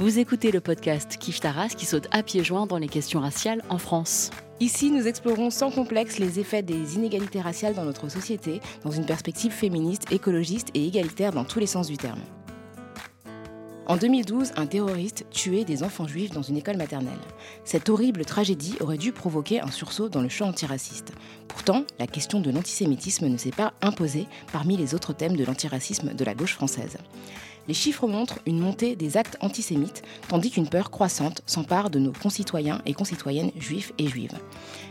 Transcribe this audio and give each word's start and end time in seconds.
Vous 0.00 0.18
écoutez 0.18 0.50
le 0.50 0.60
podcast 0.60 1.18
Kif 1.18 1.38
Taras 1.38 1.68
qui 1.68 1.86
saute 1.86 2.08
à 2.10 2.24
pieds 2.24 2.42
joints 2.42 2.66
dans 2.66 2.78
les 2.78 2.88
questions 2.88 3.20
raciales 3.20 3.62
en 3.68 3.78
France. 3.78 4.30
Ici, 4.58 4.90
nous 4.90 5.06
explorons 5.06 5.50
sans 5.50 5.70
complexe 5.70 6.18
les 6.18 6.40
effets 6.40 6.62
des 6.62 6.96
inégalités 6.96 7.40
raciales 7.40 7.74
dans 7.74 7.84
notre 7.84 8.08
société, 8.08 8.60
dans 8.82 8.90
une 8.90 9.06
perspective 9.06 9.52
féministe, 9.52 10.10
écologiste 10.10 10.68
et 10.74 10.84
égalitaire 10.84 11.30
dans 11.30 11.44
tous 11.44 11.60
les 11.60 11.68
sens 11.68 11.86
du 11.86 11.96
terme. 11.96 12.18
En 13.86 13.96
2012, 13.96 14.52
un 14.56 14.66
terroriste 14.66 15.26
tuait 15.30 15.64
des 15.64 15.84
enfants 15.84 16.08
juifs 16.08 16.32
dans 16.32 16.42
une 16.42 16.56
école 16.56 16.76
maternelle. 16.76 17.12
Cette 17.64 17.88
horrible 17.88 18.24
tragédie 18.24 18.74
aurait 18.80 18.98
dû 18.98 19.12
provoquer 19.12 19.60
un 19.60 19.70
sursaut 19.70 20.08
dans 20.08 20.22
le 20.22 20.28
champ 20.28 20.48
antiraciste. 20.48 21.12
Pourtant, 21.46 21.84
la 22.00 22.08
question 22.08 22.40
de 22.40 22.50
l'antisémitisme 22.50 23.28
ne 23.28 23.36
s'est 23.36 23.50
pas 23.50 23.74
imposée 23.80 24.26
parmi 24.52 24.76
les 24.76 24.94
autres 24.94 25.12
thèmes 25.12 25.36
de 25.36 25.44
l'antiracisme 25.44 26.14
de 26.14 26.24
la 26.24 26.34
gauche 26.34 26.54
française. 26.54 26.96
Les 27.66 27.74
chiffres 27.74 28.06
montrent 28.06 28.40
une 28.46 28.58
montée 28.58 28.94
des 28.94 29.16
actes 29.16 29.38
antisémites, 29.40 30.02
tandis 30.28 30.50
qu'une 30.50 30.68
peur 30.68 30.90
croissante 30.90 31.42
s'empare 31.46 31.90
de 31.90 31.98
nos 31.98 32.12
concitoyens 32.12 32.82
et 32.84 32.92
concitoyennes 32.92 33.52
juifs 33.58 33.92
et 33.98 34.06
juives. 34.06 34.38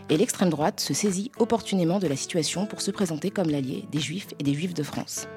Et 0.09 0.17
l'extrême 0.17 0.49
droite 0.49 0.79
se 0.79 0.93
saisit 0.93 1.31
opportunément 1.37 1.99
de 1.99 2.07
la 2.07 2.15
situation 2.15 2.65
pour 2.65 2.81
se 2.81 2.91
présenter 2.91 3.29
comme 3.29 3.49
l'allié 3.49 3.85
des 3.91 3.99
juifs 3.99 4.29
et 4.39 4.43
des 4.43 4.53
juifs 4.53 4.73
de 4.73 4.83
France. 4.83 5.27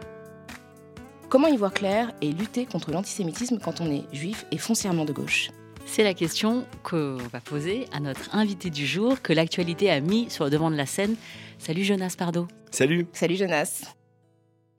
Comment 1.29 1.49
y 1.49 1.57
voir 1.57 1.75
clair 1.75 2.13
et 2.23 2.33
lutter 2.33 2.67
contre 2.67 2.93
l'antisémitisme 2.93 3.59
quand 3.63 3.81
on 3.81 3.91
est 3.91 4.05
juif 4.13 4.47
et 4.53 4.59
foncièrement 4.59 5.05
de 5.05 5.13
gauche? 5.13 5.51
C'est 5.85 6.05
la 6.05 6.15
question 6.15 6.65
qu'on 6.83 7.19
va 7.33 7.41
poser 7.41 7.87
à 7.93 8.01
notre 8.01 8.35
invité 8.35 8.71
du 8.71 8.87
jour 8.87 9.21
que 9.23 9.33
l'actualité 9.33 9.91
a 9.91 10.01
mis 10.01 10.31
sur 10.31 10.45
le 10.45 10.51
devant 10.51 10.71
de 10.71 10.77
la 10.77 10.87
scène. 10.87 11.17
Salut 11.59 11.85
Jonas 11.85 12.15
Pardo. 12.17 12.49
Salut. 12.71 13.07
Salut 13.13 13.37
Jonas. 13.37 13.83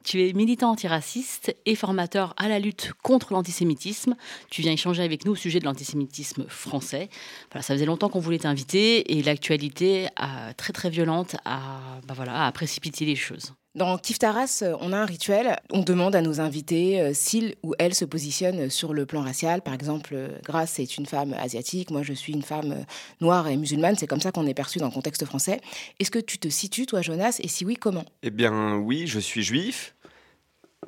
Tu 0.08 0.26
es 0.26 0.32
militant 0.32 0.72
antiraciste 0.72 1.54
et 1.66 1.76
formateur 1.76 2.34
à 2.38 2.48
la 2.48 2.60
lutte 2.60 2.94
contre 3.04 3.34
l'antisémitisme. 3.34 4.16
Tu 4.50 4.62
viens 4.62 4.72
échanger 4.72 5.04
avec 5.04 5.26
nous 5.26 5.34
au 5.34 5.36
sujet 5.36 5.60
de 5.60 5.66
l'antisémitisme 5.66 6.46
français. 6.48 7.10
Voilà, 7.52 7.62
ça 7.62 7.74
faisait 7.74 7.86
longtemps 7.86 8.08
qu'on 8.08 8.22
voulait 8.22 8.40
t'inviter 8.40 9.18
et 9.18 9.22
l'actualité 9.22 10.08
très 10.56 10.72
très 10.72 10.90
violente 10.90 11.36
a, 11.44 11.82
bah 12.08 12.14
voilà, 12.16 12.46
a 12.46 12.52
précipité 12.54 13.04
les 13.04 13.18
choses. 13.18 13.52
Dans 13.78 14.00
Kif 14.00 14.18
Taras, 14.18 14.64
on 14.82 14.92
a 14.92 14.98
un 14.98 15.06
rituel. 15.06 15.56
On 15.72 15.84
demande 15.84 16.16
à 16.16 16.22
nos 16.24 16.40
invités 16.42 17.00
euh, 17.00 17.12
s'ils 17.14 17.54
ou 17.62 17.76
elles 17.78 17.94
se 17.94 18.06
positionnent 18.06 18.72
sur 18.72 18.92
le 18.92 19.06
plan 19.06 19.22
racial. 19.22 19.62
Par 19.62 19.76
exemple, 19.76 20.16
euh, 20.16 20.30
Grace 20.44 20.80
est 20.80 20.98
une 20.98 21.06
femme 21.06 21.34
asiatique, 21.34 21.92
moi 21.92 22.02
je 22.02 22.14
suis 22.14 22.34
une 22.34 22.42
femme 22.42 22.72
euh, 22.72 22.84
noire 23.22 23.48
et 23.48 23.56
musulmane. 23.56 23.96
C'est 23.96 24.08
comme 24.08 24.20
ça 24.20 24.32
qu'on 24.32 24.48
est 24.48 24.56
perçu 24.56 24.80
dans 24.80 24.88
le 24.88 24.92
contexte 24.92 25.26
français. 25.26 25.62
Est-ce 26.00 26.10
que 26.10 26.18
tu 26.18 26.40
te 26.40 26.48
situes, 26.48 26.88
toi, 26.88 27.04
Jonas? 27.04 27.40
Et 27.44 27.48
si 27.48 27.66
oui, 27.66 27.76
comment? 27.76 28.06
Eh 28.24 28.32
bien, 28.32 28.78
oui, 28.78 29.06
je 29.06 29.20
suis 29.20 29.44
juif. 29.44 29.94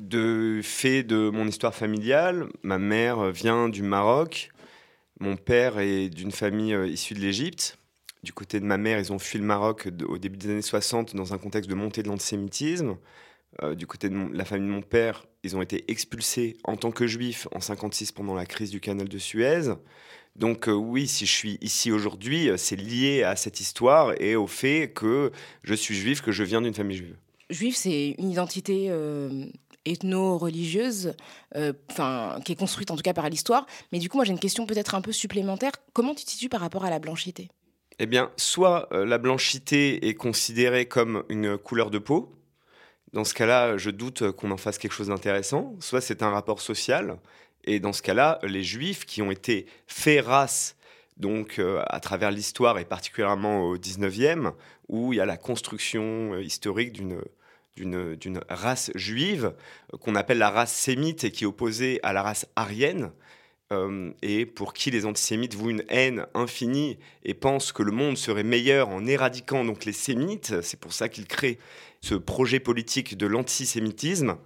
De 0.00 0.60
fait 0.62 1.02
de 1.02 1.30
mon 1.30 1.46
histoire 1.46 1.74
familiale, 1.74 2.48
ma 2.62 2.78
mère 2.78 3.30
vient 3.30 3.68
du 3.68 3.82
Maroc. 3.82 4.50
Mon 5.20 5.36
père 5.36 5.78
est 5.78 6.08
d'une 6.08 6.32
famille 6.32 6.74
issue 6.90 7.14
de 7.14 7.20
l'Égypte. 7.20 7.78
Du 8.22 8.32
côté 8.32 8.60
de 8.60 8.64
ma 8.64 8.76
mère, 8.76 8.98
ils 8.98 9.12
ont 9.12 9.18
fui 9.18 9.38
le 9.38 9.44
Maroc 9.44 9.88
au 10.06 10.18
début 10.18 10.36
des 10.36 10.50
années 10.50 10.62
60 10.62 11.14
dans 11.14 11.32
un 11.32 11.38
contexte 11.38 11.70
de 11.70 11.74
montée 11.74 12.02
de 12.02 12.08
l'antisémitisme. 12.08 12.96
Euh, 13.62 13.74
du 13.74 13.86
côté 13.86 14.08
de 14.08 14.16
la 14.32 14.44
famille 14.44 14.68
de 14.68 14.72
mon 14.72 14.82
père, 14.82 15.26
ils 15.42 15.56
ont 15.56 15.62
été 15.62 15.90
expulsés 15.90 16.56
en 16.64 16.76
tant 16.76 16.92
que 16.92 17.06
juifs 17.06 17.48
en 17.52 17.60
56 17.60 18.12
pendant 18.12 18.34
la 18.34 18.46
crise 18.46 18.70
du 18.70 18.80
canal 18.80 19.08
de 19.08 19.18
Suez. 19.18 19.74
Donc 20.36 20.68
euh, 20.68 20.72
oui, 20.72 21.08
si 21.08 21.26
je 21.26 21.32
suis 21.32 21.58
ici 21.60 21.90
aujourd'hui, 21.90 22.48
euh, 22.48 22.56
c'est 22.56 22.76
lié 22.76 23.24
à 23.24 23.36
cette 23.36 23.60
histoire 23.60 24.14
et 24.20 24.36
au 24.36 24.46
fait 24.46 24.92
que 24.94 25.32
je 25.62 25.74
suis 25.74 25.96
juif, 25.96 26.20
que 26.20 26.30
je 26.30 26.44
viens 26.44 26.62
d'une 26.62 26.74
famille 26.74 26.96
juive. 26.96 27.16
Juif, 27.50 27.74
c'est 27.74 28.14
une 28.18 28.30
identité 28.30 28.90
ethno-religieuse, 29.86 31.14
enfin 31.90 32.38
qui 32.44 32.52
est 32.52 32.56
construite 32.56 32.90
en 32.90 32.96
tout 32.96 33.02
cas 33.02 33.14
par 33.14 33.28
l'histoire. 33.28 33.66
Mais 33.92 33.98
du 33.98 34.08
coup, 34.08 34.16
moi 34.16 34.24
j'ai 34.24 34.32
une 34.32 34.38
question 34.38 34.66
peut-être 34.66 34.94
un 34.94 35.00
peu 35.00 35.12
supplémentaire. 35.12 35.72
Comment 35.92 36.14
tu 36.14 36.24
te 36.24 36.30
situes 36.30 36.48
par 36.48 36.60
rapport 36.60 36.84
à 36.84 36.90
la 36.90 36.98
blanchité? 36.98 37.48
Eh 38.02 38.06
bien, 38.06 38.30
soit 38.38 38.88
euh, 38.92 39.04
la 39.04 39.18
blanchité 39.18 40.08
est 40.08 40.14
considérée 40.14 40.86
comme 40.86 41.22
une 41.28 41.58
couleur 41.58 41.90
de 41.90 41.98
peau. 41.98 42.34
Dans 43.12 43.24
ce 43.24 43.34
cas-là, 43.34 43.76
je 43.76 43.90
doute 43.90 44.30
qu'on 44.30 44.50
en 44.52 44.56
fasse 44.56 44.78
quelque 44.78 44.94
chose 44.94 45.08
d'intéressant. 45.08 45.76
Soit 45.80 46.00
c'est 46.00 46.22
un 46.22 46.30
rapport 46.30 46.62
social. 46.62 47.18
Et 47.64 47.78
dans 47.78 47.92
ce 47.92 48.00
cas-là, 48.00 48.38
les 48.42 48.62
juifs 48.62 49.04
qui 49.04 49.20
ont 49.20 49.30
été 49.30 49.66
faits 49.86 50.24
race, 50.24 50.76
donc 51.18 51.58
euh, 51.58 51.82
à 51.88 52.00
travers 52.00 52.30
l'histoire 52.30 52.78
et 52.78 52.86
particulièrement 52.86 53.64
au 53.64 53.76
19e, 53.76 54.54
où 54.88 55.12
il 55.12 55.16
y 55.16 55.20
a 55.20 55.26
la 55.26 55.36
construction 55.36 56.32
euh, 56.32 56.42
historique 56.42 56.94
d'une 56.94 57.20
d'une 57.76 58.40
race 58.48 58.90
juive 58.94 59.54
qu'on 60.00 60.14
appelle 60.14 60.38
la 60.38 60.50
race 60.50 60.72
sémite 60.72 61.24
et 61.24 61.30
qui 61.30 61.44
est 61.44 61.46
opposée 61.46 62.00
à 62.02 62.12
la 62.12 62.22
race 62.22 62.46
aryenne, 62.56 63.12
euh, 63.72 64.10
et 64.20 64.46
pour 64.46 64.74
qui 64.74 64.90
les 64.90 65.06
antisémites 65.06 65.54
vouent 65.54 65.70
une 65.70 65.84
haine 65.88 66.26
infinie 66.34 66.98
et 67.22 67.34
pensent 67.34 67.70
que 67.70 67.84
le 67.84 67.92
monde 67.92 68.16
serait 68.16 68.42
meilleur 68.42 68.88
en 68.88 69.06
éradiquant 69.06 69.64
donc 69.64 69.84
les 69.84 69.92
sémites. 69.92 70.60
C'est 70.62 70.80
pour 70.80 70.92
ça 70.92 71.08
qu'ils 71.08 71.28
créent 71.28 71.58
ce 72.00 72.16
projet 72.16 72.58
politique 72.58 73.16
de 73.16 73.26
l'antisémitisme. 73.26 74.36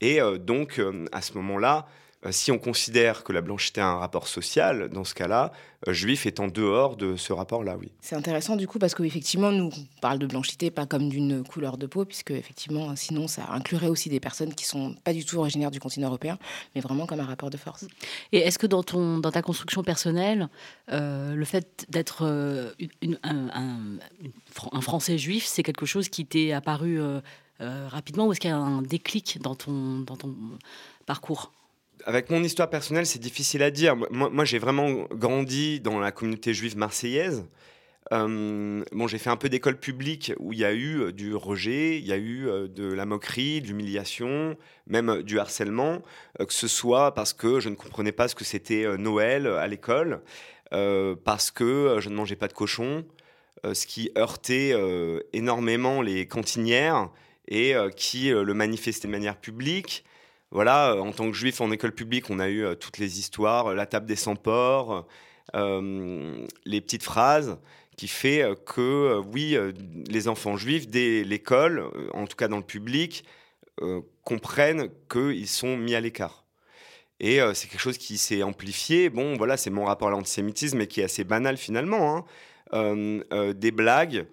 Et 0.00 0.20
euh, 0.20 0.38
donc, 0.38 0.78
euh, 0.78 1.06
à 1.12 1.22
ce 1.22 1.32
moment-là, 1.34 1.86
euh, 1.86 1.92
si 2.30 2.50
on 2.50 2.58
considère 2.58 3.22
que 3.22 3.32
la 3.32 3.40
blanchité 3.40 3.80
a 3.80 3.86
un 3.86 3.98
rapport 3.98 4.26
social, 4.26 4.88
dans 4.88 5.04
ce 5.04 5.14
cas-là, 5.14 5.52
euh, 5.86 5.92
juif 5.92 6.26
est 6.26 6.40
en 6.40 6.48
dehors 6.48 6.96
de 6.96 7.14
ce 7.14 7.32
rapport-là, 7.32 7.76
oui. 7.78 7.92
C'est 8.00 8.16
intéressant 8.16 8.56
du 8.56 8.66
coup 8.66 8.80
parce 8.80 8.94
qu'effectivement, 8.94 9.52
nous 9.52 9.70
on 9.72 10.00
parle 10.00 10.18
de 10.18 10.26
blanchité 10.26 10.72
pas 10.72 10.84
comme 10.84 11.08
d'une 11.08 11.44
couleur 11.44 11.78
de 11.78 11.86
peau, 11.86 12.04
puisque 12.04 12.32
effectivement, 12.32 12.96
sinon 12.96 13.28
ça 13.28 13.46
inclurait 13.50 13.86
aussi 13.86 14.08
des 14.08 14.18
personnes 14.18 14.54
qui 14.54 14.64
sont 14.64 14.96
pas 15.04 15.12
du 15.12 15.24
tout 15.24 15.36
originaires 15.36 15.70
du 15.70 15.78
continent 15.78 16.08
européen, 16.08 16.38
mais 16.74 16.80
vraiment 16.80 17.06
comme 17.06 17.20
un 17.20 17.24
rapport 17.24 17.50
de 17.50 17.56
force. 17.56 17.86
Et 18.32 18.38
est-ce 18.38 18.58
que 18.58 18.66
dans, 18.66 18.82
ton, 18.82 19.18
dans 19.18 19.30
ta 19.30 19.42
construction 19.42 19.84
personnelle, 19.84 20.48
euh, 20.90 21.36
le 21.36 21.44
fait 21.44 21.86
d'être 21.88 22.26
un, 23.22 24.80
Français 24.80 25.18
juif, 25.18 25.44
c'est 25.44 25.62
quelque 25.62 25.86
chose 25.86 26.08
qui 26.08 26.24
t'est 26.24 26.52
apparu 26.52 27.00
rapidement 27.60 28.26
ou 28.26 28.32
est-ce 28.32 28.40
qu'il 28.40 28.50
y 28.50 28.52
a 28.52 28.56
un 28.56 28.82
déclic 28.82 29.38
dans 29.42 29.54
ton, 29.54 30.00
dans 30.00 30.16
ton 30.16 30.34
parcours? 31.06 31.52
Avec 32.04 32.30
mon 32.30 32.42
histoire 32.42 32.70
personnelle, 32.70 33.06
c'est 33.06 33.18
difficile 33.18 33.62
à 33.62 33.70
dire. 33.70 33.96
Moi, 33.96 34.44
j'ai 34.44 34.58
vraiment 34.58 35.06
grandi 35.12 35.80
dans 35.80 35.98
la 35.98 36.12
communauté 36.12 36.54
juive 36.54 36.76
marseillaise. 36.76 37.46
Euh, 38.12 38.82
bon, 38.92 39.06
j'ai 39.06 39.18
fait 39.18 39.30
un 39.30 39.36
peu 39.36 39.48
d'école 39.48 39.78
publique 39.78 40.32
où 40.38 40.52
il 40.52 40.60
y 40.60 40.64
a 40.64 40.72
eu 40.72 41.00
euh, 41.00 41.12
du 41.12 41.34
rejet, 41.34 41.98
il 41.98 42.06
y 42.06 42.12
a 42.12 42.16
eu 42.16 42.48
euh, 42.48 42.66
de 42.66 42.90
la 42.90 43.04
moquerie, 43.04 43.60
de 43.60 43.66
l'humiliation, 43.66 44.56
même 44.86 45.22
du 45.22 45.38
harcèlement, 45.38 46.02
que 46.38 46.54
ce 46.54 46.68
soit 46.68 47.12
parce 47.14 47.34
que 47.34 47.60
je 47.60 47.68
ne 47.68 47.74
comprenais 47.74 48.12
pas 48.12 48.28
ce 48.28 48.34
que 48.34 48.44
c'était 48.44 48.96
Noël 48.96 49.46
à 49.46 49.66
l'école, 49.66 50.22
parce 50.70 51.50
que 51.50 51.96
je 52.00 52.08
ne 52.08 52.14
mangeais 52.14 52.36
pas 52.36 52.48
de 52.48 52.52
cochon, 52.52 53.04
ce 53.64 53.86
qui 53.86 54.10
heurtait 54.16 54.74
énormément 55.32 56.00
les 56.00 56.26
cantinières 56.26 57.10
et 57.48 57.74
qui 57.96 58.30
le 58.30 58.54
manifestait 58.54 59.08
de 59.08 59.12
manière 59.12 59.36
publique 59.36 60.04
voilà, 60.50 60.92
euh, 60.92 61.00
en 61.00 61.12
tant 61.12 61.30
que 61.30 61.36
juif 61.36 61.60
en 61.60 61.70
école 61.70 61.92
publique, 61.92 62.30
on 62.30 62.38
a 62.38 62.48
eu 62.48 62.64
euh, 62.64 62.74
toutes 62.74 62.98
les 62.98 63.18
histoires, 63.18 63.74
la 63.74 63.86
table 63.86 64.06
des 64.06 64.16
sans-ports, 64.16 65.06
euh, 65.54 66.46
les 66.64 66.80
petites 66.80 67.02
phrases 67.02 67.58
qui 67.96 68.08
fait 68.08 68.44
que, 68.64 69.20
oui, 69.34 69.56
les 70.08 70.28
enfants 70.28 70.56
juifs, 70.56 70.88
dès 70.88 71.24
l'école, 71.24 71.90
en 72.14 72.28
tout 72.28 72.36
cas 72.36 72.46
dans 72.46 72.58
le 72.58 72.62
public, 72.62 73.24
comprennent 74.22 74.88
qu'ils 75.10 75.48
sont 75.48 75.76
mis 75.76 75.96
à 75.96 76.00
l'écart. 76.00 76.44
Et 77.18 77.40
c'est 77.54 77.66
quelque 77.66 77.80
chose 77.80 77.98
qui 77.98 78.16
s'est 78.16 78.44
amplifié. 78.44 79.10
Bon, 79.10 79.36
voilà, 79.36 79.56
c'est 79.56 79.70
mon 79.70 79.84
rapport 79.84 80.06
à 80.06 80.10
l'antisémitisme 80.12 80.80
et 80.80 80.86
qui 80.86 81.00
est 81.00 81.04
assez 81.04 81.24
banal 81.24 81.56
finalement. 81.56 82.24
Hein. 82.72 83.52
des 83.54 83.72
blagues 83.72 84.28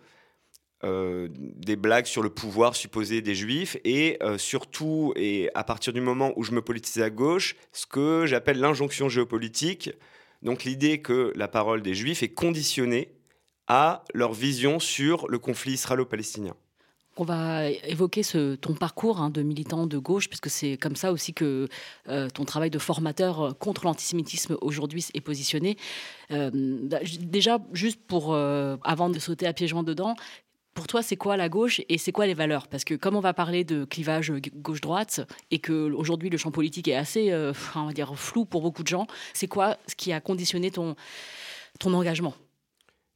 euh, 0.86 1.30
des 1.32 1.76
blagues 1.76 2.06
sur 2.06 2.22
le 2.22 2.30
pouvoir 2.30 2.76
supposé 2.76 3.22
des 3.22 3.34
juifs 3.34 3.76
et 3.84 4.18
euh, 4.22 4.38
surtout, 4.38 5.14
et 5.16 5.50
à 5.56 5.64
partir 5.64 5.94
du 5.94 6.02
moment 6.02 6.32
où 6.36 6.44
je 6.44 6.52
me 6.52 6.62
politisais 6.62 7.02
à 7.02 7.10
gauche, 7.10 7.56
ce 7.72 7.88
que 7.88 8.28
j'appelle 8.28 8.60
l'injonction 8.60 9.10
géopolitique. 9.10 9.90
Donc 10.44 10.64
l'idée 10.64 11.02
que 11.02 11.34
la 11.36 11.48
parole 11.48 11.82
des 11.82 11.96
juifs 11.96 12.22
est 12.22 12.34
conditionnée 12.34 13.16
à 13.68 14.04
leur 14.14 14.34
vision 14.34 14.80
sur 14.80 15.28
le 15.28 15.40
conflit 15.40 15.74
israélo-palestinien. 15.74 16.54
On 17.18 17.24
va 17.24 17.70
évoquer 17.70 18.22
ton 18.60 18.74
parcours 18.74 19.22
hein, 19.22 19.30
de 19.30 19.42
militant 19.42 19.88
de 19.88 19.98
gauche, 19.98 20.28
puisque 20.28 20.50
c'est 20.50 20.76
comme 20.76 20.98
ça 20.98 21.14
aussi 21.14 21.34
que 21.34 21.70
euh, 22.10 22.28
ton 22.30 22.44
travail 22.44 22.70
de 22.70 22.78
formateur 22.78 23.58
contre 23.58 23.86
l'antisémitisme 23.86 24.58
aujourd'hui 24.60 25.06
est 25.14 25.22
positionné. 25.22 25.78
Bah, 26.30 26.50
déjà, 27.22 27.60
juste 27.72 28.02
pour, 28.06 28.36
avant 28.36 29.10
de 29.10 29.18
sauter 29.18 29.48
à 29.48 29.54
pieds 29.54 29.70
joints 29.70 29.84
dedans, 29.84 30.16
pour 30.76 30.86
toi, 30.86 31.02
c'est 31.02 31.16
quoi 31.16 31.38
la 31.38 31.50
gauche 31.50 31.82
et 31.90 31.98
c'est 31.98 32.12
quoi 32.12 32.28
les 32.28 32.36
valeurs? 32.36 32.68
Parce 32.68 32.84
que 32.84 32.94
comme 32.94 33.16
on 33.16 33.22
va 33.22 33.34
parler 33.34 33.64
de 33.64 33.84
clivage 33.86 34.32
gauche-droite 34.58 35.22
et 35.50 35.58
que 35.58 35.92
aujourd'hui 35.92 36.30
le 36.30 36.38
champ 36.38 36.52
politique 36.52 36.88
est 36.88 36.96
assez, 36.96 37.34
on 37.76 37.88
va 37.88 37.94
dire, 37.94 38.16
flou 38.16 38.46
pour 38.46 38.62
beaucoup 38.62 38.84
de 38.84 38.88
gens, 38.88 39.08
c'est 39.34 39.48
quoi 39.48 39.78
ce 39.88 39.96
qui 39.96 40.14
a 40.14 40.22
conditionné 40.22 40.70
ton, 40.70 40.96
ton 41.80 41.94
engagement? 41.94 42.36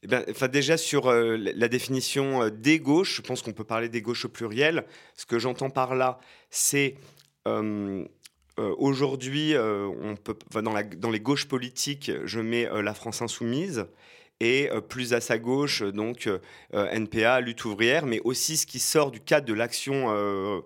Eh 0.02 0.06
bien, 0.06 0.24
enfin, 0.30 0.48
déjà 0.48 0.76
sur 0.76 1.08
euh, 1.08 1.36
la 1.36 1.68
définition 1.68 2.42
euh, 2.42 2.50
des 2.50 2.80
gauches, 2.80 3.16
je 3.16 3.22
pense 3.22 3.42
qu'on 3.42 3.52
peut 3.52 3.64
parler 3.64 3.90
des 3.90 4.00
gauches 4.00 4.24
au 4.24 4.30
pluriel. 4.30 4.86
Ce 5.14 5.26
que 5.26 5.38
j'entends 5.38 5.68
par 5.68 5.94
là, 5.94 6.20
c'est 6.48 6.96
euh, 7.46 8.06
aujourd'hui, 8.56 9.54
on 9.56 10.16
peut, 10.16 10.36
dans, 10.60 10.74
dans, 10.96 11.10
les 11.10 11.20
gauches 11.20 11.48
politiques, 11.48 12.12
je 12.24 12.40
mets 12.40 12.68
la 12.82 12.92
France 12.92 13.22
insoumise 13.22 13.86
et 14.40 14.70
plus 14.88 15.12
à 15.12 15.20
sa 15.20 15.38
gauche, 15.38 15.82
donc 15.82 16.28
NPA, 16.72 17.40
lutte 17.40 17.64
ouvrière, 17.64 18.06
mais 18.06 18.20
aussi 18.24 18.56
ce 18.56 18.66
qui 18.66 18.78
sort 18.78 19.10
du 19.10 19.20
cadre 19.20 19.46
de 19.46 19.52
l'action 19.52 20.64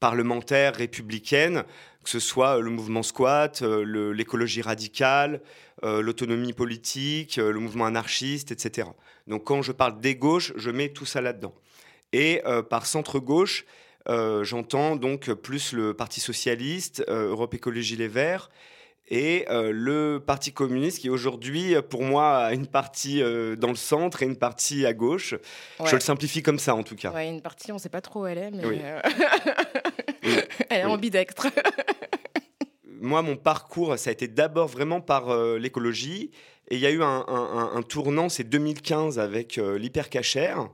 parlementaire 0.00 0.74
républicaine, 0.74 1.64
que 2.02 2.08
ce 2.08 2.18
soit 2.18 2.58
le 2.60 2.70
mouvement 2.70 3.02
squat, 3.02 3.62
l'écologie 3.62 4.62
radicale, 4.62 5.42
euh, 5.82 6.02
l'autonomie 6.02 6.52
politique, 6.52 7.38
euh, 7.38 7.52
le 7.52 7.58
mouvement 7.58 7.86
anarchiste, 7.86 8.52
etc. 8.52 8.88
Donc 9.26 9.44
quand 9.44 9.62
je 9.62 9.72
parle 9.72 9.98
des 9.98 10.14
gauches, 10.14 10.52
je 10.56 10.70
mets 10.70 10.90
tout 10.90 11.06
ça 11.06 11.22
là-dedans. 11.22 11.54
Et 12.12 12.42
euh, 12.44 12.62
par 12.62 12.84
centre-gauche, 12.84 13.64
j'entends 14.42 14.96
donc 14.96 15.32
plus 15.34 15.72
le 15.72 15.94
Parti 15.94 16.20
socialiste, 16.20 17.04
Europe 17.06 17.54
Écologie 17.54 17.94
Les 17.94 18.08
Verts, 18.08 18.50
et 19.10 19.46
le 19.50 20.18
Parti 20.18 20.52
communiste 20.52 21.00
qui 21.00 21.10
aujourd'hui, 21.10 21.74
pour 21.88 22.02
moi, 22.02 22.38
a 22.38 22.52
une 22.52 22.66
partie 22.66 23.20
dans 23.58 23.68
le 23.68 23.74
centre 23.74 24.22
et 24.22 24.26
une 24.26 24.36
partie 24.36 24.86
à 24.86 24.92
gauche. 24.92 25.34
Je 25.84 25.94
le 25.94 26.00
simplifie 26.00 26.42
comme 26.42 26.58
ça, 26.58 26.74
en 26.74 26.82
tout 26.82 26.96
cas. 26.96 27.10
Ouais, 27.10 27.28
une 27.28 27.42
partie, 27.42 27.72
on 27.72 27.76
ne 27.76 27.80
sait 27.80 27.88
pas 27.88 28.00
trop 28.00 28.22
où 28.22 28.26
elle 28.26 28.38
est, 28.38 28.50
mais 28.50 28.82
elle 30.70 30.80
est 30.80 30.84
ambidextre. 30.84 31.48
moi, 33.00 33.22
mon 33.22 33.36
parcours, 33.36 33.98
ça 33.98 34.10
a 34.10 34.12
été 34.12 34.28
d'abord 34.28 34.68
vraiment 34.68 35.00
par 35.00 35.30
euh, 35.30 35.58
l'écologie. 35.58 36.30
Et 36.68 36.76
il 36.76 36.80
y 36.80 36.86
a 36.86 36.90
eu 36.90 37.02
un, 37.02 37.82
tournant, 37.88 38.28
c'est 38.28 38.44
2015 38.44 39.18
avec 39.18 39.58
euh, 39.58 39.76
l'hypercachère, 39.76 40.68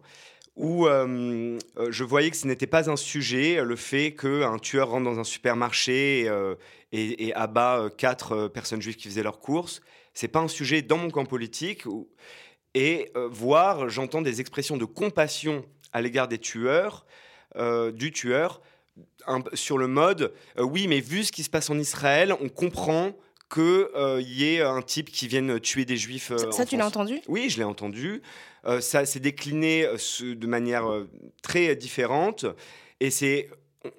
où 0.56 0.86
euh, 0.86 1.58
je 1.90 2.04
voyais 2.04 2.30
que 2.30 2.36
ce 2.36 2.46
n'était 2.46 2.66
pas 2.66 2.90
un 2.90 2.96
sujet, 2.96 3.62
le 3.62 3.76
fait 3.76 4.14
qu'un 4.14 4.58
tueur 4.58 4.88
rentre 4.88 5.04
dans 5.04 5.20
un 5.20 5.24
supermarché 5.24 6.30
et, 6.92 7.34
abat 7.34 7.90
quatre 7.96 8.48
personnes 8.48 8.80
juives 8.80 8.96
qui 8.96 9.08
faisaient 9.08 9.22
leurs 9.22 9.38
courses. 9.38 9.80
C'est 10.14 10.28
pas 10.28 10.40
un 10.40 10.48
sujet 10.48 10.80
dans 10.80 10.96
mon 10.96 11.10
camp 11.10 11.26
politique. 11.26 11.84
et 12.74 13.12
voir, 13.30 13.90
j'entends 13.90 14.22
des 14.22 14.40
expressions 14.40 14.78
de 14.78 14.86
compassion 14.86 15.64
à 15.92 16.00
l'égard 16.00 16.26
des 16.26 16.38
tueurs, 16.38 17.04
du 17.92 18.12
tueur, 18.12 18.62
sur 19.54 19.78
le 19.78 19.86
mode 19.86 20.32
euh, 20.58 20.62
oui, 20.62 20.86
mais 20.88 21.00
vu 21.00 21.24
ce 21.24 21.32
qui 21.32 21.42
se 21.42 21.50
passe 21.50 21.70
en 21.70 21.78
Israël, 21.78 22.34
on 22.40 22.48
comprend 22.48 23.12
qu'il 23.52 23.62
euh, 23.62 24.20
y 24.20 24.54
ait 24.54 24.60
un 24.60 24.82
type 24.82 25.10
qui 25.10 25.28
vienne 25.28 25.60
tuer 25.60 25.84
des 25.84 25.96
juifs. 25.96 26.30
Euh, 26.30 26.50
ça, 26.50 26.66
tu 26.66 26.76
l'as 26.76 26.86
entendu? 26.86 27.20
Oui, 27.28 27.48
je 27.48 27.58
l'ai 27.58 27.64
entendu. 27.64 28.22
ça 28.80 29.06
s'est 29.06 29.20
décliné 29.20 29.86
de 30.20 30.46
manière 30.46 30.84
très 31.42 31.76
différente. 31.76 32.46
Et 33.00 33.10
c'est 33.10 33.48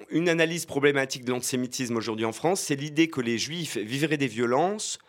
une 0.10 0.28
analyse 0.28 0.66
problématique 0.66 1.24
de 1.24 1.32
l'antisémitisme 1.32 1.96
aujourd'hui 1.96 2.26
en 2.26 2.34
France 2.34 2.60
c'est 2.60 2.76
l'idée 2.76 3.08
que 3.08 3.22
les 3.22 3.38
juifs 3.38 3.78
vivraient 3.78 4.18
des 4.18 4.28
violences 4.28 5.00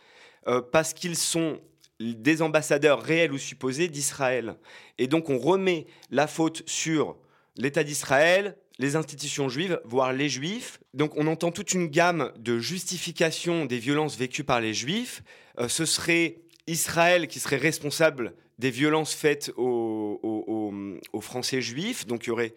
parce 0.71 0.95
qu'ils 0.95 1.17
sont 1.17 1.59
des 1.99 2.43
ambassadeurs 2.43 3.03
réels 3.03 3.33
ou 3.33 3.39
supposés 3.39 3.89
d'Israël. 3.89 4.57
Et 4.99 5.09
donc 5.09 5.31
on 5.31 5.39
remet 5.39 5.87
la 6.11 6.29
faute 6.29 6.63
sur 6.67 7.17
l'État 7.57 7.83
d'Israël, 7.83 8.57
les 8.79 8.97
institutions 8.97 9.49
juives, 9.49 9.81
voire 9.85 10.13
les 10.13 10.29
juifs. 10.29 10.81
Donc 10.95 11.13
on 11.17 11.27
entend 11.27 11.51
toute 11.51 11.73
une 11.73 11.89
gamme 11.89 12.33
de 12.39 12.59
justifications 12.59 13.67
des 13.67 13.79
violences 13.79 14.17
vécues 14.17 14.45
par 14.45 14.61
les 14.61 14.75
juifs. 14.75 15.23
Euh, 15.59 15.69
ce 15.69 15.85
serait 15.85 16.43
Israël 16.67 17.27
qui 17.27 17.41
serait 17.41 17.57
responsable 17.57 18.35
des 18.59 18.71
violences 18.71 19.15
faites 19.15 19.53
aux, 19.57 20.73
Français 21.21 21.61
juifs. 21.61 22.07
Donc 22.07 22.25
il 22.25 22.29
y 22.29 22.31
aurait 22.31 22.55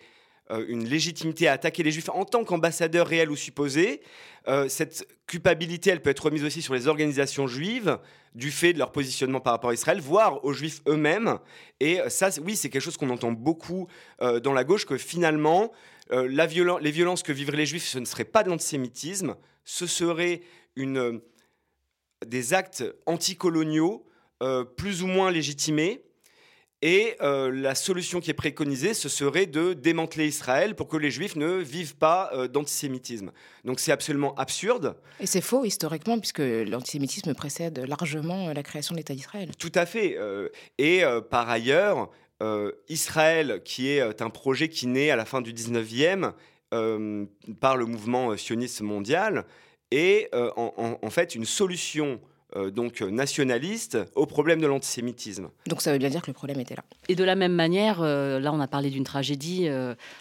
euh, 0.51 0.63
une 0.68 0.88
légitimité 0.88 1.47
à 1.47 1.53
attaquer 1.53 1.83
les 1.83 1.91
juifs 1.91 2.09
en 2.09 2.25
tant 2.25 2.44
qu'ambassadeurs 2.44 3.07
réels 3.07 3.31
ou 3.31 3.35
supposés. 3.35 4.01
Euh, 4.47 4.69
cette 4.69 5.07
culpabilité, 5.27 5.89
elle 5.89 6.01
peut 6.01 6.12
être 6.12 6.25
remise 6.25 6.44
aussi 6.44 6.62
sur 6.62 6.73
les 6.73 6.88
organisations 6.88 7.47
juives 7.47 7.97
du 8.35 8.51
fait 8.51 8.73
de 8.73 8.79
leur 8.79 8.91
positionnement 8.91 9.39
par 9.39 9.53
rapport 9.53 9.71
à 9.71 9.73
Israël, 9.73 10.00
voire 10.00 10.45
aux 10.45 10.53
juifs 10.53 10.81
eux-mêmes. 10.88 11.39
Et 11.79 12.00
ça, 12.07 12.29
oui, 12.44 12.56
c'est 12.56 12.69
quelque 12.69 12.81
chose 12.81 12.95
qu'on 12.95 13.09
entend 13.09 13.31
beaucoup 13.31 13.88
dans 14.19 14.53
la 14.53 14.63
gauche, 14.63 14.85
que 14.85 14.97
finalement, 14.97 15.73
euh, 16.13 16.27
les 16.27 16.91
violences 16.91 17.23
que 17.23 17.31
vivraient 17.31 17.57
les 17.57 17.65
juifs, 17.65 17.87
ce 17.87 17.99
ne 17.99 18.05
serait 18.05 18.25
pas 18.25 18.43
de 18.43 18.49
l'antisémitisme, 18.49 19.35
ce 19.63 19.87
serait 19.87 20.41
euh, 20.77 21.19
des 22.25 22.53
actes 22.53 22.83
anticoloniaux 23.05 24.05
euh, 24.43 24.63
plus 24.63 25.03
ou 25.03 25.07
moins 25.07 25.31
légitimés. 25.31 26.03
Et 26.83 27.15
la 27.19 27.75
solution 27.75 28.21
qui 28.21 28.31
est 28.31 28.33
préconisée, 28.33 28.95
ce 28.95 29.07
serait 29.07 29.45
de 29.45 29.73
démanteler 29.73 30.25
Israël 30.25 30.75
pour 30.75 30.87
que 30.87 30.97
les 30.97 31.11
Juifs 31.11 31.35
ne 31.35 31.57
vivent 31.57 31.95
pas 31.95 32.31
d'antisémitisme. 32.47 33.31
Donc 33.65 33.79
c'est 33.79 33.91
absolument 33.91 34.33
absurde. 34.33 34.95
Et 35.19 35.27
c'est 35.27 35.41
faux 35.41 35.63
historiquement, 35.63 36.17
puisque 36.17 36.39
l'antisémitisme 36.39 37.35
précède 37.35 37.85
largement 37.87 38.51
la 38.51 38.63
création 38.63 38.93
de 38.93 38.97
l'État 38.97 39.13
d'Israël. 39.13 39.51
Tout 39.59 39.71
à 39.75 39.85
fait. 39.85 40.17
et 40.79 41.03
par 41.29 41.51
ailleurs, 41.51 42.09
euh, 42.41 42.71
Israël, 42.89 43.61
qui 43.63 43.89
est 43.89 44.01
euh, 44.01 44.13
un 44.19 44.29
projet 44.31 44.67
qui 44.67 44.88
naît 44.88 45.11
à 45.11 45.15
la 45.15 45.25
fin 45.25 45.41
du 45.41 45.53
19e 45.53 46.33
euh, 46.73 47.25
par 47.59 47.77
le 47.77 47.85
mouvement 47.85 48.35
sioniste 48.35 48.81
mondial, 48.81 49.45
est 49.91 50.33
en, 50.33 51.09
fait 51.09 51.35
une 51.35 51.43
solution 51.43 52.21
donc 52.74 53.01
nationaliste 53.01 53.98
au 54.15 54.25
problème 54.25 54.62
de 54.62 54.68
l'antisémitisme. 54.68 55.50
Donc 55.68 55.81
ça 55.81 55.92
veut 55.92 55.97
bien 55.97 56.09
dire 56.09 56.21
que 56.21 56.28
le 56.28 56.33
problème 56.33 56.59
était 56.59 56.75
là. 56.75 56.83
Et 57.07 57.16
de 57.16 57.23
la 57.23 57.35
même 57.35 57.54
manière, 57.54 58.02
là 58.02 58.52
on 58.54 58.59
a 58.59 58.68
parlé 58.68 58.90
d'une 58.90 59.04
tragédie 59.04 59.68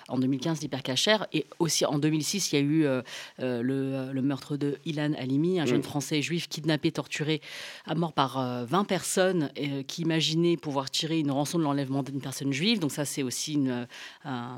en 0.08 0.18
2015 0.18 0.60
d'hypercachère 0.60 1.26
et 1.32 1.46
aussi 1.58 1.84
en 1.84 1.98
2006 1.98 2.52
il 2.52 2.54
y 2.54 2.58
a 2.58 2.62
eu 2.62 3.02
le, 3.38 4.20
meurtre 4.22 4.56
de 4.56 4.78
Ilan 4.84 5.12
Halimi, 5.18 5.60
un 5.60 5.66
jeune 5.66 5.80
mm. 5.80 5.84
Français 5.84 6.22
juif 6.22 6.48
kidnappé, 6.48 6.92
torturé 6.92 7.40
à 7.86 7.94
mort 7.94 8.12
par 8.12 8.64
20 8.66 8.84
personnes 8.84 9.50
qui 9.86 10.02
imaginaient 10.02 10.56
pouvoir 10.56 10.90
tirer 10.90 11.18
une 11.18 11.30
rançon 11.30 11.58
de 11.58 11.64
l'enlèvement 11.64 12.02
d'une 12.02 12.20
personne 12.20 12.52
juive. 12.52 12.78
Donc 12.78 12.92
ça 12.92 13.04
c'est 13.04 13.22
aussi 13.22 13.54
une, 13.54 13.86
euh, 14.26 14.56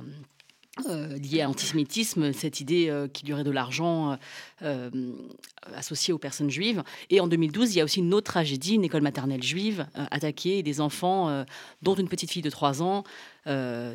lié 0.93 1.41
à 1.41 1.45
l'antisémitisme, 1.45 2.33
cette 2.33 2.61
idée 2.61 2.89
euh, 2.89 3.09
qu'il 3.09 3.29
y 3.29 3.33
aurait 3.33 3.45
de 3.45 3.51
l'argent 3.51 4.19
euh, 4.63 4.91
associé 5.75 6.13
aux 6.13 6.19
personnes 6.19 6.51
juives. 6.51 6.83
Et 7.11 7.21
en 7.21 7.27
2012, 7.27 7.75
il 7.75 7.79
y 7.79 7.81
a 7.81 7.85
aussi 7.85 8.01
une 8.01 8.15
autre 8.15 8.33
tragédie, 8.33 8.75
une 8.75 8.85
école 8.85 9.03
maternelle 9.03 9.43
juive 9.43 9.87
attaquée 9.95 10.59
et 10.59 10.63
des 10.63 10.81
enfants, 10.81 11.45
dont 11.83 11.95
une 11.95 12.09
petite 12.09 12.31
fille 12.31 12.43
de 12.43 12.51
3 12.51 12.83
ans, 12.83 13.05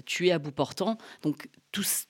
tuée 0.06 0.32
à 0.32 0.40
bout 0.40 0.52
portant. 0.52 0.98
Donc 1.22 1.50
tous, 1.72 2.08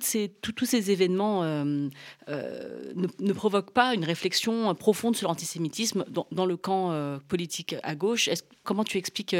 ces, 0.00 0.28
tous 0.28 0.64
ces 0.64 0.90
événements 0.90 1.44
ne, 1.44 3.32
provoquent 3.32 3.72
pas 3.72 3.94
une 3.94 4.04
réflexion 4.04 4.74
profonde 4.74 5.16
sur 5.16 5.28
l'antisémitisme 5.28 6.04
dans, 6.08 6.46
le 6.46 6.56
camp 6.56 7.18
politique 7.28 7.76
à 7.82 7.94
gauche. 7.94 8.28
Comment 8.64 8.84
tu 8.84 8.98
expliques 8.98 9.36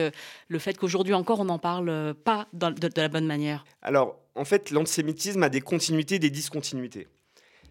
le 0.49 0.59
fait 0.59 0.77
qu'aujourd'hui 0.77 1.15
encore 1.15 1.41
on 1.41 1.47
n'en 1.47 1.59
parle 1.59 2.15
pas 2.25 2.49
de, 2.53 3.01
la 3.01 3.09
bonne 3.09 3.27
manière? 3.27 3.65
Alors, 3.83 4.19
en 4.35 4.45
fait, 4.45 4.71
l'antisémitisme 4.71 5.43
a 5.43 5.49
des 5.49 5.61
continuités 5.61 6.17
et 6.17 6.19
des 6.19 6.31
discontinuités. 6.31 7.09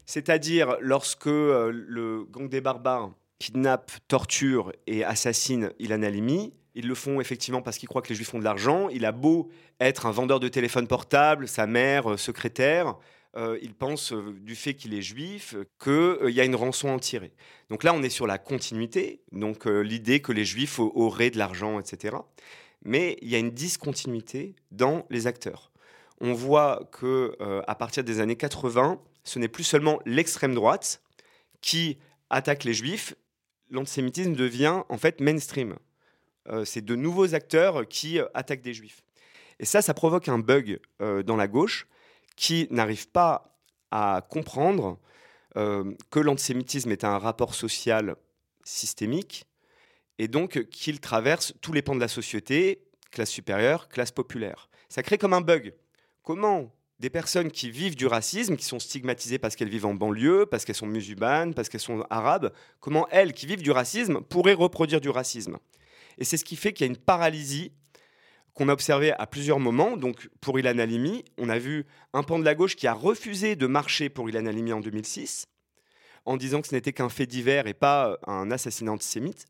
C'est-à-dire, 0.05 0.77
lorsque 0.79 1.27
euh, 1.27 1.71
le 1.71 2.25
gang 2.25 2.49
des 2.49 2.61
barbares 2.61 3.11
kidnappe, 3.39 3.91
torture 4.07 4.71
et 4.85 5.03
assassine 5.03 5.71
Ilan 5.79 6.03
Halimi, 6.03 6.53
ils 6.75 6.87
le 6.87 6.95
font 6.95 7.19
effectivement 7.19 7.61
parce 7.61 7.77
qu'ils 7.77 7.89
croient 7.89 8.01
que 8.01 8.09
les 8.09 8.15
juifs 8.15 8.29
font 8.29 8.39
de 8.39 8.43
l'argent. 8.43 8.89
Il 8.89 9.05
a 9.05 9.11
beau 9.11 9.49
être 9.79 10.05
un 10.05 10.11
vendeur 10.11 10.39
de 10.39 10.47
téléphone 10.47 10.87
portable, 10.87 11.47
sa 11.47 11.67
mère, 11.67 12.11
euh, 12.11 12.17
secrétaire, 12.17 12.97
euh, 13.37 13.57
il 13.61 13.73
pense 13.73 14.11
du 14.11 14.55
fait 14.55 14.73
qu'il 14.73 14.93
est 14.93 15.01
juif 15.01 15.55
qu'il 15.81 16.31
y 16.31 16.41
a 16.41 16.43
une 16.43 16.55
rançon 16.55 16.89
à 16.89 16.91
en 16.91 16.99
tirer. 16.99 17.31
Donc 17.69 17.83
là, 17.83 17.93
on 17.93 18.03
est 18.03 18.09
sur 18.09 18.27
la 18.27 18.37
continuité, 18.37 19.21
donc 19.31 19.65
l'idée 19.65 20.21
que 20.21 20.33
les 20.33 20.43
juifs 20.43 20.79
auraient 20.79 21.29
de 21.29 21.37
l'argent, 21.37 21.79
etc. 21.79 22.17
Mais 22.83 23.17
il 23.21 23.29
y 23.29 23.35
a 23.35 23.37
une 23.37 23.51
discontinuité 23.51 24.53
dans 24.71 25.05
les 25.09 25.27
acteurs 25.27 25.71
on 26.21 26.33
voit 26.33 26.87
que 26.91 27.35
euh, 27.41 27.61
à 27.67 27.75
partir 27.75 28.03
des 28.03 28.19
années 28.19 28.35
80, 28.35 29.01
ce 29.23 29.39
n'est 29.39 29.47
plus 29.47 29.63
seulement 29.63 29.99
l'extrême 30.05 30.53
droite 30.53 31.01
qui 31.61 31.97
attaque 32.29 32.63
les 32.63 32.73
juifs. 32.73 33.15
l'antisémitisme 33.71 34.33
devient 34.33 34.83
en 34.87 34.97
fait 34.97 35.19
mainstream. 35.19 35.75
Euh, 36.49 36.65
c'est 36.65 36.83
de 36.83 36.95
nouveaux 36.95 37.35
acteurs 37.35 37.87
qui 37.87 38.19
euh, 38.19 38.25
attaquent 38.33 38.61
des 38.61 38.73
juifs. 38.73 39.03
Et 39.59 39.65
ça, 39.65 39.81
ça 39.81 39.93
provoque 39.93 40.27
un 40.27 40.39
bug 40.39 40.79
euh, 41.01 41.21
dans 41.23 41.35
la 41.35 41.47
gauche 41.47 41.87
qui 42.35 42.67
n'arrive 42.71 43.07
pas 43.09 43.57
à 43.91 44.25
comprendre 44.29 44.99
que 45.53 46.19
l'antisémitisme 46.21 46.91
est 46.91 47.03
un 47.03 47.17
rapport 47.17 47.55
social 47.55 48.15
systémique 48.63 49.43
et 50.17 50.29
donc 50.29 50.69
qu'il 50.69 51.01
traverse 51.01 51.53
tous 51.59 51.73
les 51.73 51.81
pans 51.81 51.93
de 51.93 51.99
la 51.99 52.07
société, 52.07 52.87
classe 53.11 53.31
supérieure, 53.31 53.89
classe 53.89 54.11
populaire. 54.11 54.69
Ça 54.87 55.03
crée 55.03 55.17
comme 55.17 55.33
un 55.33 55.41
bug. 55.41 55.73
Comment 56.23 56.73
des 56.99 57.09
personnes 57.09 57.51
qui 57.51 57.69
vivent 57.69 57.97
du 57.97 58.07
racisme, 58.07 58.55
qui 58.55 58.63
sont 58.63 58.79
stigmatisées 58.79 59.39
parce 59.39 59.57
qu'elles 59.57 59.67
vivent 59.67 59.87
en 59.87 59.93
banlieue, 59.93 60.45
parce 60.45 60.63
qu'elles 60.63 60.75
sont 60.75 60.87
musulmanes, 60.87 61.53
parce 61.53 61.67
qu'elles 61.67 61.81
sont 61.81 62.05
arabes, 62.09 62.53
comment 62.79 63.07
elles 63.09 63.33
qui 63.33 63.45
vivent 63.47 63.61
du 63.61 63.71
racisme 63.71 64.21
pourraient 64.21 64.53
reproduire 64.53 65.01
du 65.01 65.09
racisme? 65.09 65.57
Et 66.17 66.25
c'est 66.25 66.37
ce 66.37 66.45
qui 66.45 66.55
fait 66.55 66.73
qu'il 66.73 66.85
y 66.85 66.89
a 66.89 66.91
une 66.91 66.97
paralysie 66.97 67.71
qu'on 68.53 68.69
a 68.69 68.73
observée 68.73 69.13
à 69.13 69.27
plusieurs 69.27 69.59
moments. 69.59 69.97
Donc 69.97 70.29
pour 70.41 70.59
Ilan 70.59 70.77
Halimi, 70.77 71.23
on 71.37 71.49
a 71.49 71.57
vu 71.57 71.85
un 72.13 72.23
pan 72.23 72.39
de 72.39 72.45
la 72.45 72.55
gauche 72.55 72.75
qui 72.75 72.87
a 72.87 72.93
refusé 72.93 73.55
de 73.55 73.67
marcher 73.67 74.09
pour 74.09 74.29
Ilan 74.29 74.45
Halimi 74.45 74.73
en 74.73 74.81
2006, 74.81 75.47
en 76.25 76.37
disant 76.37 76.61
que 76.61 76.67
ce 76.67 76.75
n'était 76.75 76.93
qu'un 76.93 77.09
fait 77.09 77.25
divers 77.25 77.67
et 77.67 77.73
pas 77.73 78.17
un 78.27 78.51
assassinat 78.51 78.91
antisémite. 78.91 79.45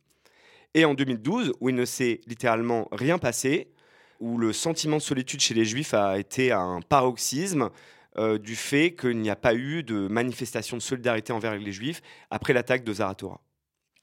Et 0.74 0.86
en 0.86 0.94
2012, 0.94 1.54
où 1.60 1.70
il 1.70 1.76
ne 1.76 1.86
s'est 1.86 2.22
littéralement 2.28 2.88
rien 2.92 3.18
passé, 3.18 3.72
où 4.20 4.38
le 4.38 4.54
sentiment 4.54 4.98
de 4.98 5.02
solitude 5.02 5.42
chez 5.42 5.54
les 5.54 5.66
juifs 5.66 5.94
a 5.94 6.18
été 6.18 6.52
un 6.52 6.80
paroxysme 6.88 7.70
euh, 8.18 8.38
du 8.38 8.56
fait 8.56 8.94
qu'il 8.94 9.20
n'y 9.20 9.30
a 9.30 9.36
pas 9.36 9.56
eu 9.56 9.84
de 9.84 10.08
manifestation 10.08 10.78
de 10.78 10.82
solidarité 10.82 11.34
envers 11.34 11.58
les 11.58 11.72
juifs 11.72 12.02
après 12.30 12.54
l'attaque 12.54 12.84
de 12.84 12.94
Zaratora. 12.94 13.42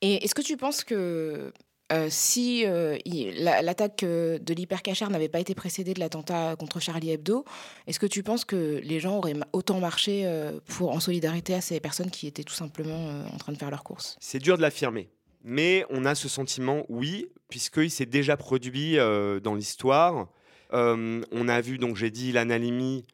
Et 0.01 0.25
est-ce 0.25 0.35
que 0.35 0.43
tu 0.43 0.57
penses 0.57 0.85
que 0.85 1.53
euh, 1.91 2.09
si 2.11 2.67
euh, 2.67 2.99
l'attaque 3.07 4.03
euh, 4.03 4.39
de 4.39 4.53
l'hypercachère 4.53 5.09
n'avait 5.09 5.29
pas 5.29 5.41
été 5.41 5.55
précédée 5.55 5.95
de 5.95 6.01
l'attentat 6.01 6.55
contre 6.57 6.81
Charlie 6.81 7.11
Hebdo, 7.11 7.47
est-ce 7.87 7.99
que 7.99 8.07
tu 8.07 8.23
penses 8.23 8.45
que 8.45 8.81
les 8.85 9.01
gens 9.01 9.17
auraient 9.17 9.37
autant 9.53 9.81
marché 9.81 10.31
pour, 10.67 10.93
en 10.93 11.01
solidarité 11.01 11.55
à 11.55 11.61
ces 11.61 11.81
personnes 11.81 12.11
qui 12.11 12.27
étaient 12.27 12.45
tout 12.45 12.55
simplement 12.55 13.25
en 13.33 13.37
train 13.39 13.53
de 13.53 13.59
faire 13.59 13.71
leurs 13.71 13.85
courses? 13.85 14.17
C'est 14.21 14.39
dur 14.39 14.57
de 14.57 14.63
l'affirmer. 14.63 15.09
Mais 15.45 15.87
on 15.89 16.05
a 16.05 16.15
ce 16.15 16.29
sentiment, 16.29 16.85
oui, 16.89 17.27
puisqu'il 17.49 17.91
s'est 17.91 18.07
déjà 18.07 18.37
produit 18.37 18.97
dans 18.97 19.55
l'histoire. 19.55 20.29
On 20.73 21.49
a 21.49 21.61
vu, 21.61 21.79
donc 21.79 21.97
j'ai 21.97 22.11
dit, 22.11 22.33
l'Analimi, 22.33 23.05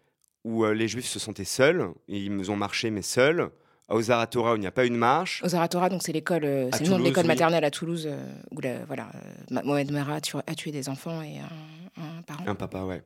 où 0.43 0.65
les 0.65 0.89
juifs 0.89 1.07
se 1.07 1.19
sentaient 1.19 1.45
seuls, 1.45 1.91
ils 2.09 2.51
ont 2.51 2.57
marché, 2.57 2.91
mais 2.91 3.03
seuls. 3.03 3.51
Au 3.89 4.01
Zaratora, 4.01 4.55
où 4.55 4.57
il 4.57 4.61
n'y 4.61 4.67
a 4.67 4.71
pas 4.73 4.87
eu 4.87 4.91
de 4.91 4.95
marche. 4.97 5.43
Aux 5.45 5.49
Zaratora, 5.49 5.89
donc 5.91 6.03
c'est 6.03 6.13
l'école, 6.13 6.45
euh, 6.45 6.69
À 6.73 6.79
c'est 6.79 6.85
le 6.85 6.91
nom 6.91 6.99
de 6.99 7.05
l'école 7.05 7.25
oui. 7.25 7.29
maternelle 7.29 7.65
à 7.65 7.71
Toulouse 7.71 8.07
euh, 8.11 8.33
où 8.51 8.61
la- 8.61 8.85
voilà, 8.87 9.09
euh, 9.15 9.61
Mohamed 9.63 9.93
Merah 9.93 10.15
a 10.17 10.21
tué, 10.21 10.39
a 10.47 10.55
tué 10.55 10.71
des 10.73 10.89
enfants 10.89 11.21
et 11.23 11.39
un, 11.39 12.03
un 12.03 12.23
parent. 12.23 12.45
Un 12.47 12.55
papa, 12.55 12.85
ouais. 12.85 13.03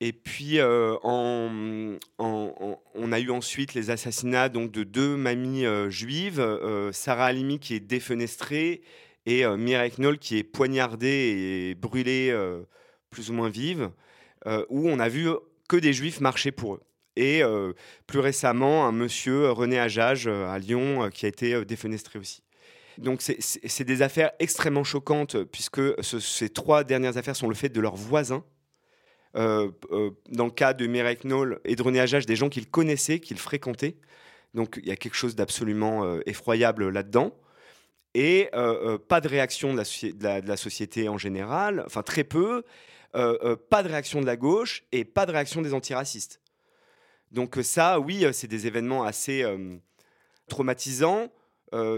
Et 0.00 0.12
puis, 0.12 0.60
en, 0.60 0.98
en- 1.02 1.98
en- 2.18 2.80
on 2.94 3.12
a 3.12 3.20
eu 3.20 3.30
ensuite 3.30 3.74
les 3.74 3.90
assassinats 3.90 4.48
donc, 4.48 4.70
de 4.72 4.82
deux 4.82 5.16
mamies 5.16 5.64
juives, 5.88 6.44
Sarah 6.92 7.26
Halimi 7.26 7.58
qui 7.60 7.74
est 7.74 7.80
défenestrée 7.80 8.82
et 9.26 9.46
Mireille 9.46 9.92
Knoll 9.96 10.18
qui 10.18 10.36
est 10.38 10.42
poignardée 10.42 11.70
et 11.70 11.74
brûlée 11.76 12.36
plus 13.10 13.30
ou 13.30 13.34
moins 13.34 13.48
vive, 13.48 13.90
où 14.68 14.88
on 14.88 14.98
a 14.98 15.08
vu 15.08 15.28
que 15.68 15.76
des 15.76 15.92
juifs 15.92 16.20
marcher 16.20 16.50
pour 16.50 16.74
eux. 16.74 16.82
Et 17.16 17.42
euh, 17.42 17.72
plus 18.06 18.18
récemment, 18.18 18.86
un 18.86 18.92
monsieur, 18.92 19.44
euh, 19.44 19.52
René 19.52 19.78
Ajage, 19.78 20.26
euh, 20.26 20.48
à 20.48 20.58
Lyon, 20.58 21.10
qui 21.12 21.26
a 21.26 21.28
été 21.28 21.64
défenestré 21.64 22.18
aussi. 22.18 22.42
Donc 22.98 23.22
c'est- 23.22 23.82
des 23.82 24.02
affaires 24.02 24.30
extrêmement 24.38 24.84
choquantes, 24.84 25.42
puisque 25.44 25.80
ce- 26.02 26.20
ces 26.20 26.48
trois 26.48 26.84
dernières 26.84 27.16
affaires 27.16 27.36
sont 27.36 27.48
le 27.48 27.54
fait 27.54 27.68
de 27.68 27.80
leurs 27.80 27.96
voisins. 27.96 28.44
Dans 29.34 29.72
le 30.44 30.50
cas 30.50 30.74
de 30.74 30.86
Mireille 30.86 31.18
Knoll 31.24 31.60
et 31.64 31.74
de 31.74 31.82
René 31.82 31.98
Ajage, 31.98 32.24
des 32.24 32.36
gens 32.36 32.48
qu'il 32.48 32.70
connaissait, 32.70 33.18
qu'il 33.18 33.36
fréquentait. 33.38 33.96
Donc 34.54 34.78
il 34.80 34.86
y 34.86 34.92
a 34.92 34.96
quelque 34.96 35.16
chose 35.16 35.34
d'absolument 35.34 36.20
effroyable 36.24 36.88
là-dedans. 36.88 37.36
Et 38.14 38.48
pas 39.08 39.20
de 39.20 39.26
réaction 39.26 39.74
de 39.74 39.82
la, 40.46 40.56
société 40.56 41.08
en 41.08 41.18
général, 41.18 41.82
enfin 41.86 42.02
très 42.02 42.22
peu. 42.22 42.62
Pas 43.12 43.82
de 43.82 43.88
réaction 43.88 44.20
de 44.20 44.26
la 44.26 44.36
gauche 44.36 44.84
et 44.92 45.04
pas 45.04 45.26
de 45.26 45.32
réaction 45.32 45.62
des 45.62 45.74
antiracistes. 45.74 46.40
Donc 47.34 47.58
euh, 47.58 47.62
ça, 47.62 47.98
oui, 47.98 48.24
euh, 48.24 48.32
c'est 48.32 48.46
des 48.46 48.66
événements 48.66 49.02
assez 49.02 49.42
euh, 49.42 49.76
traumatisants. 50.48 51.28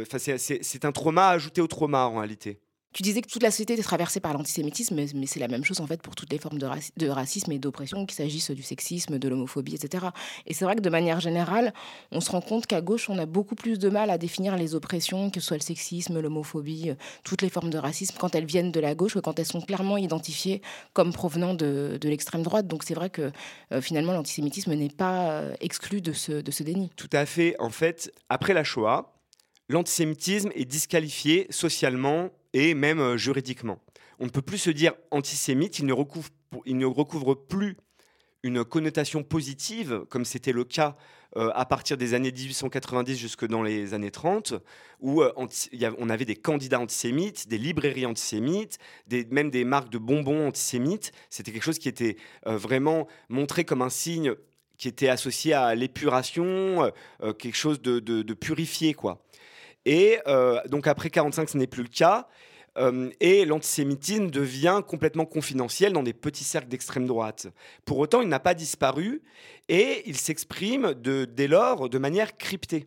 C'est 0.08 0.84
un 0.86 0.92
trauma 0.92 1.28
ajouté 1.28 1.60
au 1.60 1.66
trauma 1.66 2.06
en 2.06 2.16
réalité. 2.16 2.58
Tu 2.96 3.02
disais 3.02 3.20
que 3.20 3.28
toute 3.28 3.42
la 3.42 3.50
société 3.50 3.74
était 3.74 3.82
traversée 3.82 4.20
par 4.20 4.32
l'antisémitisme, 4.32 4.94
mais, 4.94 5.26
c'est 5.26 5.38
la 5.38 5.48
même 5.48 5.66
chose 5.66 5.82
en 5.82 5.86
fait 5.86 6.00
pour 6.00 6.14
toutes 6.14 6.32
les 6.32 6.38
formes 6.38 6.56
de, 6.58 6.64
raci- 6.64 6.92
de 6.96 7.08
racisme 7.10 7.52
et 7.52 7.58
d'oppression, 7.58 8.06
qu'il 8.06 8.16
s'agisse 8.16 8.50
du 8.50 8.62
sexisme, 8.62 9.18
de 9.18 9.28
l'homophobie, 9.28 9.74
etc. 9.74 10.06
Et 10.46 10.54
c'est 10.54 10.64
vrai 10.64 10.76
que 10.76 10.80
de 10.80 10.88
manière 10.88 11.20
générale, 11.20 11.74
on 12.10 12.22
se 12.22 12.30
rend 12.30 12.40
compte 12.40 12.66
qu'à 12.66 12.80
gauche, 12.80 13.10
on 13.10 13.18
a 13.18 13.26
beaucoup 13.26 13.54
plus 13.54 13.78
de 13.78 13.90
mal 13.90 14.08
à 14.08 14.16
définir 14.16 14.56
les 14.56 14.74
oppressions, 14.74 15.28
que 15.30 15.40
ce 15.40 15.48
soit 15.48 15.58
le 15.58 15.62
sexisme, 15.62 16.18
l'homophobie, 16.18 16.88
euh, 16.88 16.94
toutes 17.22 17.42
les 17.42 17.50
formes 17.50 17.68
de 17.68 17.76
racisme, 17.76 18.16
quand 18.18 18.34
elles 18.34 18.46
viennent 18.46 18.72
de 18.72 18.80
la 18.80 18.94
gauche 18.94 19.12
que 19.12 19.18
quand 19.18 19.38
elles 19.38 19.44
sont 19.44 19.60
clairement 19.60 19.98
identifiées 19.98 20.62
comme 20.94 21.12
provenant 21.12 21.52
de, 21.52 21.98
de 22.00 22.08
l'extrême 22.08 22.44
droite. 22.44 22.66
Donc 22.66 22.82
c'est 22.82 22.94
vrai 22.94 23.10
que 23.10 23.30
euh, 23.72 23.82
finalement, 23.82 24.14
l'antisémitisme 24.14 24.72
n'est 24.72 24.88
pas 24.88 25.32
euh, 25.32 25.54
exclu 25.60 26.00
de 26.00 26.14
ce, 26.14 26.32
de 26.32 26.50
ce 26.50 26.62
déni. 26.62 26.90
Tout 26.96 27.10
à 27.12 27.26
fait. 27.26 27.56
En 27.58 27.68
fait, 27.68 28.10
après 28.30 28.54
la 28.54 28.64
Shoah, 28.64 29.12
l'antisémitisme 29.68 30.48
est 30.54 30.64
disqualifié 30.64 31.46
socialement 31.50 32.30
et 32.56 32.72
même 32.72 33.00
euh, 33.00 33.16
juridiquement. 33.18 33.78
On 34.18 34.24
ne 34.24 34.30
peut 34.30 34.40
plus 34.40 34.56
se 34.56 34.70
dire 34.70 34.94
antisémite, 35.10 35.78
il 35.78 35.84
ne 35.84 35.92
recouvre, 35.92 37.34
plus 37.34 37.76
une 38.42 38.64
connotation 38.64 39.22
positive, 39.22 40.04
comme 40.08 40.24
c'était 40.24 40.52
le 40.52 40.64
cas 40.64 40.96
euh, 41.36 41.50
à 41.54 41.66
partir 41.66 41.98
des 41.98 42.14
années 42.14 42.32
1890 42.32 43.14
jusque 43.14 43.46
dans 43.46 43.62
les 43.62 43.92
années 43.92 44.10
30, 44.10 44.54
où 45.00 45.20
euh, 45.20 45.32
on 45.98 46.08
avait 46.08 46.24
des 46.24 46.36
candidats 46.36 46.80
antisémites, 46.80 47.46
des 47.46 47.58
librairies 47.58 48.06
antisémites, 48.06 48.78
même 49.30 49.50
des 49.50 49.66
marques 49.66 49.90
de 49.90 49.98
bonbons 49.98 50.48
antisémites. 50.48 51.12
C'était 51.28 51.52
quelque 51.52 51.64
chose 51.64 51.78
qui 51.78 51.90
était 51.90 52.16
vraiment 52.46 53.06
montré 53.28 53.64
comme 53.64 53.82
un 53.82 53.90
signe 53.90 54.32
qui 54.78 54.88
était 54.88 55.08
associé 55.08 55.52
à 55.52 55.74
l'épuration, 55.74 56.90
quelque 57.38 57.56
chose 57.56 57.82
de, 57.82 57.98
de- 57.98 58.22
de 58.22 58.34
purifié, 58.34 58.94
quoi. 58.94 59.26
Et 59.86 60.18
euh, 60.26 60.60
donc 60.68 60.88
après 60.88 61.08
45, 61.08 61.48
ce 61.48 61.56
n'est 61.56 61.68
plus 61.68 61.84
le 61.84 61.88
cas. 61.88 62.28
Euh, 62.76 63.08
et 63.20 63.46
l'antisémitisme 63.46 64.28
devient 64.28 64.82
complètement 64.86 65.24
confidentiel 65.24 65.94
dans 65.94 66.02
des 66.02 66.12
petits 66.12 66.44
cercles 66.44 66.68
d'extrême 66.68 67.06
droite. 67.06 67.46
Pour 67.86 67.98
autant, 67.98 68.20
il 68.20 68.28
n'a 68.28 68.40
pas 68.40 68.52
disparu 68.52 69.22
et 69.70 70.02
il 70.04 70.16
s'exprime 70.18 70.92
dès 70.92 71.48
lors 71.48 71.88
de 71.88 71.96
manière 71.96 72.36
cryptée. 72.36 72.86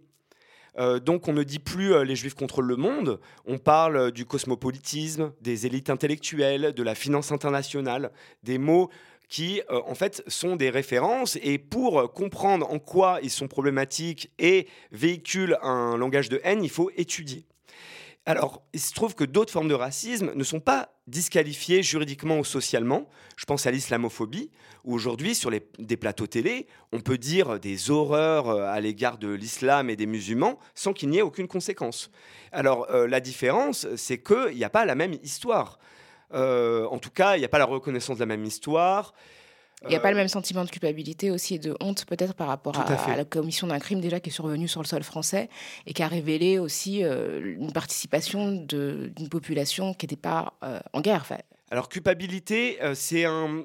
Euh, 0.77 0.99
donc 0.99 1.27
on 1.27 1.33
ne 1.33 1.41
dit 1.41 1.57
plus 1.57 2.05
les 2.05 2.15
juifs 2.15 2.35
contrôlent 2.35 2.67
le 2.67 2.75
monde, 2.75 3.19
on 3.45 3.57
parle 3.57 4.11
du 4.11 4.25
cosmopolitisme, 4.25 5.31
des 5.41 5.65
élites 5.65 5.89
intellectuelles, 5.89 6.73
de 6.73 6.83
la 6.83 6.93
finance 6.93 7.31
internationale, 7.31 8.11
des 8.43 8.59
mots 8.59 8.91
qui 9.29 9.61
euh, 9.69 9.81
en 9.85 9.95
fait 9.95 10.23
sont 10.27 10.55
des 10.55 10.69
références 10.69 11.37
et 11.41 11.57
pour 11.57 12.11
comprendre 12.11 12.69
en 12.69 12.79
quoi 12.79 13.19
ils 13.23 13.29
sont 13.29 13.47
problématiques 13.47 14.31
et 14.39 14.67
véhiculent 14.91 15.57
un 15.61 15.95
langage 15.97 16.29
de 16.29 16.41
haine, 16.43 16.63
il 16.63 16.69
faut 16.69 16.91
étudier. 16.97 17.45
Alors, 18.29 18.61
il 18.73 18.79
se 18.79 18.93
trouve 18.93 19.15
que 19.15 19.23
d'autres 19.23 19.51
formes 19.51 19.69
de 19.69 19.73
racisme 19.73 20.33
ne 20.35 20.43
sont 20.43 20.59
pas 20.59 20.93
disqualifiées 21.07 21.81
juridiquement 21.81 22.37
ou 22.37 22.45
socialement. 22.45 23.09
Je 23.37 23.45
pense 23.45 23.65
à 23.65 23.71
l'islamophobie, 23.71 24.51
où 24.83 24.93
aujourd'hui, 24.93 25.33
sur 25.33 25.49
des 25.49 25.97
plateaux 25.97 26.27
télé, 26.27 26.67
on 26.91 26.99
peut 26.99 27.17
dire 27.17 27.59
des 27.59 27.89
horreurs 27.89 28.49
euh, 28.49 28.67
à 28.67 28.79
l'égard 28.81 29.17
de 29.17 29.29
l'islam 29.29 29.89
et 29.89 29.95
des 29.95 30.05
musulmans 30.05 30.59
sans 30.75 30.93
qu'il 30.93 31.09
n'y 31.09 31.17
ait 31.17 31.23
aucune 31.23 31.47
conséquence. 31.47 32.11
Alors, 32.51 32.87
euh, 32.91 33.07
la 33.07 33.19
différence, 33.19 33.87
c'est 33.95 34.21
qu'il 34.21 34.55
n'y 34.55 34.63
a 34.63 34.69
pas 34.69 34.85
la 34.85 34.93
même 34.95 35.15
histoire. 35.23 35.79
Euh, 36.33 36.85
en 36.87 36.99
tout 36.99 37.09
cas, 37.09 37.35
il 37.35 37.39
n'y 37.39 37.45
a 37.45 37.49
pas 37.49 37.57
la 37.59 37.65
reconnaissance 37.65 38.17
de 38.17 38.21
la 38.21 38.25
même 38.27 38.45
histoire. 38.45 39.13
Il 39.83 39.87
n'y 39.87 39.95
a 39.95 39.99
pas 40.01 40.09
Euh, 40.09 40.11
le 40.11 40.17
même 40.17 40.27
sentiment 40.27 40.65
de 40.65 40.69
culpabilité 40.69 41.31
aussi 41.31 41.55
et 41.55 41.59
de 41.59 41.73
honte 41.79 42.05
peut-être 42.05 42.33
par 42.33 42.47
rapport 42.47 42.77
à, 42.77 42.83
à 42.91 42.97
fait. 42.97 43.11
à 43.13 43.15
la 43.15 43.23
commission 43.23 43.65
d'un 43.67 43.79
crime 43.79 44.01
déjà 44.01 44.19
qui 44.19 44.29
est 44.29 44.33
survenu 44.33 44.67
sur 44.67 44.81
le 44.81 44.87
sol 44.87 45.03
français 45.03 45.49
et 45.87 45.93
qui 45.93 46.03
a 46.03 46.07
révélé 46.09 46.59
aussi 46.59 47.03
euh, 47.03 47.55
une 47.57 47.71
participation 47.71 48.51
d'une 48.51 49.29
population 49.29 49.93
qui 49.93 50.05
n'était 50.05 50.17
pas 50.17 50.53
euh, 50.63 50.79
en 50.91 50.99
guerre. 50.99 51.25
Alors, 51.71 51.87
culpabilité, 51.87 52.77
euh, 52.83 52.93
c'est 52.93 53.23
un. 53.23 53.63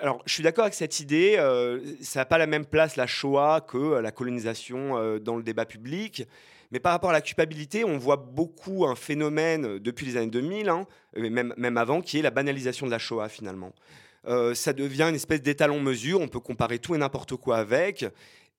Alors, 0.00 0.22
je 0.26 0.32
suis 0.32 0.42
d'accord 0.42 0.64
avec 0.64 0.74
cette 0.74 0.98
idée. 1.00 1.36
euh, 1.38 1.80
ça 2.00 2.20
n'a 2.20 2.24
pas 2.24 2.38
la 2.38 2.46
même 2.46 2.64
place, 2.64 2.96
la 2.96 3.06
Shoah, 3.06 3.60
que 3.60 3.76
euh, 3.76 4.00
la 4.00 4.10
colonisation 4.10 4.96
euh, 4.96 5.18
dans 5.18 5.36
le 5.36 5.42
débat 5.42 5.66
public. 5.66 6.26
Mais 6.72 6.80
par 6.80 6.92
rapport 6.92 7.10
à 7.10 7.12
la 7.12 7.20
culpabilité, 7.20 7.84
on 7.84 7.98
voit 7.98 8.16
beaucoup 8.16 8.86
un 8.86 8.96
phénomène 8.96 9.66
euh, 9.66 9.78
depuis 9.78 10.06
les 10.06 10.16
années 10.16 10.30
2000, 10.30 10.70
hein, 10.70 10.86
même, 11.14 11.54
même 11.58 11.76
avant, 11.76 12.00
qui 12.00 12.18
est 12.18 12.22
la 12.22 12.30
banalisation 12.30 12.86
de 12.86 12.90
la 12.90 12.98
Shoah, 12.98 13.28
finalement. 13.28 13.72
Euh, 14.26 14.54
ça 14.54 14.72
devient 14.72 15.02
une 15.02 15.14
espèce 15.14 15.42
d'étalon-mesure. 15.42 16.20
On 16.20 16.28
peut 16.28 16.40
comparer 16.40 16.78
tout 16.78 16.94
et 16.94 16.98
n'importe 16.98 17.36
quoi 17.36 17.58
avec. 17.58 18.06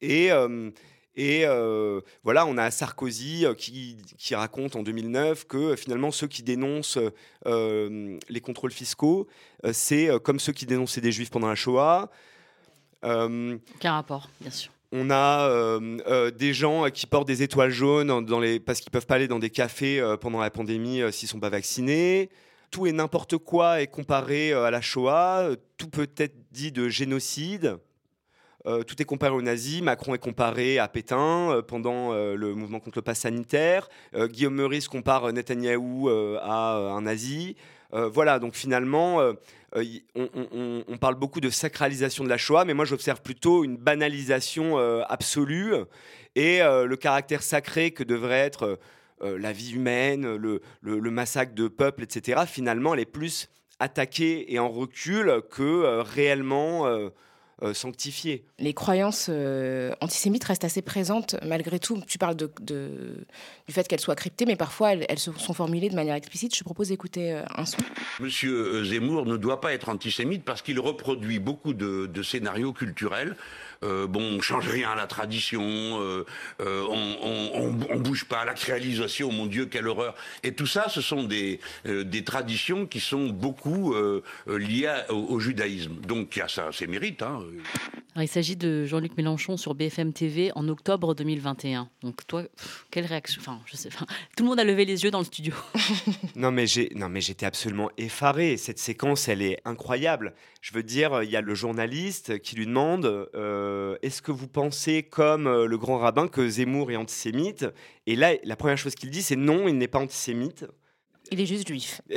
Et, 0.02 0.32
euh, 0.32 0.70
Et 1.16 1.46
voilà, 2.24 2.46
on 2.46 2.58
a 2.58 2.70
Sarkozy 2.70 3.46
qui, 3.58 3.98
qui, 4.18 4.36
raconte 4.36 4.76
en 4.76 4.84
2009 4.84 5.48
que 5.48 5.76
finalement 5.76 6.12
ceux 6.12 6.28
qui 6.28 6.44
dénoncent 6.44 7.00
les 7.46 8.42
contrôles 8.42 8.72
fiscaux, 8.72 9.28
c'est 9.72 10.10
comme 10.24 10.40
ceux 10.40 10.54
qui 10.54 10.66
dénonçaient 10.66 11.02
des 11.02 11.12
juifs 11.12 11.30
pendant 11.30 11.48
la 11.48 11.56
Shoah. 11.56 12.10
Aucun 13.04 13.94
rapport, 13.94 14.30
bien 14.42 14.52
sûr. 14.52 14.73
On 14.96 15.10
a 15.10 15.80
des 16.30 16.54
gens 16.54 16.88
qui 16.92 17.08
portent 17.08 17.28
des 17.28 17.42
étoiles 17.42 17.72
jaunes 17.72 18.24
dans 18.24 18.40
les, 18.40 18.60
parce 18.60 18.80
qu'ils 18.80 18.92
peuvent 18.92 19.08
pas 19.08 19.16
aller 19.16 19.28
dans 19.28 19.40
des 19.40 19.50
cafés 19.50 20.00
pendant 20.22 20.40
la 20.40 20.52
pandémie 20.52 21.02
s'ils 21.12 21.28
sont 21.28 21.40
pas 21.40 21.50
vaccinés. 21.50 22.30
Tout 22.70 22.86
et 22.86 22.92
n'importe 22.92 23.38
quoi 23.38 23.82
est 23.82 23.88
comparé 23.88 24.54
à 24.54 24.70
la 24.70 24.82
Shoah. 24.82 25.50
Tout 25.78 25.90
peut 25.90 26.10
être 26.18 26.36
dit 26.52 26.72
de 26.72 26.90
génocide. 26.90 27.80
Euh, 28.66 28.84
tout 28.84 29.02
est 29.02 29.06
comparé 29.06 29.34
aux 29.34 29.42
nazis. 29.42 29.82
Macron 29.82 30.14
est 30.14 30.20
comparé 30.20 30.80
à 30.80 30.88
Pétain 30.88 31.52
euh, 31.52 31.62
pendant 31.62 32.14
euh, 32.14 32.36
le 32.36 32.56
mouvement 32.56 32.80
contre 32.80 33.00
le 33.00 33.02
pass 33.02 33.20
sanitaire. 33.20 33.90
Guillaume 34.16 34.56
Meurice 34.56 34.88
compare 34.88 35.32
Netanyahou 35.34 36.10
à 36.10 36.76
un 36.76 37.02
nazi. 37.02 37.56
voilà, 37.92 38.40
donc 38.40 38.56
finalement, 38.56 39.20
on, 40.16 40.98
parle 41.00 41.16
beaucoup 41.16 41.40
de 41.40 41.50
sacralisation 41.50 42.24
de 42.24 42.30
la 42.30 42.38
Shoah, 42.38 42.66
mais 42.66 42.74
moi 42.74 42.86
j'observe 42.86 43.22
plutôt 43.22 43.64
une 43.64 43.78
banalisation 43.78 44.78
absolue 45.08 45.74
et 46.36 46.60
le 46.60 46.96
caractère 46.96 47.44
sacré 47.44 47.92
que 47.92 48.04
devrait 48.04 48.40
être 48.40 48.80
la 49.22 49.52
vie 49.52 49.74
humaine, 49.74 50.36
le, 50.36 50.62
le, 50.82 51.12
massacre 51.12 51.54
de 51.56 51.68
peuples, 51.68 52.04
etc. 52.04 52.42
Finalement, 52.46 52.94
elle 52.94 53.00
est 53.00 53.06
plus 53.06 53.50
attaquée 53.80 54.54
et 54.54 54.60
en 54.60 54.70
recul 54.70 55.42
que 55.50 56.02
réellement 56.02 56.86
euh, 57.64 57.74
sanctifié. 57.74 58.44
Les 58.60 58.74
croyances 58.74 59.28
euh, 59.30 59.94
antisémites 60.02 60.44
restent 60.44 60.66
assez 60.66 60.82
présentes 60.82 61.38
malgré 61.46 61.80
tout. 61.80 62.02
Tu 62.08 62.18
parles 62.18 62.36
de, 62.36 62.52
du 62.60 63.74
fait 63.74 63.88
qu'elles 63.88 64.02
soient 64.02 64.16
cryptées, 64.16 64.46
mais 64.46 64.58
parfois 64.58 64.94
elles, 64.94 65.20
sont 65.20 65.54
formulées 65.54 65.90
de 65.90 65.96
manière 65.96 66.16
explicite. 66.16 66.54
Je 66.56 66.64
propose 66.64 66.90
d'écouter 66.90 67.32
euh, 67.32 67.44
un 67.56 67.66
son. 67.66 67.78
Monsieur 68.20 68.84
Zemmour 68.84 69.26
ne 69.26 69.38
doit 69.38 69.62
pas 69.62 69.74
être 69.74 69.88
antisémite 69.88 70.44
parce 70.44 70.62
qu'il 70.62 70.80
reproduit 70.80 71.40
beaucoup 71.40 71.74
de, 71.74 72.22
scénarios 72.22 72.74
culturels. 72.74 73.36
bon, 73.82 74.22
on 74.22 74.42
change 74.42 74.68
rien 74.68 74.92
à 74.92 74.96
la 74.96 75.08
tradition, 75.08 75.62
on, 75.62 76.26
on, 76.60 78.00
bouge 78.00 78.26
pas 78.26 78.42
à 78.42 78.46
la 78.46 78.54
créalisation, 78.54 79.32
mon 79.32 79.46
Dieu, 79.46 79.66
quelle 79.66 79.88
horreur. 79.88 80.16
Et 80.44 80.54
tout 80.54 80.68
ça, 80.68 80.88
ce 80.90 81.02
sont 81.02 81.24
des, 81.24 81.60
des 81.86 82.24
traditions 82.24 82.86
qui 82.86 83.00
sont 83.00 83.28
beaucoup 83.28 83.94
liées 84.48 85.02
au, 85.10 85.40
judaïsme. 85.40 85.96
Donc 86.08 86.36
il 86.36 86.40
y 86.40 86.42
a 86.42 86.48
ça, 86.48 86.72
ses 86.72 86.88
mérites. 86.88 87.24
Hein 87.24 87.42
il 88.22 88.28
s'agit 88.28 88.56
de 88.56 88.86
Jean-Luc 88.86 89.18
Mélenchon 89.18 89.58
sur 89.58 89.74
BFM 89.74 90.14
TV 90.14 90.52
en 90.56 90.68
octobre 90.70 91.16
2021. 91.16 91.90
Donc 92.02 92.26
toi, 92.28 92.44
quelle 92.92 93.06
réaction? 93.06 93.42
Enfin, 93.42 93.60
je 93.66 93.76
sais. 93.76 93.90
tout 94.38 94.44
le 94.44 94.50
monde 94.50 94.60
a 94.60 94.64
levé 94.64 94.86
les 94.86 95.04
yeux 95.04 95.12
dans 95.12 95.20
le 95.20 95.26
studio. 95.26 95.54
non 96.36 96.52
mais 96.52 96.68
j'ai, 96.68 96.92
non 96.96 97.10
mais 97.10 97.22
j'étais 97.22 97.46
absolument 97.46 97.90
effaré. 97.98 98.58
Cette 98.58 98.80
séquence, 98.80 99.28
elle 99.28 99.42
est 99.42 99.60
incroyable. 99.66 100.34
Je 100.62 100.74
veux 100.74 100.84
dire, 100.84 101.24
il 101.24 101.30
y 101.30 101.36
a 101.36 101.42
le 101.42 101.56
journaliste 101.56 102.40
qui 102.40 102.56
lui 102.56 102.66
demande 102.66 103.30
euh, 103.36 103.98
Est-ce 104.02 104.22
que 104.22 104.32
vous 104.32 104.48
pensez 104.48 105.04
comme 105.04 105.48
euh, 105.48 105.66
le 105.66 105.78
grand 105.78 105.98
rabbin 105.98 106.28
que 106.28 106.48
Zemmour 106.48 106.92
est 106.92 106.96
antisémite? 106.96 107.66
Et 108.06 108.16
là, 108.16 108.34
la 108.44 108.56
première 108.56 108.78
chose 108.78 108.96
qu'il 108.96 109.10
dit, 109.10 109.22
c'est 109.22 109.36
non, 109.36 109.68
il 109.68 109.78
n'est 109.78 109.88
pas 109.88 110.00
antisémite. 110.00 110.66
Il 111.32 111.40
est 111.40 111.46
juste 111.46 111.68
juif. 111.68 112.02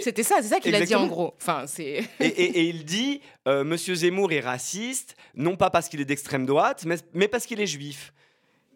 C'était 0.00 0.22
ça, 0.22 0.36
c'est 0.42 0.48
ça 0.48 0.60
qu'il 0.60 0.74
a 0.74 0.80
dit 0.80 0.94
en 0.94 1.06
gros. 1.06 1.34
Enfin, 1.36 1.64
et, 1.78 2.04
et, 2.20 2.68
il 2.68 2.84
dit 2.84 3.20
euh, 3.48 3.64
Monsieur 3.64 3.94
Zemmour 3.94 4.32
est 4.32 4.40
raciste, 4.40 5.16
non 5.34 5.56
pas 5.56 5.70
parce 5.70 5.88
qu'il 5.88 6.00
est 6.00 6.04
d'extrême 6.04 6.46
droite, 6.46 6.84
mais, 6.86 6.96
mais 7.14 7.28
parce 7.28 7.46
qu'il 7.46 7.60
est 7.60 7.66
juif. 7.66 8.12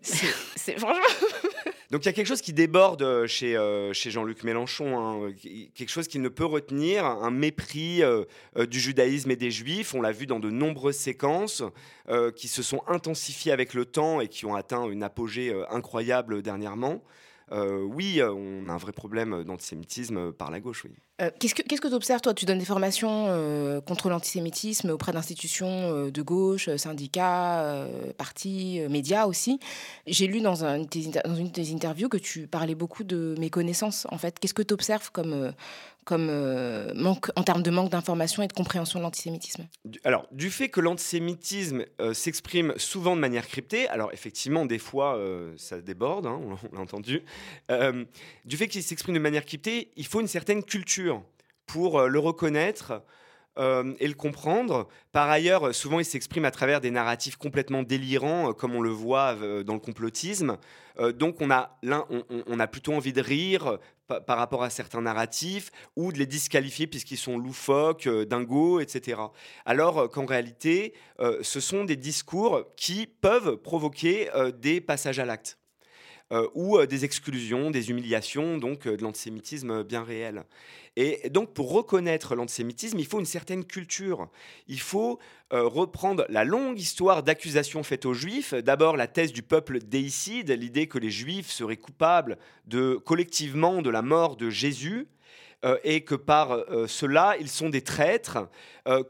C'est 0.02 0.78
franchement. 0.78 1.02
Donc 1.90 2.02
il 2.04 2.06
y 2.06 2.08
a 2.08 2.12
quelque 2.12 2.26
chose 2.26 2.40
qui 2.40 2.52
déborde 2.52 3.26
chez, 3.26 3.56
euh, 3.56 3.92
chez 3.92 4.10
Jean-Luc 4.10 4.42
Mélenchon, 4.42 4.98
hein, 4.98 5.32
quelque 5.74 5.88
chose 5.88 6.08
qu'il 6.08 6.20
ne 6.20 6.28
peut 6.28 6.44
retenir, 6.44 7.04
un 7.04 7.30
mépris 7.30 8.02
euh, 8.02 8.24
du 8.68 8.80
judaïsme 8.80 9.30
et 9.30 9.36
des 9.36 9.52
juifs. 9.52 9.94
On 9.94 10.00
l'a 10.00 10.12
vu 10.12 10.26
dans 10.26 10.40
de 10.40 10.50
nombreuses 10.50 10.96
séquences 10.96 11.62
qui 12.36 12.48
se 12.48 12.62
sont 12.62 12.82
intensifiées 12.86 13.52
avec 13.52 13.74
le 13.74 13.84
temps 13.84 14.20
et 14.20 14.28
qui 14.28 14.46
ont 14.46 14.54
atteint 14.54 14.88
une 14.88 15.02
apogée 15.02 15.54
incroyable 15.70 16.42
dernièrement. 16.42 17.02
Euh, 17.52 17.82
oui, 17.82 18.20
euh, 18.20 18.32
on 18.32 18.68
a 18.68 18.72
un 18.72 18.76
vrai 18.76 18.92
problème 18.92 19.44
d'antisémitisme 19.44 20.32
par 20.32 20.50
la 20.50 20.60
gauche, 20.60 20.84
oui. 20.84 20.90
Euh, 21.22 21.30
qu'est-ce 21.38 21.54
que 21.54 21.88
tu 21.88 21.94
observes, 21.94 22.20
toi? 22.20 22.34
Tu 22.34 22.44
donnes 22.44 22.58
des 22.58 22.66
formations 22.66 23.26
contre 23.86 24.10
l'antisémitisme 24.10 24.90
auprès 24.90 25.12
d'institutions 25.12 26.08
de 26.08 26.22
gauche, 26.22 26.68
syndicats, 26.76 27.86
partis, 28.18 28.80
médias 28.90 29.26
aussi. 29.26 29.58
J'ai 30.06 30.26
lu 30.26 30.42
dans, 30.42 30.64
une 30.64 30.84
de 30.84 31.48
tes 31.48 31.72
interviews 31.72 32.10
que 32.10 32.18
tu 32.18 32.46
parlais 32.46 32.74
beaucoup 32.74 33.02
de 33.02 33.34
méconnaissance, 33.38 34.06
en 34.10 34.18
fait. 34.18 34.38
Qu'est-ce 34.38 34.52
que 34.52 34.62
tu 34.62 34.74
observes 34.74 35.10
comme, 35.10 35.52
comme 36.06 36.28
euh, 36.30 36.94
manque, 36.94 37.30
en 37.34 37.42
termes 37.42 37.64
de 37.64 37.70
manque 37.70 37.90
d'information 37.90 38.40
et 38.44 38.46
de 38.46 38.52
compréhension 38.52 39.00
de 39.00 39.04
l'antisémitisme. 39.04 39.66
Alors, 40.04 40.28
du 40.30 40.50
fait 40.50 40.68
que 40.68 40.80
l'antisémitisme 40.80 41.84
euh, 42.00 42.14
s'exprime 42.14 42.72
souvent 42.76 43.16
de 43.16 43.20
manière 43.20 43.46
cryptée, 43.46 43.88
alors 43.88 44.12
effectivement, 44.12 44.66
des 44.66 44.78
fois, 44.78 45.16
euh, 45.16 45.52
ça 45.56 45.80
déborde, 45.80 46.26
hein, 46.26 46.40
on, 46.72 46.76
l'a 46.76 46.80
entendu, 46.80 47.24
du 48.44 48.56
fait 48.56 48.68
qu'il 48.68 48.84
s'exprime 48.84 49.16
de 49.16 49.20
manière 49.20 49.44
cryptée, 49.44 49.90
il 49.96 50.06
faut 50.06 50.20
une 50.20 50.28
certaine 50.28 50.62
culture 50.62 51.22
pour 51.66 52.00
le 52.02 52.18
reconnaître, 52.20 53.02
et 53.58 54.08
le 54.08 54.14
comprendre. 54.14 54.88
Par 55.12 55.30
ailleurs, 55.30 55.74
souvent, 55.74 55.98
il 55.98 56.04
s'exprime 56.04 56.44
à 56.44 56.50
travers 56.50 56.80
des 56.80 56.90
narratifs 56.90 57.36
complètement 57.36 57.82
délirants, 57.82 58.52
comme 58.52 58.74
on 58.74 58.82
le 58.82 58.90
voit 58.90 59.34
dans 59.64 59.74
le 59.74 59.80
complotisme. 59.80 60.58
donc, 61.14 61.40
on 61.40 61.50
a, 61.50 61.78
on, 62.46 62.60
a 62.60 62.66
plutôt 62.66 62.92
envie 62.92 63.12
de 63.12 63.22
rire 63.22 63.78
par 64.06 64.38
rapport 64.38 64.62
à 64.62 64.70
certains 64.70 65.02
narratifs 65.02 65.70
ou 65.96 66.12
de 66.12 66.18
les 66.18 66.26
disqualifier 66.26 66.86
puisqu'ils 66.86 67.16
sont 67.16 67.38
loufoques, 67.38 68.06
euh, 68.06 68.24
dingos, 68.24 68.80
etc. 68.80 69.20
Alors 69.64 69.98
euh, 69.98 70.08
qu'en 70.08 70.26
réalité, 70.26 70.94
euh, 71.20 71.38
ce 71.42 71.60
sont 71.60 71.84
des 71.84 71.96
discours 71.96 72.64
qui 72.76 73.06
peuvent 73.06 73.56
provoquer 73.56 74.30
des 74.58 74.80
passages 74.80 75.18
à 75.18 75.24
l'acte. 75.24 75.58
Ou 76.54 76.84
des 76.86 77.04
exclusions, 77.04 77.70
des 77.70 77.90
humiliations, 77.90 78.58
donc 78.58 78.88
de 78.88 79.02
l'antisémitisme 79.02 79.84
bien 79.84 80.02
réel. 80.02 80.44
Et 80.96 81.28
donc, 81.28 81.52
pour 81.52 81.72
reconnaître 81.72 82.34
l'antisémitisme, 82.34 82.98
il 82.98 83.06
faut 83.06 83.20
une 83.20 83.26
certaine 83.26 83.66
culture. 83.66 84.28
Il 84.66 84.80
faut 84.80 85.18
euh, 85.52 85.64
reprendre 85.64 86.24
la 86.30 86.44
longue 86.44 86.80
histoire 86.80 87.22
d'accusations 87.22 87.82
faites 87.82 88.06
aux 88.06 88.14
Juifs. 88.14 88.54
D'abord, 88.54 88.96
la 88.96 89.06
thèse 89.06 89.32
du 89.32 89.42
peuple 89.42 89.80
déicide, 89.80 90.50
l'idée 90.50 90.86
que 90.86 90.98
les 90.98 91.10
Juifs 91.10 91.50
seraient 91.50 91.76
coupables 91.76 92.38
de, 92.64 92.94
collectivement 92.94 93.82
de 93.82 93.90
la 93.90 94.00
mort 94.00 94.36
de 94.36 94.48
Jésus. 94.48 95.06
Euh, 95.64 95.78
et 95.84 96.02
que 96.02 96.14
par 96.14 96.52
euh, 96.52 96.86
cela, 96.86 97.36
ils 97.40 97.48
sont 97.48 97.70
des 97.70 97.80
traîtres, 97.80 98.48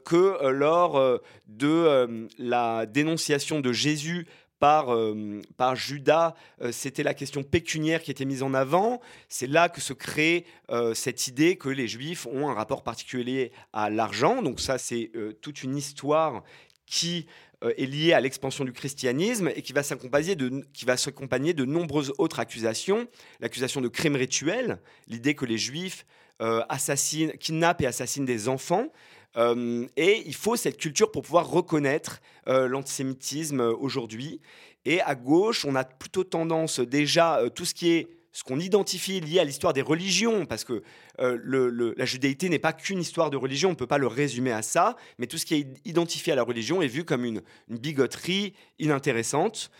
que 0.04 0.48
lors 0.48 1.20
de 1.48 2.26
la 2.38 2.86
dénonciation 2.86 3.60
de 3.60 3.72
Jésus 3.72 4.26
par, 4.58 4.94
euh, 4.94 5.40
par 5.56 5.76
Judas, 5.76 6.34
euh, 6.62 6.72
c'était 6.72 7.02
la 7.02 7.14
question 7.14 7.42
pécuniaire 7.42 8.02
qui 8.02 8.10
était 8.10 8.24
mise 8.24 8.42
en 8.42 8.54
avant. 8.54 9.00
C'est 9.28 9.46
là 9.46 9.68
que 9.68 9.80
se 9.80 9.92
crée 9.92 10.46
euh, 10.70 10.94
cette 10.94 11.26
idée 11.26 11.56
que 11.56 11.68
les 11.68 11.88
Juifs 11.88 12.26
ont 12.26 12.48
un 12.48 12.54
rapport 12.54 12.82
particulier 12.82 13.52
à 13.72 13.90
l'argent. 13.90 14.42
Donc 14.42 14.60
ça, 14.60 14.78
c'est 14.78 15.10
toute 15.40 15.62
une 15.62 15.76
histoire 15.76 16.42
qui 16.86 17.26
est 17.62 17.86
liée 17.86 18.12
à 18.12 18.20
l'expansion 18.20 18.64
du 18.64 18.72
christianisme 18.72 19.50
et 19.54 19.62
qui 19.62 19.72
va 19.72 19.82
s'accompagner 19.82 20.36
de, 20.36 20.64
qui 20.72 20.84
va 20.84 20.96
de 20.96 21.64
nombreuses 21.64 22.12
autres 22.18 22.38
accusations. 22.38 23.08
L'accusation 23.40 23.80
de 23.80 23.88
crime 23.88 24.16
rituel, 24.16 24.78
l'idée 25.08 25.34
que 25.34 25.44
les 25.44 25.58
Juifs 25.58 26.06
assassinent, 26.38 27.32
kidnappent 27.32 27.82
et 27.82 27.86
assassinent 27.86 28.26
des 28.26 28.48
enfants. 28.48 28.92
Euh, 29.36 29.86
et 29.96 30.22
il 30.26 30.34
faut 30.34 30.56
cette 30.56 30.78
culture 30.78 31.10
pour 31.10 31.22
pouvoir 31.22 31.48
reconnaître 31.48 32.20
euh, 32.48 32.68
l'antisémitisme 32.68 33.60
euh, 33.60 33.74
aujourd'hui. 33.74 34.40
Et 34.84 35.00
à 35.02 35.14
gauche, 35.14 35.64
on 35.64 35.74
a 35.74 35.84
plutôt 35.84 36.24
tendance 36.24 36.80
déjà, 36.80 37.40
tout 37.54 37.64
ce 37.64 37.74
qui 37.74 37.90
est 37.90 38.08
ce 38.30 38.44
qu'on 38.44 38.60
identifie 38.60 39.18
lié 39.18 39.40
à 39.40 39.44
l'histoire 39.44 39.72
des 39.72 39.80
religions, 39.80 40.44
parce 40.44 40.62
que 40.62 40.82
la 41.18 42.04
judéité 42.04 42.50
n'est 42.50 42.58
pas 42.58 42.74
qu'une 42.74 43.00
histoire 43.00 43.30
de 43.30 43.36
religion, 43.38 43.70
on 43.70 43.72
ne 43.72 43.76
peut 43.76 43.86
pas 43.86 43.96
le 43.96 44.06
résumer 44.06 44.52
à 44.52 44.60
ça, 44.60 44.94
mais 45.18 45.26
tout 45.26 45.38
ce 45.38 45.46
qui 45.46 45.54
est 45.54 45.66
identifié 45.86 46.34
à 46.34 46.36
la 46.36 46.42
religion 46.42 46.82
est 46.82 46.86
vu 46.86 47.02
comme 47.02 47.24
une, 47.24 47.40
bigoterie 47.68 48.52
inintéressante. 48.78 49.70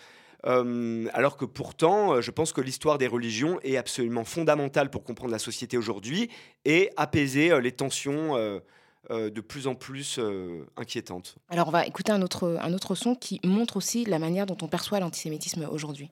alors 0.43 1.37
que 1.37 1.45
pourtant, 1.45 2.23
je 2.23 2.31
pense 2.31 2.55
que 2.55 2.63
l'histoire 2.63 2.97
des 2.97 3.09
religions 3.09 3.61
est 3.63 3.77
absolument 3.77 4.25
fondamentale 4.25 4.89
pour 4.91 5.05
comprendre 5.05 5.33
la 5.33 5.39
société 5.39 5.77
aujourd'hui 5.77 6.31
et 6.65 6.91
apaiser 6.97 7.61
les 7.61 7.73
tensions 7.73 8.63
de 9.11 9.41
plus 9.41 9.67
en 9.67 9.75
plus 9.75 10.19
euh, 10.19 10.67
inquiétante. 10.77 11.37
Alors 11.49 11.69
on 11.69 11.71
va 11.71 11.87
écouter 11.87 12.13
un 12.13 12.23
autre, 12.23 12.59
un 12.61 12.73
autre 12.73 12.95
son 12.95 13.15
qui 13.15 13.41
montre 13.45 13.77
aussi 13.77 14.05
la 14.05 14.19
manière 14.19 14.47
dont 14.47 14.57
on 14.63 14.69
perçoit 14.69 15.01
l'antisémitisme 15.01 15.69
aujourd'hui. 15.71 16.11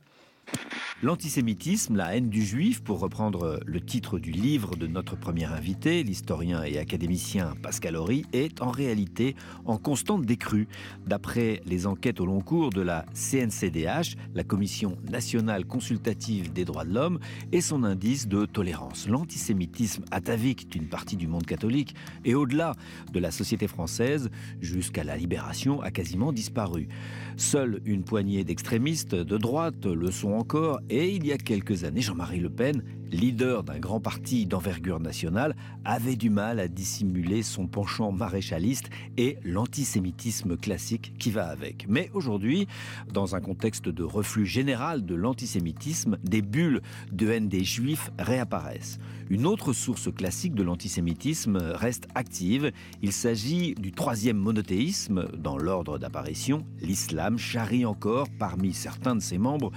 L'antisémitisme, 1.03 1.97
la 1.97 2.17
haine 2.17 2.31
du 2.31 2.43
juif, 2.43 2.83
pour 2.83 3.01
reprendre 3.01 3.61
le 3.67 3.81
titre 3.81 4.19
du 4.19 4.31
livre 4.31 4.77
de 4.77 4.87
notre 4.87 5.17
premier 5.17 5.45
invité, 5.45 6.03
l'historien 6.03 6.63
et 6.63 6.79
académicien 6.79 7.55
Pascal 7.63 7.97
Horry, 7.97 8.25
est 8.33 8.63
en 8.63 8.71
réalité 8.71 9.37
en 9.67 9.77
constante 9.77 10.25
décrue. 10.25 10.67
D'après 11.07 11.61
les 11.67 11.87
enquêtes 11.87 12.21
au 12.21 12.27
long 12.27 12.41
cours 12.41 12.71
de 12.71 12.81
la 12.81 13.05
CNCDH, 13.13 14.17
la 14.35 14.45
Commission 14.45 14.97
nationale 15.11 15.67
consultative 15.67 16.53
des 16.53 16.65
droits 16.65 16.85
de 16.85 16.95
l'homme, 16.95 17.19
et 17.53 17.61
son 17.61 17.85
indice 17.85 18.27
de 18.29 18.47
tolérance. 18.47 19.09
L'antisémitisme 19.09 20.05
atavique 20.11 20.71
d'une 20.71 20.89
partie 20.89 21.17
du 21.17 21.27
monde 21.27 21.45
catholique 21.45 21.95
et 22.25 22.35
au-delà 22.35 22.75
de 23.13 23.19
la 23.19 23.31
société 23.31 23.69
française, 23.69 24.31
jusqu'à 24.61 25.05
la 25.05 25.17
libération, 25.17 25.83
a 25.83 25.91
quasiment 25.91 26.33
disparu. 26.33 26.89
Seule 27.37 27.81
une 27.85 28.05
poignée 28.05 28.45
d'extrémistes 28.45 29.15
de 29.15 29.37
droite 29.37 29.87
le 29.87 30.11
sont 30.11 30.34
encore 30.35 30.81
et 30.91 31.15
il 31.15 31.27
y 31.27 31.33
a 31.33 31.39
quelques 31.39 31.85
années, 31.85 32.01
Jean-Marie 32.01 32.41
Le 32.41 32.51
Pen, 32.51 32.83
leader 33.11 33.63
d'un 33.63 33.79
grand 33.79 34.01
parti 34.01 34.47
d'envergure 34.47 35.01
nationale, 35.01 35.55
avait 35.85 36.17
du 36.17 36.31
mal 36.31 36.61
à 36.61 36.69
dissimuler 36.69 37.43
son 37.43 37.67
penchant 37.67 38.13
maréchaliste 38.13 38.91
et 39.17 39.39
l'antisémitisme 39.45 40.57
classique 40.57 41.15
qui 41.19 41.31
va 41.31 41.47
avec. 41.47 41.87
Mais 41.89 42.11
aujourd'hui, 42.15 42.67
dans 43.13 43.37
un 43.37 43.41
contexte 43.41 43.89
de 43.89 44.03
reflux 44.03 44.47
général 44.47 45.05
de 45.07 45.15
l'antisémitisme, 45.15 46.19
des 46.25 46.43
bulles 46.43 46.83
de 47.13 47.31
haine 47.31 47.49
des 47.49 47.65
juifs 47.65 48.11
réapparaissent. 48.19 48.99
Une 49.31 49.47
autre 49.47 49.73
source 49.73 50.13
classique 50.13 50.55
de 50.55 50.63
l'antisémitisme 50.63 51.57
reste 51.57 52.09
active. 52.15 52.73
Il 53.03 53.13
s'agit 53.13 53.75
du 53.75 53.91
troisième 53.91 54.37
monothéisme 54.37 55.29
dans 55.39 55.57
l'ordre 55.57 55.99
d'apparition. 55.99 56.67
L'islam 56.81 57.39
charrie 57.39 57.87
encore, 57.87 58.29
parmi 58.39 58.75
certains 58.75 59.17
de 59.17 59.21
ses 59.21 59.39
membres, 59.39 59.73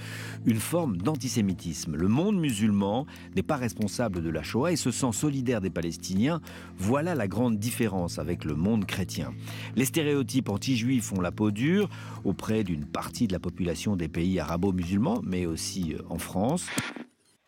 une 0.46 0.60
forme 0.60 0.98
d'antisémitisme. 0.98 1.96
Le 1.96 2.08
monde 2.08 2.38
musulman 2.38 3.06
n'est 3.36 3.44
pas 3.44 3.56
responsable 3.56 4.22
de 4.22 4.30
la 4.30 4.44
Shoah 4.44 4.74
et 4.74 4.76
se 4.76 4.92
sent 4.92 5.14
solidaire 5.14 5.62
des 5.62 5.70
Palestiniens. 5.70 6.42
Voilà 6.78 7.16
la 7.16 7.28
grande 7.28 7.58
différence 7.58 8.20
avec 8.20 8.44
le 8.44 8.56
monde 8.56 8.86
chrétien. 8.86 9.34
Les 9.76 9.86
stéréotypes 9.86 10.50
anti-juifs 10.50 11.14
ont 11.14 11.22
la 11.22 11.32
peau 11.32 11.52
dure 11.52 11.90
auprès 12.26 12.64
d'une 12.64 12.86
partie 12.86 13.28
de 13.28 13.34
la 13.34 13.40
population 13.40 13.96
des 13.96 14.10
pays 14.10 14.40
arabo-musulmans, 14.40 15.22
mais 15.24 15.46
aussi 15.46 15.94
euh, 15.94 16.02
en 16.10 16.18
France. 16.18 16.68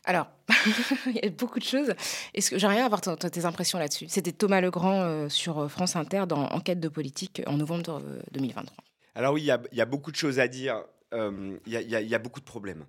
Alors, 0.05 0.27
il 1.07 1.15
y 1.15 1.25
a 1.25 1.29
beaucoup 1.29 1.59
de 1.59 1.63
choses. 1.63 1.93
Est-ce 2.33 2.51
que 2.51 2.57
j'aimerais 2.57 2.81
avoir 2.81 3.01
tes 3.01 3.45
impressions 3.45 3.79
là-dessus 3.79 4.05
C'était 4.07 4.31
Thomas 4.31 4.61
Legrand 4.61 5.01
euh, 5.01 5.29
sur 5.29 5.59
euh, 5.59 5.67
France 5.67 5.95
Inter 5.95 6.23
dans 6.27 6.47
Enquête 6.47 6.79
de 6.79 6.87
politique 6.87 7.41
en 7.47 7.57
novembre 7.57 8.01
2023. 8.31 8.83
Alors 9.15 9.33
oui, 9.33 9.41
il 9.41 9.77
y, 9.77 9.81
a 9.81 9.85
beaucoup 9.85 10.11
de 10.11 10.15
choses 10.15 10.39
à 10.39 10.47
dire. 10.47 10.81
Il 11.11 11.59
y, 11.67 12.15
a 12.15 12.19
beaucoup 12.19 12.39
de 12.39 12.45
problèmes. 12.45 12.85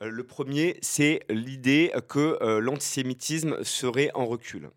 le 0.00 0.24
premier, 0.24 0.76
c'est 0.82 1.20
l'idée 1.30 1.92
que 2.08 2.58
l'antisémitisme 2.58 3.62
serait 3.62 4.10
en 4.14 4.26
recul. 4.26 4.70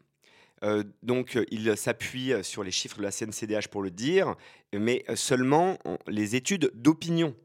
donc, 1.04 1.38
il 1.52 1.76
s'appuie 1.76 2.32
sur 2.44 2.64
les 2.64 2.72
chiffres 2.72 2.98
de 2.98 3.04
la 3.04 3.12
CNCDH 3.12 3.68
pour 3.68 3.82
le 3.82 3.92
dire, 3.92 4.36
mais 4.72 5.04
seulement 5.16 5.80
les 6.08 6.36
études 6.36 6.72
d'opinion 6.76 7.36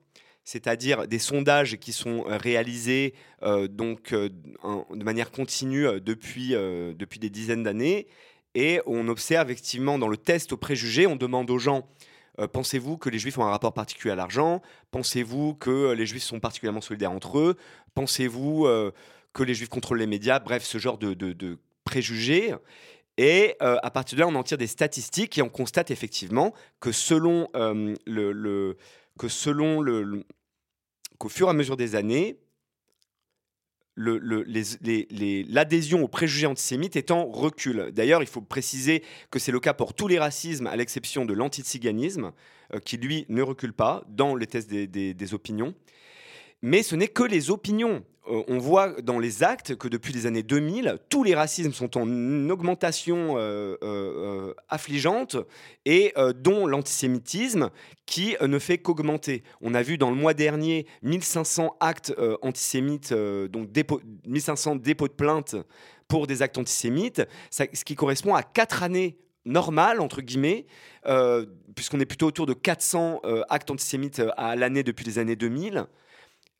c'est-à-dire 0.45 1.07
des 1.07 1.19
sondages 1.19 1.77
qui 1.77 1.93
sont 1.93 2.25
euh, 2.27 2.37
réalisés 2.37 3.15
euh, 3.43 3.69
donc, 3.69 4.13
euh, 4.13 4.29
de 4.91 5.05
manière 5.05 5.31
continue 5.31 6.01
depuis, 6.01 6.51
depuis 6.51 7.19
des 7.19 7.31
dizaines 7.31 7.63
d'années. 7.63 8.07
Et 8.55 8.81
on 8.87 9.07
observe 9.09 9.51
effectivement 9.51 9.99
dans 9.99 10.09
le 10.09 10.17
test 10.17 10.53
aux 10.53 10.57
préjugés, 10.57 11.07
on 11.07 11.17
demande 11.17 11.51
aux 11.51 11.59
gens 11.59 11.89
Pensez-vous 12.55 12.97
que 12.97 13.11
les 13.11 13.19
Juifs 13.19 13.37
ont 13.37 13.45
un 13.45 13.51
rapport 13.51 13.75
particulier 13.75 14.13
à 14.13 14.15
l'argent? 14.15 14.63
Pensez-vous 14.93 15.55
que 15.57 15.93
les 15.93 16.07
Juifs 16.07 16.23
sont 16.23 16.41
particulièrement 16.41 16.81
solidaires 16.81 17.13
entre 17.13 17.39
eux? 17.39 17.57
Pensez-vous 17.93 18.67
que 19.35 19.43
les 19.43 19.53
Juifs 19.53 19.69
contrôlent 19.69 19.99
les 19.99 20.07
médias? 20.07 20.39
Bref, 20.39 20.65
ce 20.65 20.79
genre 20.79 20.97
de, 20.97 21.59
préjugés. 21.85 22.55
Et 23.19 23.57
à 23.61 23.91
partir 23.91 24.17
de 24.17 24.23
là, 24.23 24.29
on 24.29 24.35
en 24.37 24.43
tire 24.43 24.57
des 24.57 24.69
statistiques 24.69 25.37
et 25.37 25.43
on 25.43 25.51
constate 25.51 25.91
effectivement 25.91 26.55
que 26.79 26.93
selon 26.93 27.47
le, 28.07 28.77
que 29.21 29.29
selon 29.29 29.83
le, 29.83 30.25
qu'au 31.19 31.29
fur 31.29 31.49
et 31.49 31.51
à 31.51 31.53
mesure 31.53 31.77
des 31.77 31.95
années, 31.95 32.39
l'adhésion 33.99 36.03
aux 36.03 36.09
préjugés 36.09 36.47
antisémites 36.47 36.97
est 36.97 37.11
en 37.11 37.27
recul. 37.27 37.91
D'ailleurs, 37.93 38.23
il 38.23 38.27
faut 38.27 38.41
préciser 38.41 39.05
que 39.31 39.39
c'est 39.39 39.53
le 39.53 39.61
cas 39.61 39.75
pour 39.75 39.93
tous 39.93 40.09
les 40.09 40.19
racismes, 40.19 40.67
à 40.67 40.75
l'exception 40.75 41.27
de 41.27 41.35
l'antiziganisme, 41.35 42.33
euh, 42.73 42.79
qui 42.79 42.97
lui 42.97 43.27
ne 43.29 43.43
recule 43.43 43.75
pas 43.75 44.05
dans 44.09 44.35
les 44.35 44.47
tests 44.47 44.71
des 44.71 45.35
opinions. 45.35 45.75
Mais 46.63 46.83
ce 46.83 46.97
n'est 46.97 47.09
que 47.09 47.23
les 47.23 47.51
opinions. 47.51 48.03
Euh, 48.31 48.43
on 48.49 48.59
voit 48.59 49.01
dans 49.03 49.19
les 49.19 49.43
actes 49.43 49.77
que 49.77 49.89
depuis 49.89 50.13
les 50.13 50.27
années 50.27 50.43
2000, 50.43 50.99
tous 51.09 51.25
les 51.25 51.35
racismes 51.35 51.73
sont 51.73 51.99
en 51.99 52.49
augmentation 52.49 53.37
euh, 53.37 53.77
euh, 53.83 54.55
affligeante 54.69 55.37
et 55.85 56.15
dont 56.37 56.67
l'antisémitisme 56.67 57.71
qui 58.07 58.37
ne 58.41 58.59
fait 58.59 58.79
qu'augmenter. 58.79 59.43
On 59.61 59.75
a 59.75 59.83
vu 59.83 59.99
dans 59.99 60.11
le 60.11 60.17
mois 60.17 60.35
dernier 60.35 60.87
1500 61.03 61.77
actes 61.81 62.15
antisémites, 62.43 63.13
donc 63.13 63.69
1500 64.27 64.77
dépôts 64.77 65.09
de 65.09 65.13
plainte 65.13 65.57
pour 66.09 66.27
des 66.27 66.43
actes 66.43 66.59
antisémites, 66.59 67.23
ce 67.51 67.85
qui 67.85 67.95
correspond 67.95 68.35
à 68.35 68.43
quatre 68.43 68.83
années 68.83 69.17
normales, 69.45 70.01
entre 70.01 70.21
guillemets, 70.21 70.67
puisqu'on 71.75 72.01
est 72.01 72.07
plutôt 72.07 72.27
autour 72.27 72.47
de 72.47 72.55
400 72.55 73.23
actes 73.49 73.71
antisémites 73.71 74.23
à 74.37 74.57
l'année 74.57 74.83
depuis 74.83 75.05
les 75.05 75.19
années 75.19 75.37
2000. 75.37 75.87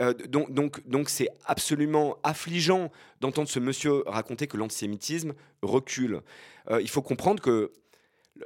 Euh, 0.01 0.15
donc, 0.15 0.53
donc, 0.53 0.87
donc 0.89 1.11
c'est 1.11 1.29
absolument 1.45 2.17
affligeant 2.23 2.91
d'entendre 3.21 3.49
ce 3.49 3.59
monsieur 3.59 4.03
raconter 4.07 4.47
que 4.47 4.57
l'antisémitisme 4.57 5.35
recule. 5.63 6.23
Euh, 6.71 6.81
il 6.81 6.89
faut 6.89 7.03
comprendre 7.03 7.43
que 7.43 7.73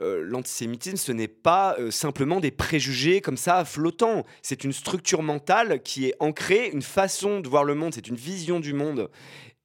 euh, 0.01 0.25
l'antisémitisme, 0.25 0.97
ce 0.97 1.13
n'est 1.13 1.29
pas 1.29 1.77
simplement 1.91 2.41
des 2.41 2.51
préjugés 2.51 3.21
comme 3.21 3.37
ça 3.37 3.65
flottants. 3.65 4.25
C'est 4.43 4.65
une 4.65 4.73
structure 4.73 5.23
mentale 5.23 5.83
qui 5.83 6.07
est 6.07 6.15
ancrée, 6.19 6.71
une 6.73 6.83
façon 6.83 7.41
de 7.41 7.49
voir 7.49 7.65
le 7.65 7.75
monde, 7.75 7.95
c'est 7.95 8.09
une 8.09 8.17
vision 8.17 8.59
du 8.59 8.73
monde. 8.73 9.11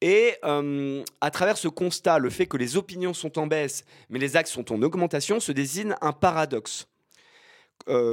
Et 0.02 0.34
à 0.42 1.30
travers 1.30 1.58
ce 1.58 1.68
constat, 1.68 2.18
le 2.18 2.30
fait 2.30 2.46
que 2.46 2.56
les 2.56 2.78
opinions 2.78 3.12
sont 3.12 3.38
en 3.38 3.46
baisse, 3.46 3.84
mais 4.08 4.18
les 4.18 4.34
actes 4.34 4.48
sont 4.48 4.72
en 4.72 4.80
augmentation, 4.80 5.40
se 5.40 5.52
désigne 5.52 5.94
un 6.00 6.12
paradoxe. 6.12 6.86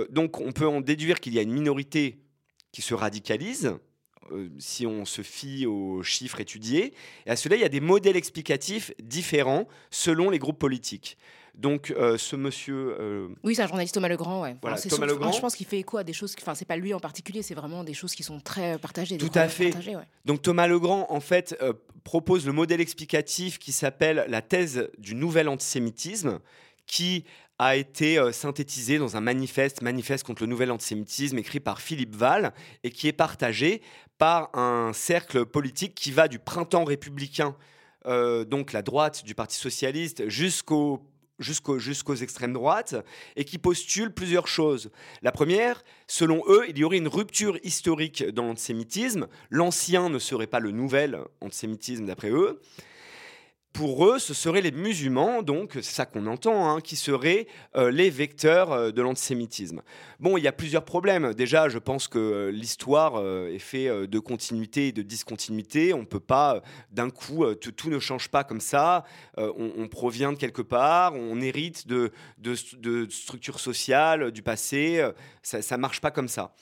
donc 0.09 0.41
on 0.41 0.51
peut 0.51 0.67
en 0.67 0.81
déduire 0.81 1.21
qu'il 1.21 1.33
y 1.33 1.39
a 1.39 1.43
une 1.43 1.53
minorité 1.53 2.17
qui 2.77 2.83
se 2.83 2.93
radicalisent, 2.93 3.73
euh, 4.31 4.49
si 4.59 4.85
on 4.85 5.03
se 5.03 5.23
fie 5.23 5.65
aux 5.65 6.03
chiffres 6.03 6.39
étudiés. 6.39 6.93
Et 7.25 7.31
à 7.31 7.35
cela, 7.35 7.55
il 7.55 7.61
y 7.63 7.65
a 7.65 7.69
des 7.69 7.79
modèles 7.79 8.15
explicatifs 8.15 8.91
différents 9.01 9.67
selon 9.89 10.29
les 10.29 10.37
groupes 10.37 10.59
politiques. 10.59 11.17
Donc, 11.55 11.89
euh, 11.89 12.19
ce 12.19 12.35
monsieur. 12.35 12.95
Euh, 12.99 13.29
oui, 13.43 13.55
c'est 13.55 13.63
un 13.63 13.67
journaliste 13.67 13.95
Thomas 13.95 14.09
Legrand, 14.09 14.43
ouais. 14.43 14.57
Voilà, 14.61 14.79
Thomas 14.79 15.07
Legrand. 15.07 15.31
je 15.31 15.41
pense 15.41 15.55
qu'il 15.55 15.65
fait 15.65 15.79
écho 15.79 15.97
à 15.97 16.03
des 16.03 16.13
choses. 16.13 16.35
Enfin, 16.39 16.53
c'est 16.53 16.65
pas 16.65 16.77
lui 16.77 16.93
en 16.93 16.99
particulier, 16.99 17.41
c'est 17.41 17.55
vraiment 17.55 17.83
des 17.83 17.95
choses 17.95 18.13
qui 18.13 18.21
sont 18.21 18.39
très 18.39 18.77
partagées. 18.77 19.17
Tout 19.17 19.31
à 19.33 19.47
fait. 19.47 19.73
Donc, 20.25 20.43
Thomas 20.43 20.67
Legrand, 20.67 21.07
en 21.09 21.19
fait, 21.19 21.59
propose 22.03 22.45
le 22.45 22.53
modèle 22.53 22.79
explicatif 22.79 23.57
qui 23.57 23.71
s'appelle 23.71 24.27
la 24.27 24.43
thèse 24.43 24.87
du 24.99 25.15
nouvel 25.15 25.49
antisémitisme, 25.49 26.41
qui 26.85 27.25
a 27.59 27.75
été 27.75 28.19
euh, 28.19 28.31
synthétisé 28.31 28.99
dans 28.99 29.17
un 29.17 29.21
manifeste, 29.21 29.81
manifeste 29.81 30.25
contre 30.25 30.43
le 30.43 30.47
nouvel 30.47 30.71
antisémitisme, 30.71 31.37
écrit 31.37 31.59
par 31.59 31.81
Philippe 31.81 32.15
Val, 32.15 32.53
et 32.83 32.91
qui 32.91 33.07
est 33.07 33.13
partagé 33.13 33.81
par 34.17 34.49
un 34.55 34.93
cercle 34.93 35.45
politique 35.45 35.95
qui 35.95 36.11
va 36.11 36.27
du 36.27 36.39
printemps 36.39 36.83
républicain, 36.83 37.55
euh, 38.05 38.45
donc 38.45 38.73
la 38.73 38.81
droite 38.81 39.23
du 39.25 39.35
Parti 39.35 39.57
socialiste, 39.57 40.27
jusqu'au 40.29 41.01
jusqu'aux 41.39 42.15
extrêmes 42.15 42.53
droites 42.53 42.95
et 43.35 43.45
qui 43.45 43.59
postule 43.59 44.11
plusieurs 44.11 44.47
choses. 44.47 44.89
La 45.21 45.31
première, 45.31 45.83
selon 46.07 46.41
eux, 46.47 46.65
il 46.67 46.79
y 46.79 46.83
aurait 46.83 46.97
une 46.97 47.07
rupture 47.07 47.59
historique 47.63 48.25
dans 48.29 48.47
l'antisémitisme. 48.47 49.27
L'ancien 49.51 50.09
ne 50.09 50.17
serait 50.17 50.47
pas 50.47 50.59
le 50.59 50.71
nouvel 50.71 51.19
antisémitisme 51.41 52.07
d'après 52.07 52.31
eux 52.31 52.59
pour 53.77 54.07
eux, 54.07 54.17
ce 54.17 54.33
seraient 54.33 54.61
les 54.61 54.71
musulmans, 54.71 55.43
donc 55.43 55.73
c'est 55.75 55.83
ça 55.83 56.07
qu'on 56.07 56.25
entend, 56.25 56.67
hein, 56.67 56.81
qui 56.81 56.95
seraient 56.95 57.45
euh, 57.75 57.91
les 57.91 58.09
vecteurs 58.09 58.71
euh, 58.71 58.91
de 58.91 59.03
l'antisémitisme. 59.03 59.83
Bon, 60.19 60.35
il 60.35 60.43
y 60.43 60.47
a 60.47 60.51
plusieurs 60.51 60.83
problèmes. 60.83 61.35
Déjà, 61.35 61.69
je 61.69 61.77
pense 61.77 62.07
que 62.07 62.17
euh, 62.17 62.51
l'histoire 62.51 63.23
est 63.23 63.59
faite 63.59 64.09
de 64.09 64.17
continuité 64.19 64.87
et 64.87 64.91
de 64.91 65.03
discontinuité. 65.03 65.93
On 65.93 65.99
ne 65.99 66.05
peut 66.05 66.19
pas, 66.19 66.63
d'un 66.89 67.11
coup, 67.11 67.45
tout, 67.53 67.89
ne 67.91 67.99
change 67.99 68.29
pas 68.29 68.43
comme 68.43 68.61
ça. 68.61 69.03
On, 69.37 69.87
provient 69.87 70.33
de 70.33 70.37
quelque 70.37 70.63
part, 70.63 71.13
on 71.13 71.39
hérite 71.39 71.87
de, 71.87 72.11
de, 72.39 73.07
structures 73.11 73.59
sociales 73.59 74.31
du 74.31 74.41
passé. 74.41 75.07
Ça 75.43 75.77
ne 75.77 75.81
marche 75.81 76.01
pas 76.01 76.09
comme 76.09 76.27
ça. 76.27 76.55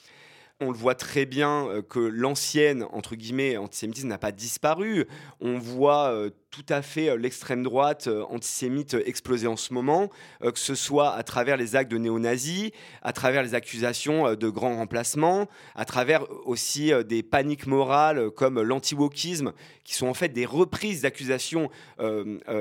On 0.60 0.70
le 0.70 0.76
voit 0.76 0.94
très 0.94 1.26
bien 1.26 1.68
euh, 1.68 1.82
que 1.82 1.98
l'ancienne, 1.98 2.86
entre 2.92 3.14
guillemets, 3.14 3.56
antisémitisme 3.56 4.08
n'a 4.08 4.18
pas 4.18 4.32
disparu. 4.32 5.06
On 5.40 5.58
voit 5.58 6.08
euh, 6.08 6.30
tout 6.50 6.64
à 6.70 6.80
fait 6.80 7.10
euh, 7.10 7.16
l'extrême 7.16 7.62
droite 7.62 8.08
antisémite 8.30 8.96
exploser 9.04 9.46
en 9.46 9.56
ce 9.56 9.74
moment, 9.74 10.10
que 10.40 10.58
ce 10.58 10.74
soit 10.74 11.12
à 11.12 11.22
travers 11.22 11.56
les 11.56 11.76
actes 11.76 11.90
de 11.90 11.98
néo-nazis, 11.98 12.70
à 13.02 13.12
travers 13.12 13.42
les 13.42 13.54
accusations 13.54 14.34
de 14.34 14.48
grands 14.48 14.76
remplacements, 14.76 15.48
à 15.74 15.84
travers 15.84 16.24
aussi 16.46 16.92
des 17.06 17.22
paniques 17.22 17.66
morales 17.66 18.30
comme 18.30 18.62
l'anti-wokisme, 18.62 19.52
qui 19.84 19.94
sont 19.94 20.06
en 20.06 20.14
fait 20.14 20.28
des 20.30 20.46
reprises 20.46 21.02
d'accusations 21.02 21.70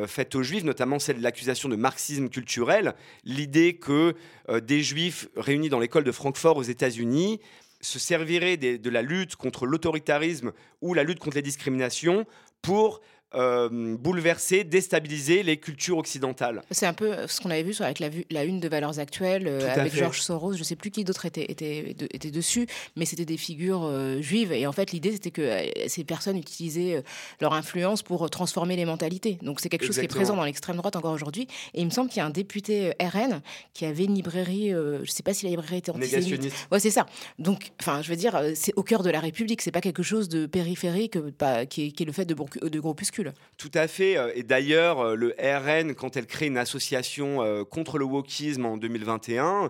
faites 0.08 0.36
aux 0.36 0.44
juifs, 0.44 0.64
notamment 0.64 1.00
celle 1.00 1.18
de 1.18 1.24
l'accusation 1.24 1.70
de 1.70 1.76
marxisme 1.76 2.30
culturel, 2.30 2.96
l'idée 3.24 3.76
que 3.76 4.16
des 4.62 4.82
juifs 4.82 5.28
réunis 5.36 5.70
dans 5.70 5.80
l'école 5.80 6.04
de 6.04 6.12
Francfort 6.12 6.58
aux 6.58 6.64
États-Unis 6.64 7.40
se 7.86 8.00
servirait 8.00 8.58
de 8.58 8.90
la 8.90 9.02
lutte 9.02 9.36
contre 9.36 9.66
l'autoritarisme 9.66 10.52
ou 10.82 10.94
la 10.94 11.04
lutte 11.04 11.20
contre 11.20 11.38
les 11.38 11.42
discriminations 11.42 12.26
pour 12.62 13.02
euh, 13.36 13.98
bouleverser, 13.98 14.64
déstabiliser 14.64 15.44
les 15.44 15.58
cultures 15.58 15.98
occidentales. 15.98 16.62
C'est 16.72 16.86
un 16.86 16.94
peu 16.94 17.28
ce 17.28 17.42
qu'on 17.42 17.50
avait 17.50 17.64
vu 17.64 17.74
sur 17.74 17.84
avec 17.84 18.00
la, 18.00 18.08
la 18.30 18.46
une 18.46 18.62
de 18.62 18.70
Valeurs 18.70 18.98
Actuelles 18.98 19.48
euh, 19.48 19.74
avec 19.74 19.94
George 19.94 20.22
Soros. 20.22 20.54
Je 20.54 20.60
ne 20.60 20.64
sais 20.64 20.78
plus 20.78 20.90
qui 20.90 21.04
d'autre 21.04 21.26
était, 21.26 21.52
était, 21.52 21.90
était, 21.90 22.32
dessus, 22.32 22.66
mais 22.96 23.04
c'était 23.04 23.26
des 23.26 23.36
figures 23.36 23.84
euh, 23.84 24.22
juives. 24.22 24.54
Et 24.54 24.66
en 24.66 24.72
fait, 24.72 24.94
l'idée, 24.94 25.12
c'était 25.12 25.32
que 25.32 25.66
ces 25.88 26.06
personnes 26.06 26.38
utilisaient 26.38 27.04
leur 27.42 27.54
influence 27.54 28.04
pour 28.04 28.30
transformer 28.30 28.78
les 28.78 28.86
mentalités. 28.86 29.38
Donc 29.42 29.60
c'est 29.60 29.68
quelque 29.68 29.86
chose 29.86 29.98
qui 29.98 30.06
est 30.06 30.08
présent 30.08 30.38
dans 30.38 30.46
l'extrême 30.46 30.78
droite 30.78 30.96
encore 30.96 31.12
aujourd'hui. 31.12 31.48
Et 31.74 31.82
il 31.82 31.86
me 31.86 31.92
semble 31.92 32.10
qu'il 32.10 32.20
y 32.20 32.22
a 32.22 32.26
un 32.26 32.30
député 32.30 32.94
RN 33.02 33.42
qui 33.74 33.86
avait 33.86 34.06
une 34.06 34.16
librairie, 34.16 34.70
je 34.70 35.02
ne 35.02 35.06
sais 35.06 35.24
pas 35.24 35.34
si 35.34 35.46
la 35.46 35.52
librairie 35.52 35.78
était 35.78 35.92
antisémite. 35.92 36.54
Ouais, 36.72 36.80
c'est 36.80 36.90
ça. 36.90 37.06
Donc, 37.38 37.72
enfin, 37.82 38.02
je 38.02 38.10
veux 38.10 38.16
dire, 38.16 38.40
c'est 38.56 38.74
au 38.78 38.84
cœur 38.84 39.04
de 39.04 39.10
la 39.10 39.20
République. 39.20 39.62
C'est 39.62 39.72
pas 39.72 39.82
quelque 39.82 40.04
chose 40.04 40.30
de 40.30 40.46
périphérique, 40.46 41.20
pas, 41.32 41.66
qui, 41.66 41.88
est, 41.88 41.92
qui 41.92 42.04
est 42.04 42.06
le 42.06 42.14
fait 42.14 42.26
de, 42.26 42.34
de 42.34 42.80
groupuscules. 42.80 43.25
Tout 43.58 43.72
à 43.74 43.88
fait. 43.88 44.18
Euh, 44.18 44.32
et 44.36 44.44
d'ailleurs, 44.44 45.00
euh, 45.00 45.16
le 45.16 45.34
RN, 45.40 45.96
quand 45.96 46.18
elle 46.18 46.26
crée 46.26 46.48
une 46.48 46.58
association 46.58 47.42
euh, 47.42 47.64
contre 47.64 47.98
le 47.98 48.06
wokisme 48.06 48.66
en 48.66 48.78
2021, 48.78 49.70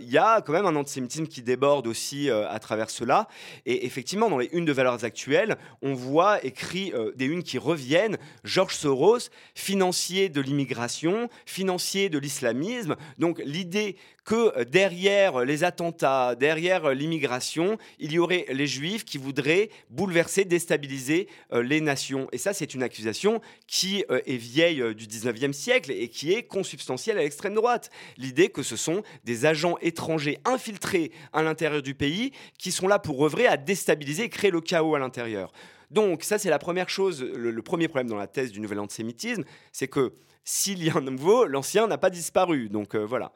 il 0.00 0.10
y 0.10 0.18
a 0.18 0.40
quand 0.40 0.52
même 0.52 0.66
un 0.66 0.76
antisémitisme 0.76 1.26
qui 1.26 1.42
déborde 1.42 1.86
aussi 1.86 2.30
à 2.30 2.58
travers 2.58 2.90
cela. 2.90 3.28
Et 3.66 3.86
effectivement, 3.86 4.28
dans 4.28 4.38
les 4.38 4.48
unes 4.52 4.64
de 4.64 4.72
valeurs 4.72 5.04
actuelles, 5.04 5.56
on 5.82 5.94
voit 5.94 6.44
écrit 6.44 6.92
des 7.16 7.26
unes 7.26 7.42
qui 7.42 7.58
reviennent. 7.58 8.18
Georges 8.44 8.74
Soros, 8.74 9.30
financier 9.54 10.28
de 10.28 10.40
l'immigration, 10.40 11.28
financier 11.46 12.08
de 12.08 12.18
l'islamisme. 12.18 12.96
Donc 13.18 13.40
l'idée 13.44 13.96
que 14.24 14.64
derrière 14.64 15.44
les 15.44 15.64
attentats, 15.64 16.34
derrière 16.34 16.92
l'immigration, 16.92 17.78
il 17.98 18.12
y 18.12 18.18
aurait 18.18 18.46
les 18.50 18.66
juifs 18.66 19.04
qui 19.04 19.18
voudraient 19.18 19.70
bouleverser, 19.88 20.44
déstabiliser 20.44 21.28
les 21.52 21.80
nations. 21.80 22.28
Et 22.32 22.38
ça, 22.38 22.52
c'est 22.52 22.74
une 22.74 22.82
accusation 22.90 23.40
qui 23.66 24.04
euh, 24.10 24.20
est 24.26 24.36
vieille 24.36 24.94
du 24.94 25.06
19e 25.06 25.52
siècle 25.52 25.92
et 25.92 26.08
qui 26.08 26.32
est 26.32 26.42
consubstantielle 26.42 27.18
à 27.18 27.22
l'extrême 27.22 27.54
droite. 27.54 27.90
L'idée 28.16 28.48
que 28.48 28.62
ce 28.62 28.76
sont 28.76 29.02
des 29.24 29.46
agents 29.46 29.76
étrangers 29.80 30.38
infiltrés 30.44 31.12
à 31.32 31.42
l'intérieur 31.42 31.82
du 31.82 31.94
pays 31.94 32.32
qui 32.58 32.72
sont 32.72 32.88
là 32.88 32.98
pour 32.98 33.24
œuvrer 33.24 33.46
à 33.46 33.56
déstabiliser 33.56 34.24
et 34.24 34.28
créer 34.28 34.50
le 34.50 34.60
chaos 34.60 34.94
à 34.94 34.98
l'intérieur. 34.98 35.52
Donc 35.90 36.22
ça, 36.22 36.38
c'est 36.38 36.50
la 36.50 36.58
première 36.58 36.88
chose, 36.88 37.22
le, 37.22 37.62
premier 37.62 37.88
problème 37.88 38.08
dans 38.08 38.16
la 38.16 38.28
thèse 38.28 38.52
du 38.52 38.60
nouvel 38.60 38.78
antisémitisme, 38.78 39.44
c'est 39.72 39.88
que 39.88 40.12
s'il 40.44 40.82
y 40.82 40.90
a 40.90 40.96
un 40.96 41.00
nouveau, 41.00 41.46
l'ancien 41.46 41.86
n'a 41.86 41.98
pas 41.98 42.10
disparu. 42.10 42.68
Donc 42.68 42.94
euh, 42.94 43.04
voilà. 43.04 43.32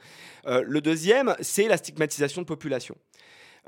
Euh, 0.47 0.63
le 0.67 0.81
deuxième, 0.81 1.35
c'est 1.41 1.69
la 1.69 1.77
stigmatisation 1.77 2.43
de 2.43 2.47
population. 2.47 2.97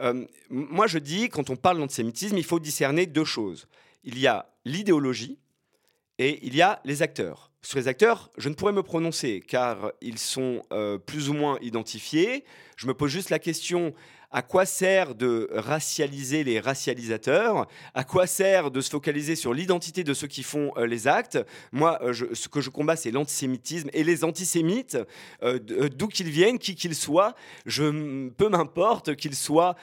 Euh, 0.01 0.25
moi, 0.51 0.87
je 0.87 0.99
dis, 0.99 1.29
quand 1.29 1.51
on 1.51 1.57
parle 1.57 1.79
d'antisémitisme, 1.79 2.37
il 2.39 2.45
faut 2.45 2.61
discerner 2.61 3.07
deux 3.07 3.25
choses. 3.25 3.67
Il 4.05 4.19
y 4.19 4.27
a 4.27 4.49
l'idéologie 4.65 5.39
et 6.19 6.47
il 6.47 6.55
y 6.55 6.63
a 6.63 6.81
les 6.85 7.03
acteurs. 7.03 7.51
Sur 7.63 7.79
les 7.79 7.89
acteurs, 7.89 8.31
je 8.39 8.49
ne 8.49 8.55
pourrais 8.55 8.73
me 8.73 8.83
prononcer 8.83 9.43
car 9.47 9.93
ils 10.01 10.19
sont 10.19 10.63
plus 11.07 11.29
ou 11.29 11.35
moins 11.35 11.59
identifiés. 11.61 12.45
Je 12.77 12.87
me 12.87 12.93
pose 12.93 13.11
juste 13.11 13.31
la 13.31 13.39
question 13.39 13.95
à 14.31 14.43
quoi 14.43 14.67
sert 14.67 15.15
de 15.15 15.49
racialiser 15.53 16.45
les 16.45 16.61
racialisateurs? 16.61 17.67
À 17.95 18.05
quoi 18.05 18.27
sert 18.27 18.71
de 18.71 18.83
se 18.83 18.91
focaliser 18.91 19.35
sur 19.35 19.55
l'identité 19.55 20.05
de 20.05 20.13
ceux 20.13 20.27
qui 20.27 20.43
font 20.43 20.73
euh, 20.77 20.87
les 20.87 21.09
actes? 21.09 21.39
Moi, 21.73 21.99
euh, 22.03 22.13
ce 22.35 22.49
que 22.49 22.61
je 22.61 22.69
combats, 22.69 22.97
c'est 22.97 23.11
l'antisémitisme 23.11 23.89
et 23.95 24.05
les 24.05 24.25
antisémites, 24.25 24.99
euh, 25.43 25.59
d'où 25.89 26.09
qu'ils 26.09 26.29
viennent, 26.29 26.59
qui 26.59 26.75
qu'ils 26.75 26.95
soient. 26.95 27.35
Je, 27.65 28.29
peu 28.29 28.51
m'importe 28.51 29.17
qu'ils 29.17 29.37
soient 29.37 29.75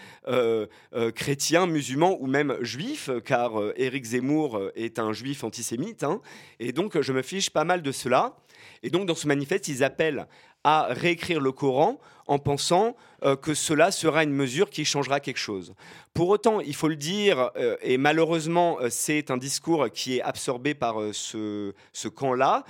chrétiens, 1.16 1.66
musulmans 1.66 2.18
ou 2.20 2.28
même 2.28 2.58
juifs, 2.62 3.10
car 3.26 3.54
Éric 3.76 4.04
Zemmour 4.06 4.70
est 4.76 5.00
un 5.00 5.14
juif 5.14 5.44
antisémite. 5.44 6.04
Hein. 6.04 6.22
et 6.60 6.74
donc, 6.74 7.02
je 7.02 7.12
me 7.12 7.24
fiche 7.24 7.50
pas 7.50 7.64
mal 7.64 7.82
de 7.82 7.92
cela. 7.92 8.38
Et 8.84 8.92
donc, 8.92 9.08
dans 9.08 9.16
ce 9.16 9.28
manifeste, 9.28 9.68
ils 9.68 9.84
appellent 9.84 10.28
à 10.64 10.88
réécrire 10.92 11.40
le 11.40 11.52
Coran 11.52 12.00
en 12.28 12.40
pensant 12.40 12.96
euh, 13.24 13.36
que 13.36 13.54
cela 13.54 13.92
sera 13.92 14.24
une 14.24 14.34
mesure 14.34 14.70
qui 14.70 14.86
changera 14.86 15.20
quelque 15.20 15.38
chose. 15.38 15.74
Pour 16.14 16.30
autant, 16.30 16.60
il 16.60 16.76
faut 16.76 16.88
le 16.88 16.96
dire, 16.96 17.52
euh, 17.56 17.76
et 17.82 17.98
malheureusement, 17.98 18.78
euh, 18.82 18.88
c'est 18.90 19.32
un 19.32 19.38
discours 19.38 19.90
qui 19.92 20.18
est 20.18 20.22
absorbé 20.22 20.74
par 20.74 20.96
ce, 21.14 21.74
ce 21.92 22.08
camp-là. 22.08 22.64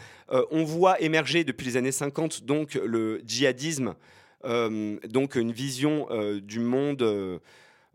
on 0.52 0.64
voit 0.64 1.00
émerger 1.02 1.44
depuis 1.44 1.66
les 1.66 1.78
années 1.78 1.92
50 1.92 2.44
donc 2.44 2.74
le 2.76 3.22
djihadisme, 3.26 3.96
donc 4.44 5.36
une 5.36 5.52
vision 5.52 6.08
du 6.42 6.60
monde 6.60 7.40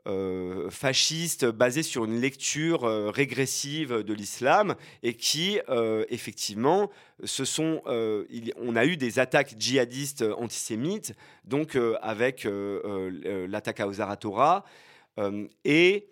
euh, 0.08 0.70
fasciste 0.70 1.44
basé 1.44 1.82
sur 1.82 2.06
une 2.06 2.18
lecture 2.18 2.84
euh, 2.84 3.10
régressive 3.10 3.92
de 3.92 4.14
l'islam 4.14 4.74
et 5.02 5.12
qui, 5.12 5.60
euh, 5.68 6.06
effectivement, 6.08 6.90
ce 7.24 7.44
sont, 7.44 7.82
on 7.86 8.76
a 8.76 8.86
eu 8.86 8.96
des 8.96 9.18
attaques 9.18 9.56
djihadistes 9.58 10.24
antisémites, 10.38 11.14
donc 11.44 11.76
avec 12.00 12.46
l'attaque 12.46 13.80
à 13.80 13.88
Ozaratora 13.88 14.64
et, 15.64 16.06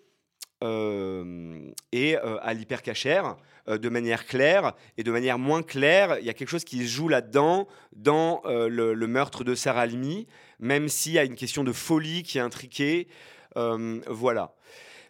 et 1.93 2.17
à 2.17 2.53
l'hypercachère 2.53 3.37
de 3.67 3.87
manière 3.87 4.25
claire 4.25 4.73
et 4.97 5.03
de 5.03 5.11
manière 5.13 5.39
moins 5.39 5.63
claire. 5.63 6.17
Il 6.19 6.25
y 6.25 6.29
a 6.29 6.33
quelque 6.33 6.49
chose 6.49 6.65
qui 6.65 6.85
joue 6.85 7.07
là-dedans, 7.07 7.69
dans 7.95 8.41
le, 8.45 9.07
meurtre 9.07 9.45
de 9.45 9.55
Sarah 9.55 9.83
Alimi, 9.83 10.27
même 10.59 10.89
s'il 10.89 11.13
y 11.13 11.19
a 11.19 11.23
une 11.23 11.35
question 11.35 11.63
de 11.63 11.71
folie 11.71 12.23
qui 12.23 12.37
est 12.37 12.41
intriquée. 12.41 13.07
Euh, 13.57 13.99
voilà. 14.07 14.53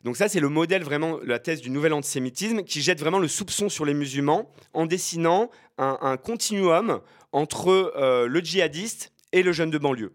Donc 0.04 0.16
ça, 0.16 0.30
c'est 0.30 0.40
le 0.40 0.50
modèle 0.50 0.84
vraiment, 0.84 1.20
la 1.24 1.40
thèse 1.40 1.62
du 1.62 1.70
nouvel 1.70 1.94
antisémitisme, 1.94 2.64
qui 2.64 2.82
jette 2.82 3.00
vraiment 3.00 3.20
le 3.20 3.28
soupçon 3.28 3.68
sur 3.70 3.84
les 3.86 3.94
musulmans 3.94 4.50
en 4.74 4.86
dessinant 4.86 5.50
un, 5.78 6.18
continuum 6.18 7.02
entre 7.32 7.70
euh, 7.70 8.28
le 8.28 8.40
djihadiste 8.40 9.12
et 9.32 9.44
le 9.44 9.52
jeune 9.52 9.70
de 9.70 9.78
banlieue. 9.78 10.14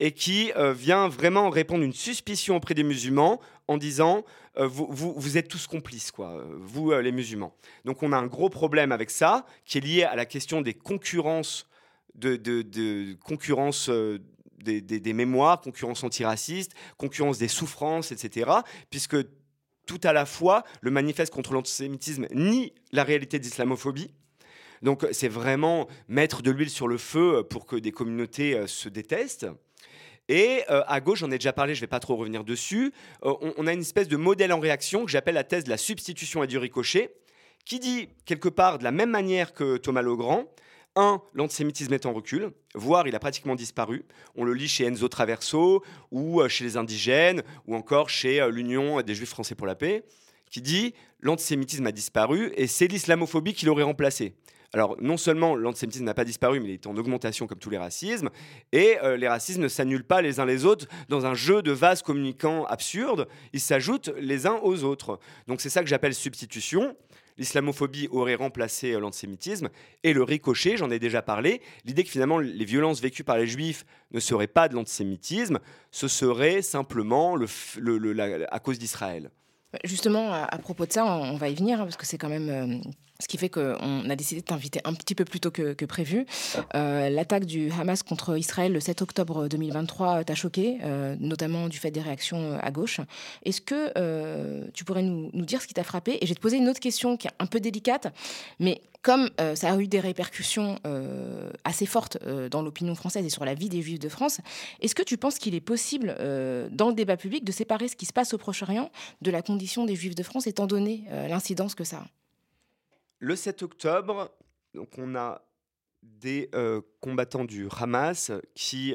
Et 0.00 0.12
qui 0.12 0.52
euh, 0.56 0.72
vient 0.72 1.08
vraiment 1.08 1.50
répondre 1.50 1.82
une 1.82 1.92
suspicion 1.92 2.56
auprès 2.56 2.74
des 2.74 2.82
musulmans 2.82 3.40
en 3.68 3.76
disant 3.76 4.24
vous, 4.56 5.38
êtes 5.38 5.46
tous 5.46 5.68
complices, 5.68 6.10
quoi, 6.10 6.42
vous 6.58 6.90
les 6.90 7.12
musulmans. 7.12 7.54
Donc 7.84 8.02
on 8.02 8.10
a 8.12 8.16
un 8.16 8.26
gros 8.26 8.48
problème 8.48 8.90
avec 8.90 9.08
ça, 9.08 9.46
qui 9.64 9.78
est 9.78 9.80
lié 9.80 10.02
à 10.02 10.16
la 10.16 10.26
question 10.26 10.62
des 10.62 10.74
concurrences, 10.74 11.68
de, 12.16 12.34
de, 12.34 13.16
des, 14.62 15.12
mémoires, 15.12 15.60
concurrence 15.60 16.04
antiraciste, 16.04 16.72
concurrence 16.96 17.38
des 17.38 17.48
souffrances, 17.48 18.12
etc. 18.12 18.50
Puisque 18.90 19.16
tout 19.86 20.00
à 20.04 20.12
la 20.12 20.26
fois, 20.26 20.64
le 20.80 20.90
manifeste 20.90 21.32
contre 21.32 21.54
l'antisémitisme 21.54 22.26
nie 22.32 22.74
la 22.92 23.04
réalité 23.04 23.38
d'islamophobie. 23.38 24.12
Donc 24.82 25.06
c'est 25.12 25.28
vraiment 25.28 25.88
mettre 26.06 26.42
de 26.42 26.50
l'huile 26.50 26.70
sur 26.70 26.86
le 26.86 26.98
feu 26.98 27.42
pour 27.48 27.66
que 27.66 27.76
des 27.76 27.90
communautés 27.90 28.54
euh, 28.54 28.66
se 28.66 28.88
détestent. 28.88 29.46
Et 30.28 30.62
euh, 30.70 30.82
à 30.86 31.00
gauche, 31.00 31.20
j'en 31.20 31.30
ai 31.30 31.38
déjà 31.38 31.52
parlé, 31.52 31.74
je 31.74 31.80
ne 31.80 31.82
vais 31.82 31.88
pas 31.88 32.00
trop 32.00 32.14
revenir 32.14 32.44
dessus, 32.44 32.92
euh, 33.24 33.34
on, 33.40 33.54
on, 33.56 33.66
a 33.66 33.72
une 33.72 33.80
espèce 33.80 34.08
de 34.08 34.16
modèle 34.16 34.52
en 34.52 34.60
réaction 34.60 35.04
que 35.04 35.10
j'appelle 35.10 35.34
la 35.34 35.44
thèse 35.44 35.64
de 35.64 35.70
la 35.70 35.78
substitution 35.78 36.42
à 36.42 36.46
du 36.46 36.58
ricochet, 36.58 37.14
qui 37.64 37.80
dit 37.80 38.08
quelque 38.26 38.48
part 38.50 38.78
de 38.78 38.84
la 38.84 38.92
même 38.92 39.10
manière 39.10 39.54
que 39.54 39.78
Thomas 39.78 40.02
Legrand, 40.02 40.44
l'antisémitisme 41.34 41.92
est 41.92 42.06
en 42.06 42.12
recul, 42.12 42.50
voire 42.74 43.06
il 43.06 43.14
a 43.14 43.18
pratiquement 43.18 43.54
disparu. 43.54 44.04
On 44.36 44.44
le 44.44 44.54
lit 44.54 44.68
chez 44.68 44.84
Enzo 44.84 45.08
Traverso, 45.08 45.82
ou 46.10 46.40
euh, 46.40 46.48
chez 46.48 46.64
les 46.64 46.76
indigènes, 46.76 47.42
ou 47.66 47.74
encore 47.74 48.10
chez 48.10 48.40
euh, 48.40 48.50
l'Union 48.50 49.00
des 49.02 49.14
Juifs 49.14 49.30
français 49.30 49.54
pour 49.54 49.66
la 49.66 49.74
paix, 49.74 50.04
qui 50.50 50.60
dit 50.60 50.94
l'antisémitisme 51.20 51.86
a 51.86 51.92
disparu 51.92 52.52
et 52.56 52.66
c'est 52.66 52.86
l'islamophobie 52.86 53.54
qui 53.54 53.66
l'aurait 53.66 53.82
remplacé. 53.82 54.34
Alors, 54.74 54.96
non 55.00 55.16
seulement 55.16 55.56
l'antisémitisme 55.56 56.04
n'a 56.04 56.12
pas 56.12 56.26
disparu, 56.26 56.60
mais 56.60 56.68
il 56.68 56.74
est 56.74 56.86
en 56.86 56.96
augmentation 56.96 57.46
comme 57.46 57.58
tous 57.58 57.70
les 57.70 57.78
racismes, 57.78 58.28
et 58.72 58.98
euh, 59.02 59.16
les 59.16 59.28
racismes 59.28 59.62
ne 59.62 59.68
s'annulent 59.68 60.04
pas 60.04 60.20
les 60.20 60.40
uns 60.40 60.44
les 60.44 60.66
autres 60.66 60.86
dans 61.08 61.24
un 61.24 61.32
jeu 61.32 61.62
de 61.62 61.72
vases 61.72 62.02
communicants 62.02 62.64
absurdes, 62.66 63.28
ils 63.54 63.60
s'ajoutent 63.60 64.10
les 64.18 64.46
uns 64.46 64.60
aux 64.62 64.84
autres. 64.84 65.20
Donc 65.46 65.62
c'est 65.62 65.70
ça 65.70 65.82
que 65.82 65.88
j'appelle 65.88 66.14
substitution. 66.14 66.94
L'islamophobie 67.38 68.08
aurait 68.10 68.34
remplacé 68.34 68.92
euh, 68.92 69.00
l'antisémitisme, 69.00 69.70
et 70.02 70.12
le 70.12 70.22
ricochet, 70.22 70.76
j'en 70.76 70.90
ai 70.90 70.98
déjà 70.98 71.22
parlé, 71.22 71.62
l'idée 71.84 72.04
que 72.04 72.10
finalement 72.10 72.38
les 72.38 72.64
violences 72.64 73.00
vécues 73.00 73.24
par 73.24 73.38
les 73.38 73.46
juifs 73.46 73.84
ne 74.10 74.20
seraient 74.20 74.46
pas 74.46 74.68
de 74.68 74.74
l'antisémitisme, 74.74 75.58
ce 75.90 76.08
serait 76.08 76.62
simplement 76.62 77.36
le, 77.36 77.46
à 78.50 78.58
cause 78.60 78.78
d'Israël. 78.78 79.30
Justement, 79.84 80.32
à, 80.32 80.58
propos 80.58 80.86
de 80.86 80.92
ça, 80.92 81.04
on, 81.04 81.36
va 81.36 81.48
y 81.48 81.54
venir, 81.54 81.80
hein, 81.80 81.84
parce 81.84 81.96
que 81.96 82.06
c'est 82.06 82.16
quand 82.16 82.30
même 82.30 82.48
euh, 82.48 82.90
ce 83.20 83.28
qui 83.28 83.36
fait 83.36 83.48
qu'on 83.48 84.08
a 84.08 84.16
décidé 84.16 84.40
de 84.40 84.46
t'inviter 84.46 84.80
un 84.84 84.94
petit 84.94 85.14
peu 85.14 85.24
plus 85.24 85.40
tôt 85.40 85.50
que, 85.50 85.84
prévu. 85.84 86.26
Euh, 86.74 87.08
l'attaque 87.08 87.44
du 87.44 87.70
Hamas 87.72 88.02
contre 88.02 88.36
Israël 88.36 88.72
le 88.72 88.80
7 88.80 89.02
octobre 89.02 89.48
2023 89.48 90.24
t'a 90.24 90.34
choqué, 90.34 90.78
euh, 90.84 91.16
notamment 91.18 91.68
du 91.68 91.78
fait 91.78 91.90
des 91.90 92.00
réactions 92.00 92.58
à 92.60 92.70
gauche. 92.70 93.00
Est-ce 93.44 93.60
que 93.60 94.70
tu 94.72 94.84
pourrais 94.84 95.02
nous, 95.02 95.30
nous, 95.32 95.44
dire 95.44 95.62
ce 95.62 95.66
qui 95.66 95.74
t'a 95.74 95.84
frappé? 95.84 96.18
Et 96.20 96.26
je 96.26 96.30
vais 96.30 96.34
te 96.34 96.40
poser 96.40 96.58
une 96.58 96.68
autre 96.68 96.80
question 96.80 97.16
qui 97.16 97.26
est 97.26 97.32
un 97.38 97.46
peu 97.46 97.60
délicate, 97.60 98.08
mais 98.60 98.82
comme 99.02 99.30
euh, 99.40 99.54
ça 99.54 99.72
a 99.72 99.78
eu 99.78 99.86
des 99.86 100.00
répercussions 100.00 100.78
euh, 100.86 101.50
assez 101.64 101.86
fortes 101.86 102.18
euh, 102.26 102.48
dans 102.48 102.62
l'opinion 102.62 102.94
française 102.94 103.24
et 103.24 103.30
sur 103.30 103.44
la 103.44 103.54
vie 103.54 103.68
des 103.68 103.80
Juifs 103.80 103.98
de 103.98 104.08
France, 104.08 104.40
est-ce 104.80 104.94
que 104.94 105.02
tu 105.02 105.16
penses 105.16 105.38
qu'il 105.38 105.54
est 105.54 105.60
possible, 105.60 106.14
dans 106.72 106.88
le 106.88 106.94
débat 106.94 107.16
public, 107.16 107.44
de 107.44 107.52
séparer 107.52 107.88
ce 107.88 107.96
qui 107.96 108.06
se 108.06 108.12
passe 108.12 108.34
au 108.34 108.38
Proche-Orient 108.38 108.90
de 109.22 109.30
la 109.30 109.42
condition 109.42 109.84
des 109.84 109.94
Juifs 109.94 110.14
de 110.14 110.22
France, 110.22 110.46
étant 110.46 110.66
donné 110.66 111.04
l'incidence 111.28 111.74
que 111.74 111.84
ça 111.84 111.98
a? 111.98 112.17
Le 113.20 113.34
7 113.34 113.62
octobre, 113.62 114.32
donc 114.74 114.96
on 114.98 115.14
a 115.14 115.44
des 116.02 116.50
combattants 117.00 117.44
du 117.44 117.68
Hamas 117.76 118.30
qui 118.54 118.94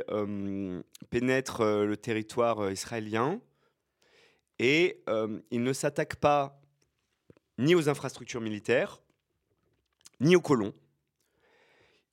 pénètrent 1.09 1.65
le 1.65 1.97
territoire 1.97 2.71
israélien 2.71 3.41
et 4.59 5.03
ils 5.51 5.61
ne 5.61 5.73
s'attaquent 5.73 6.15
pas 6.15 6.61
ni 7.57 7.75
aux 7.75 7.89
infrastructures 7.89 8.41
militaires, 8.41 9.01
ni 10.19 10.35
aux 10.35 10.41
colons. 10.41 10.73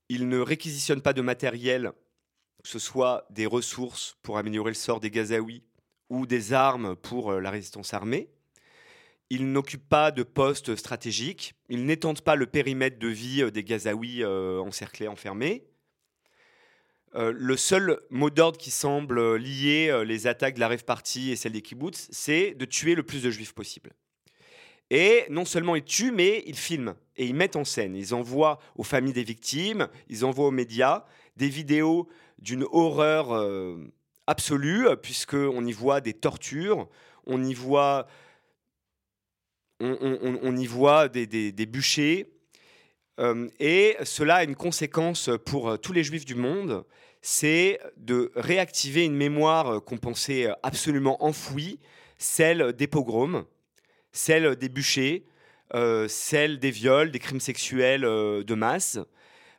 Ils 0.09 0.29
ne 0.29 0.41
réquisitionnent 0.41 1.03
pas 1.03 1.13
de 1.13 1.23
matériel, 1.23 1.93
que 2.63 2.69
ce 2.69 2.79
soit 2.79 3.27
des 3.31 3.47
ressources 3.47 4.17
pour 4.23 4.39
améliorer 4.39 4.73
le 4.73 4.75
sort 4.75 5.01
des 5.01 5.11
Gazaouis 5.11 5.63
ou 6.09 6.27
des 6.27 6.53
armes 6.53 6.97
pour 6.97 7.31
euh, 7.31 7.41
la 7.41 7.51
résistance 7.51 7.95
armée. 7.95 8.29
Ils 9.31 9.51
n'occupent 9.51 9.89
pas 9.89 10.11
de 10.11 10.23
postes 10.23 10.77
stratégiques. 10.77 11.55
Ils 11.69 11.87
n'étendent 11.87 12.21
pas 12.21 12.37
le 12.37 12.47
périmètre 12.47 12.99
de 12.99 13.09
vie 13.09 13.43
euh, 13.43 13.51
des 13.51 13.65
Gazaouis 13.65 14.23
euh, 14.23 14.61
encerclés, 14.61 15.09
enfermés. 15.09 15.65
le 17.15 17.57
seul 17.57 18.01
mot 18.11 18.31
d'ordre 18.31 18.59
qui 18.59 18.71
semble 18.71 19.37
lier 19.37 20.05
les 20.05 20.27
attaques 20.27 20.55
de 20.55 20.61
la 20.61 20.69
Rêve 20.69 20.85
Party 20.85 21.31
et 21.31 21.37
celles 21.37 21.53
des 21.53 21.63
kibbutz, 21.63 22.09
c'est 22.11 22.55
de 22.55 22.65
tuer 22.65 22.95
le 22.95 23.03
plus 23.03 23.23
de 23.23 23.31
juifs 23.31 23.53
possible. 23.53 23.91
Et 24.91 25.25
non 25.31 25.45
seulement 25.45 25.77
ils 25.77 25.85
tuent, 25.85 26.11
mais 26.11 26.43
ils 26.47 26.57
filment 26.57 26.95
et 27.17 27.25
ils 27.25 27.35
mettent 27.35 27.57
en 27.57 27.65
scène. 27.65 27.95
Ils 27.95 28.13
envoient 28.13 28.59
aux 28.77 28.83
familles 28.83 29.13
des 29.13 29.23
victimes, 29.23 29.89
ils 30.09 30.25
envoient 30.25 30.49
aux 30.49 30.53
médias 30.53 31.05
des 31.37 31.49
vidéos 31.49 32.09
d'une 32.41 32.65
horreur 32.73 33.33
euh, 33.33 33.77
absolue, 34.27 34.89
puisqu'on 35.01 35.65
y 35.65 35.73
voit 35.73 36.01
des 36.01 36.13
tortures, 36.13 36.89
on 37.27 37.43
y 37.43 37.55
voit, 37.55 38.09
on, 39.81 40.57
y 40.57 40.67
voit 40.67 41.09
des, 41.09 41.67
bûchers. 41.67 42.27
Euh, 43.19 43.49
et 43.59 43.97
cela 44.05 44.37
a 44.37 44.45
une 44.45 44.57
conséquence 44.57 45.31
pour 45.45 45.79
tous 45.79 45.93
les 45.93 46.05
juifs 46.05 46.25
du 46.25 46.35
monde, 46.35 46.85
c'est 47.23 47.79
de 47.97 48.33
réactiver 48.35 49.05
une 49.05 49.17
mémoire 49.17 49.85
qu'on 49.85 49.99
pensait 49.99 50.49
absolument 50.63 51.23
enfouie, 51.25 51.79
celle 52.17 52.73
des 52.73 52.87
pogroms 52.87 53.45
celle 54.13 54.57
des 54.57 54.69
bûchers, 54.69 55.25
euh, 55.75 56.09
celle 56.09 56.59
des 56.59 56.71
viols, 56.71 57.11
des 57.11 57.19
crimes 57.19 57.41
sexuels 57.41 58.05
euh, 58.05 58.43
de 58.43 58.55
masse. 58.55 58.99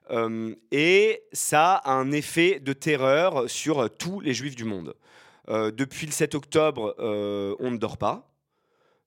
Euh, 0.10 0.56
et 0.72 1.24
ça 1.32 1.76
a 1.76 1.94
un 1.94 2.12
effet 2.12 2.60
de 2.60 2.74
terreur 2.74 3.50
sur 3.50 3.90
tous 3.98 4.20
les 4.20 4.34
juifs 4.34 4.56
du 4.56 4.66
monde. 4.66 4.94
depuis 5.48 6.06
le 6.06 6.12
7 6.12 6.36
octobre, 6.36 6.96
on 7.00 7.72
ne 7.72 7.78
dort 7.78 7.98
pas. 7.98 8.31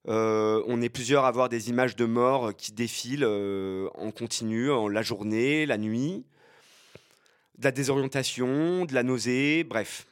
On 0.07 0.81
est 0.81 0.89
plusieurs 0.89 1.25
à 1.25 1.31
voir 1.31 1.49
des 1.49 1.69
images 1.69 1.95
de 1.95 2.05
morts 2.05 2.55
qui 2.55 2.71
défilent 2.71 3.25
en 3.25 4.11
continu, 4.11 4.69
la 4.91 5.01
journée, 5.01 5.65
la 5.65 5.77
nuit. 5.77 6.25
De 7.57 7.63
la 7.63 7.71
désorientation, 7.71 8.85
de 8.85 8.93
la 8.93 9.03
nausée, 9.03 9.63
bref. 9.63 10.07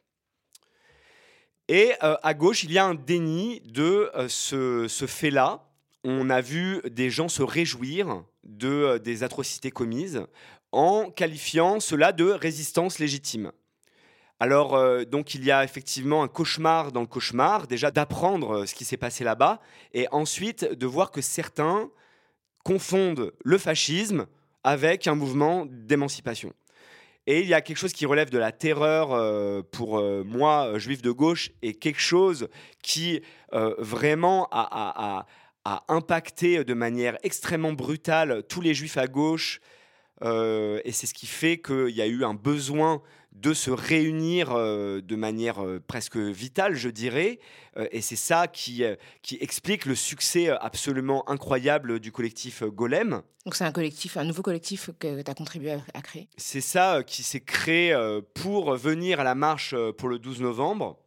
Et 1.67 1.93
euh, 2.03 2.17
à 2.23 2.33
gauche, 2.33 2.63
il 2.63 2.71
y 2.71 2.77
a 2.77 2.85
un 2.85 2.95
déni 2.95 3.61
de 3.61 4.11
euh, 4.15 4.27
ce, 4.27 5.05
fait-là. 5.07 5.65
On 6.03 6.29
a 6.29 6.41
vu 6.41 6.81
des 6.89 7.09
gens 7.09 7.29
se 7.29 7.41
réjouir 7.41 8.23
de, 8.43 8.67
euh, 8.67 8.99
des 8.99 9.23
atrocités 9.23 9.71
commises 9.71 10.25
en 10.71 11.09
qualifiant 11.09 11.79
cela 11.79 12.11
de 12.11 12.25
résistance 12.25 12.99
légitime. 12.99 13.51
Alors, 14.43 15.05
donc, 15.05 15.35
il 15.35 15.45
y 15.45 15.51
a 15.51 15.63
effectivement 15.63 16.21
un 16.21 16.27
cauchemar 16.27 16.91
dans 16.91 16.99
le 16.99 17.07
cauchemar, 17.07 17.65
déjà 17.65 17.91
d'apprendre 17.91 18.65
ce 18.65 18.75
qui 18.75 18.83
s'est 18.83 18.97
passé 18.97 19.23
là-bas, 19.23 19.61
et 19.93 20.05
ensuite 20.11 20.65
de 20.65 20.85
voir 20.85 21.11
que 21.11 21.21
certains 21.21 21.89
confondent 22.65 23.31
le 23.45 23.57
fascisme 23.57 24.25
avec 24.65 25.07
un 25.07 25.15
mouvement 25.15 25.65
d'émancipation. 25.65 26.51
Et 27.25 27.39
il 27.39 27.47
y 27.47 27.53
a 27.53 27.61
quelque 27.61 27.77
chose 27.77 27.93
qui 27.93 28.05
relève 28.05 28.29
de 28.29 28.37
la 28.37 28.51
terreur 28.51 29.13
euh, 29.13 29.61
pour 29.61 29.97
euh, 29.97 30.25
moi, 30.25 30.67
euh, 30.67 30.77
juif 30.77 31.01
de 31.01 31.11
gauche, 31.11 31.51
et 31.61 31.73
quelque 31.73 32.01
chose 32.01 32.49
qui 32.81 33.21
vraiment 33.77 34.49
a, 34.51 35.25
impacté 35.87 36.65
de 36.65 36.73
manière 36.73 37.17
extrêmement 37.23 37.71
brutale 37.71 38.43
tous 38.49 38.59
les 38.59 38.73
juifs 38.73 38.97
à 38.97 39.07
gauche. 39.07 39.61
et 40.21 40.91
c'est 40.91 41.05
ce 41.05 41.13
qui 41.13 41.27
fait 41.27 41.61
qu'il 41.61 41.95
y 41.95 42.01
a 42.01 42.07
eu 42.07 42.25
un 42.25 42.33
besoin 42.33 43.01
de 43.35 43.53
se 43.53 43.71
réunir 43.71 44.51
euh, 44.51 45.01
de 45.01 45.15
manière 45.15 45.63
euh, 45.63 45.81
presque 45.85 46.17
vitale, 46.17 46.75
je 46.75 46.89
dirais. 46.89 47.39
Euh, 47.77 47.87
et 47.91 48.01
c'est 48.01 48.15
ça 48.15 48.47
qui, 48.47 48.83
qui 49.21 49.37
explique 49.41 49.85
le 49.85 49.95
succès 49.95 50.49
absolument 50.49 51.27
incroyable 51.29 51.99
du 51.99 52.11
collectif 52.11 52.63
Golem. 52.63 53.21
Donc 53.45 53.55
c'est 53.55 53.65
un 53.65 53.71
collectif, 53.71 54.17
un 54.17 54.23
nouveau 54.23 54.43
collectif 54.43 54.91
que 54.99 55.21
tu 55.21 55.31
as 55.31 55.33
contribué 55.33 55.71
à, 55.93 56.01
créer 56.01 56.29
C'est 56.37 56.61
ça 56.61 57.03
qui 57.05 57.23
s'est 57.23 57.41
créé 57.41 57.97
pour 58.33 58.75
venir 58.75 59.19
à 59.19 59.23
la 59.23 59.35
marche 59.35 59.75
pour 59.97 60.07
le 60.07 60.19
12 60.19 60.41
novembre. 60.41 60.97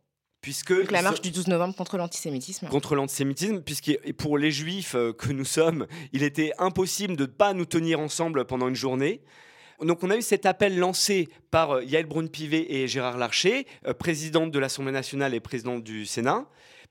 Puisque 0.43 0.77
Donc 0.77 0.93
la 0.93 1.03
marche 1.03 1.23
du 1.23 1.31
12 1.31 1.49
novembre 1.49 1.75
contre 1.75 1.97
l'antisémitisme. 1.97 2.69
Contre 2.69 2.95
l'antisémitisme, 2.95 3.63
puisque 3.63 3.99
pour 4.19 4.37
les 4.37 4.51
juifs 4.51 4.95
que 5.19 5.33
nous 5.33 5.45
sommes, 5.45 5.87
il 6.13 6.23
était 6.23 6.53
impossible 6.59 7.17
de 7.17 7.23
ne 7.23 7.27
pas 7.27 7.55
nous 7.55 7.65
tenir 7.65 8.01
ensemble 8.01 8.45
pendant 8.45 8.69
une 8.69 8.77
journée. 8.77 9.23
Donc 9.83 10.03
on 10.03 10.11
a 10.11 10.17
eu 10.17 10.23
cet 10.23 10.47
appel 10.47 10.79
lancé 10.79 11.29
par 11.51 11.73
euh, 11.73 11.85
Yael 11.85 12.07
Braun-Pivet 12.07 12.67
et 12.71 12.89
Gérard 12.89 13.19
Larcher, 13.19 13.67
euh, 13.87 13.93
présidente 13.93 14.51
de 14.51 14.59
l'Assemblée 14.59 14.93
nationale 14.93 15.35
et 15.35 15.41
présidente 15.41 15.83
du 15.83 16.07
Sénat, 16.07 16.47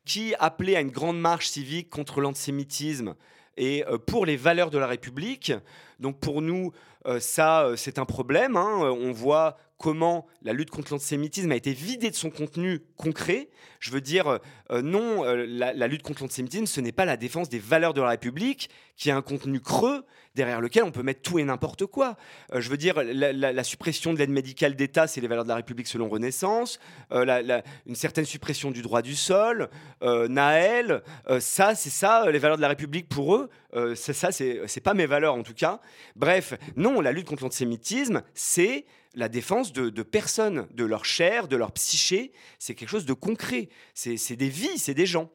qui 0.05 0.35
appelait 0.39 0.75
à 0.75 0.81
une 0.81 0.91
grande 0.91 1.19
marche 1.19 1.47
civique 1.47 1.89
contre 1.89 2.21
l'antisémitisme 2.21 3.15
et 3.57 3.83
euh, 3.87 3.97
pour 3.97 4.27
les 4.27 4.37
valeurs 4.37 4.69
de 4.69 4.77
la 4.77 4.85
République. 4.85 5.51
Donc 5.99 6.19
pour 6.19 6.41
nous, 6.41 6.71
ça, 7.19 7.71
c'est 7.75 7.99
un 7.99 8.05
problème. 8.05 8.57
Hein. 8.57 8.79
On 8.81 9.11
voit 9.11 9.57
comment 9.77 10.25
la 10.41 10.53
lutte 10.53 10.69
contre 10.69 10.93
l'antisémitisme 10.93 11.51
a 11.51 11.55
été 11.55 11.73
vidée 11.73 12.09
de 12.09 12.15
son 12.15 12.29
contenu 12.29 12.79
concret. 12.95 13.49
Je 13.79 13.91
veux 13.91 14.01
dire, 14.01 14.39
non, 14.71 15.23
la, 15.23 15.73
la, 15.73 15.87
lutte 15.87 16.01
contre 16.01 16.23
l'antisémitisme, 16.23 16.65
ce 16.65 16.81
n'est 16.81 16.91
pas 16.91 17.05
la 17.05 17.17
défense 17.17 17.49
des 17.49 17.59
valeurs 17.59 17.93
de 17.93 18.01
la 18.01 18.09
République, 18.09 18.69
qui 18.95 19.11
a 19.11 19.15
un 19.17 19.21
contenu 19.21 19.59
creux, 19.59 20.05
derrière 20.35 20.61
lequel 20.61 20.83
on 20.83 20.91
peut 20.91 21.01
mettre 21.01 21.21
tout 21.21 21.39
et 21.39 21.43
n'importe 21.43 21.85
quoi. 21.85 22.17
Euh, 22.53 22.61
je 22.61 22.69
veux 22.69 22.77
dire, 22.77 23.01
la, 23.03 23.63
suppression 23.63 24.13
de 24.13 24.19
l'aide 24.19 24.29
médicale 24.29 24.75
d'État, 24.75 25.07
c'est 25.07 25.21
les 25.21 25.27
valeurs 25.27 25.45
de 25.45 25.49
la 25.49 25.55
République 25.55 25.87
selon 25.87 26.09
Renaissance, 26.09 26.79
euh, 27.11 27.61
une 27.87 27.95
certaine 27.95 28.25
suppression 28.25 28.69
du 28.69 28.81
droit 28.81 29.01
du 29.01 29.15
sol, 29.15 29.69
euh, 30.03 30.27
Naël, 30.27 31.01
ça, 31.39 31.73
c'est 31.73 31.89
ça, 31.89 32.29
les 32.29 32.39
valeurs 32.39 32.57
de 32.57 32.61
la 32.61 32.67
République 32.67 33.07
pour 33.07 33.35
eux, 33.35 33.49
c'est 33.95 34.13
ça, 34.13 34.31
c'est 34.31 34.81
pas 34.81 34.93
mes 34.93 35.05
valeurs 35.05 35.35
en 35.35 35.43
tout 35.43 35.53
cas. 35.53 35.79
Bref, 36.15 36.53
non, 36.75 37.01
la 37.01 37.11
lutte 37.11 37.27
contre 37.27 37.43
l'antisémitisme, 37.43 38.21
c'est 38.33 38.85
la 39.15 39.29
défense 39.29 39.73
de, 39.73 40.03
personnes, 40.03 40.67
de 40.71 40.83
leur 40.83 41.05
chair, 41.05 41.47
de 41.47 41.55
leur 41.55 41.71
psyché, 41.71 42.31
c'est 42.59 42.75
quelque 42.75 42.89
chose 42.89 43.05
de 43.05 43.13
concret, 43.13 43.69
c'est 43.93 44.35
des 44.35 44.49
vies, 44.49 44.77
c'est 44.77 44.93
des 44.93 45.05
gens. 45.05 45.31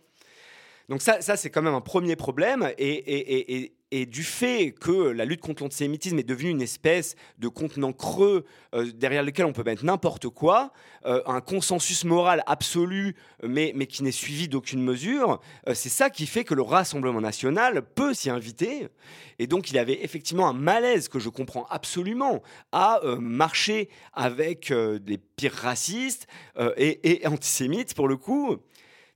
Donc 0.90 1.02
ça, 1.02 1.20
ça 1.20 1.36
c'est 1.36 1.50
quand 1.50 1.62
même 1.62 1.74
un 1.74 1.80
premier 1.80 2.16
problème. 2.16 2.68
Et, 2.76 3.72
du 4.06 4.22
fait 4.22 4.70
que 4.70 4.92
la 4.92 5.24
lutte 5.24 5.40
contre 5.40 5.64
l'antisémitisme 5.64 6.16
est 6.20 6.24
devenue 6.24 6.50
une 6.50 6.62
espèce 6.62 7.16
de 7.38 7.48
contenant 7.48 7.92
creux 7.92 8.44
euh, 8.72 8.92
derrière 8.92 9.24
lequel 9.24 9.46
on 9.46 9.52
peut 9.52 9.64
mettre 9.64 9.84
n'importe 9.84 10.28
quoi, 10.28 10.72
euh, 11.06 11.20
un 11.26 11.40
consensus 11.40 12.04
moral 12.04 12.44
absolu, 12.46 13.16
mais, 13.42 13.72
mais 13.74 13.86
qui 13.86 14.04
n'est 14.04 14.12
suivi 14.12 14.46
d'aucune 14.46 14.80
mesure, 14.80 15.40
euh, 15.66 15.74
c'est 15.74 15.88
ça 15.88 16.08
qui 16.08 16.26
fait 16.26 16.44
que 16.44 16.54
le 16.54 16.62
Rassemblement 16.62 17.20
national 17.20 17.82
peut 17.82 18.14
s'y 18.14 18.30
inviter. 18.30 18.86
Et 19.40 19.48
donc 19.48 19.72
il 19.72 19.78
avait 19.78 20.04
effectivement 20.04 20.48
un 20.48 20.52
malaise 20.52 21.08
que 21.08 21.18
je 21.18 21.28
comprends 21.28 21.66
absolument 21.68 22.42
à 22.70 23.00
marcher 23.18 23.88
avec 24.12 24.72
des 24.72 25.18
pires 25.18 25.54
racistes 25.54 26.28
et 26.76 27.22
antisémites 27.26 27.94
pour 27.94 28.06
le 28.06 28.16
coup. 28.16 28.60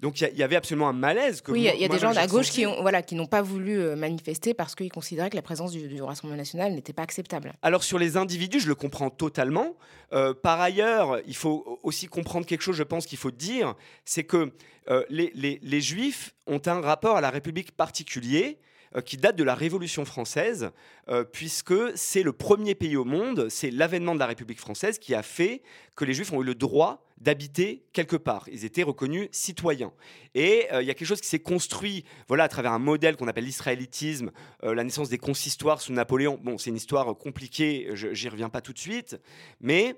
Donc 0.04 0.20
il 0.20 0.36
y, 0.36 0.42
avait 0.42 0.56
absolument 0.56 0.90
un 0.90 0.92
malaise. 0.92 1.40
Que 1.40 1.50
oui, 1.50 1.60
il 1.60 1.80
y 1.80 1.84
a, 1.86 1.88
des 1.88 1.98
gens 1.98 2.14
à 2.14 2.26
gauche 2.26 2.50
qui, 2.50 2.66
ont, 2.66 2.82
voilà, 2.82 3.00
qui 3.00 3.14
n'ont 3.14 3.24
pas 3.26 3.40
voulu 3.40 3.80
euh, 3.80 3.96
manifester 3.96 4.52
parce 4.52 4.74
qu'ils 4.74 4.92
considéraient 4.92 5.30
que 5.30 5.34
la 5.34 5.40
présence 5.40 5.72
du, 5.72 6.02
Rassemblement 6.02 6.36
national 6.36 6.74
n'était 6.74 6.92
pas 6.92 7.00
acceptable. 7.00 7.54
Alors 7.62 7.82
sur 7.82 7.98
les 7.98 8.18
individus, 8.18 8.60
je 8.60 8.68
le 8.68 8.74
comprends 8.74 9.08
totalement. 9.08 9.76
Euh, 10.12 10.34
par 10.34 10.60
ailleurs, 10.60 11.20
il 11.26 11.34
faut 11.34 11.80
aussi 11.82 12.06
comprendre 12.06 12.44
quelque 12.44 12.60
chose, 12.60 12.76
je 12.76 12.82
pense 12.82 13.06
qu'il 13.06 13.16
faut 13.16 13.30
dire, 13.30 13.76
c'est 14.04 14.24
que 14.24 14.52
euh, 14.90 15.04
les, 15.08 15.32
les, 15.34 15.58
les 15.62 15.80
Juifs 15.80 16.34
ont 16.46 16.60
un 16.66 16.82
rapport 16.82 17.16
à 17.16 17.22
la 17.22 17.30
République 17.30 17.72
particulier 17.72 18.58
qui 19.00 19.16
date 19.16 19.36
de 19.36 19.44
la 19.44 19.54
Révolution 19.54 20.04
française, 20.04 20.70
euh, 21.08 21.24
puisque 21.24 21.74
c'est 21.96 22.22
le 22.22 22.32
premier 22.32 22.74
pays 22.74 22.96
au 22.96 23.04
monde, 23.04 23.48
c'est 23.48 23.70
l'avènement 23.70 24.14
de 24.14 24.20
la 24.20 24.26
République 24.26 24.60
française 24.60 24.98
qui 24.98 25.14
a 25.14 25.22
fait 25.22 25.62
que 25.96 26.04
les 26.04 26.14
Juifs 26.14 26.32
ont 26.32 26.42
eu 26.42 26.44
le 26.44 26.54
droit 26.54 27.04
d'habiter 27.18 27.84
quelque 27.92 28.16
part. 28.16 28.48
Ils 28.52 28.64
étaient 28.64 28.82
reconnus 28.82 29.28
citoyens. 29.32 29.92
Et 30.34 30.66
euh, 30.72 30.82
il 30.82 30.86
y 30.86 30.90
a 30.90 30.94
quelque 30.94 31.08
chose 31.08 31.20
qui 31.20 31.28
s'est 31.28 31.38
construit 31.38 32.04
voilà, 32.28 32.44
à 32.44 32.48
travers 32.48 32.72
un 32.72 32.78
modèle 32.78 33.16
qu'on 33.16 33.28
appelle 33.28 33.44
l'israélitisme, 33.44 34.30
la 34.62 34.84
naissance 34.84 35.08
des 35.08 35.18
consistoires 35.18 35.80
sous 35.80 35.92
Napoléon. 35.92 36.38
Bon, 36.42 36.58
c'est 36.58 36.70
une 36.70 36.76
histoire 36.76 37.16
compliquée, 37.16 37.90
j'y 37.92 38.28
reviens 38.28 38.48
pas 38.48 38.60
tout 38.60 38.72
de 38.72 38.78
suite, 38.78 39.18
mais 39.60 39.90
euh, 39.90 39.94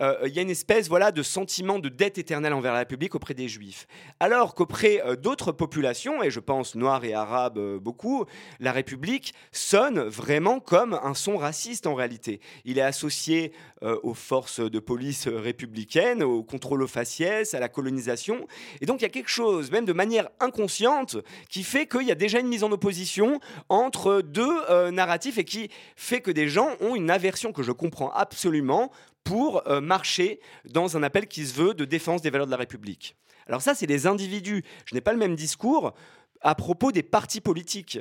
il 0.00 0.32
y 0.32 0.38
a 0.38 0.42
une 0.42 0.50
espèce 0.50 0.88
voilà, 0.88 1.12
de 1.12 1.22
sentiment 1.22 1.78
de 1.78 1.88
dette 1.88 2.18
éternelle 2.18 2.52
envers 2.52 2.72
la 2.72 2.80
République 2.80 3.14
auprès 3.14 3.34
des 3.34 3.48
Juifs. 3.48 3.86
Alors 4.20 4.54
qu'auprès 4.54 5.02
euh, 5.04 5.16
d'autres 5.16 5.52
populations, 5.52 6.22
et 6.22 6.30
je 6.30 6.40
pense 6.40 6.74
noirs 6.74 7.04
et 7.04 7.14
arabes 7.14 7.58
euh, 7.58 7.78
beaucoup, 7.78 8.24
la 8.60 8.72
République 8.72 9.34
sonne 9.52 10.00
vraiment 10.00 10.60
comme 10.60 10.98
un 11.02 11.14
son 11.14 11.36
raciste 11.36 11.86
en 11.86 11.94
réalité. 11.94 12.40
Il 12.64 12.78
est 12.78 12.82
associé 12.82 13.52
aux 14.02 14.14
forces 14.14 14.58
de 14.58 14.80
police 14.80 15.28
républicaines, 15.28 16.24
au 16.24 16.42
contrôle 16.42 16.82
aux 16.82 16.88
faciès, 16.88 17.54
à 17.54 17.60
la 17.60 17.68
colonisation. 17.68 18.48
Et 18.80 18.86
donc 18.86 19.00
il 19.00 19.02
y 19.02 19.06
a 19.06 19.08
quelque 19.08 19.30
chose, 19.30 19.70
même 19.70 19.84
de 19.84 19.92
manière 19.92 20.28
inconsciente, 20.40 21.16
qui 21.48 21.62
fait 21.62 21.86
qu'il 21.86 22.02
y 22.02 22.10
a 22.10 22.16
déjà 22.16 22.40
une 22.40 22.48
mise 22.48 22.64
en 22.64 22.72
opposition 22.72 23.38
entre 23.68 24.20
deux 24.20 24.90
narratifs 24.90 25.38
et 25.38 25.44
qui 25.44 25.70
fait 25.94 26.20
que 26.20 26.32
des 26.32 26.48
gens 26.48 26.70
ont 26.80 26.96
une 26.96 27.08
aversion 27.08 27.52
que 27.52 27.62
je 27.62 27.70
comprends 27.70 28.10
absolument 28.10 28.90
pour 29.28 29.68
euh, 29.68 29.82
marcher 29.82 30.40
dans 30.64 30.96
un 30.96 31.02
appel 31.02 31.26
qui 31.28 31.46
se 31.46 31.52
veut 31.52 31.74
de 31.74 31.84
défense 31.84 32.22
des 32.22 32.30
valeurs 32.30 32.46
de 32.46 32.50
la 32.50 32.56
République. 32.56 33.14
Alors 33.46 33.60
ça, 33.60 33.74
c'est 33.74 33.86
des 33.86 34.06
individus. 34.06 34.64
Je 34.86 34.94
n'ai 34.94 35.02
pas 35.02 35.12
le 35.12 35.18
même 35.18 35.36
discours 35.36 35.92
à 36.40 36.54
propos 36.54 36.92
des 36.92 37.02
partis 37.02 37.40
politiques. 37.40 37.98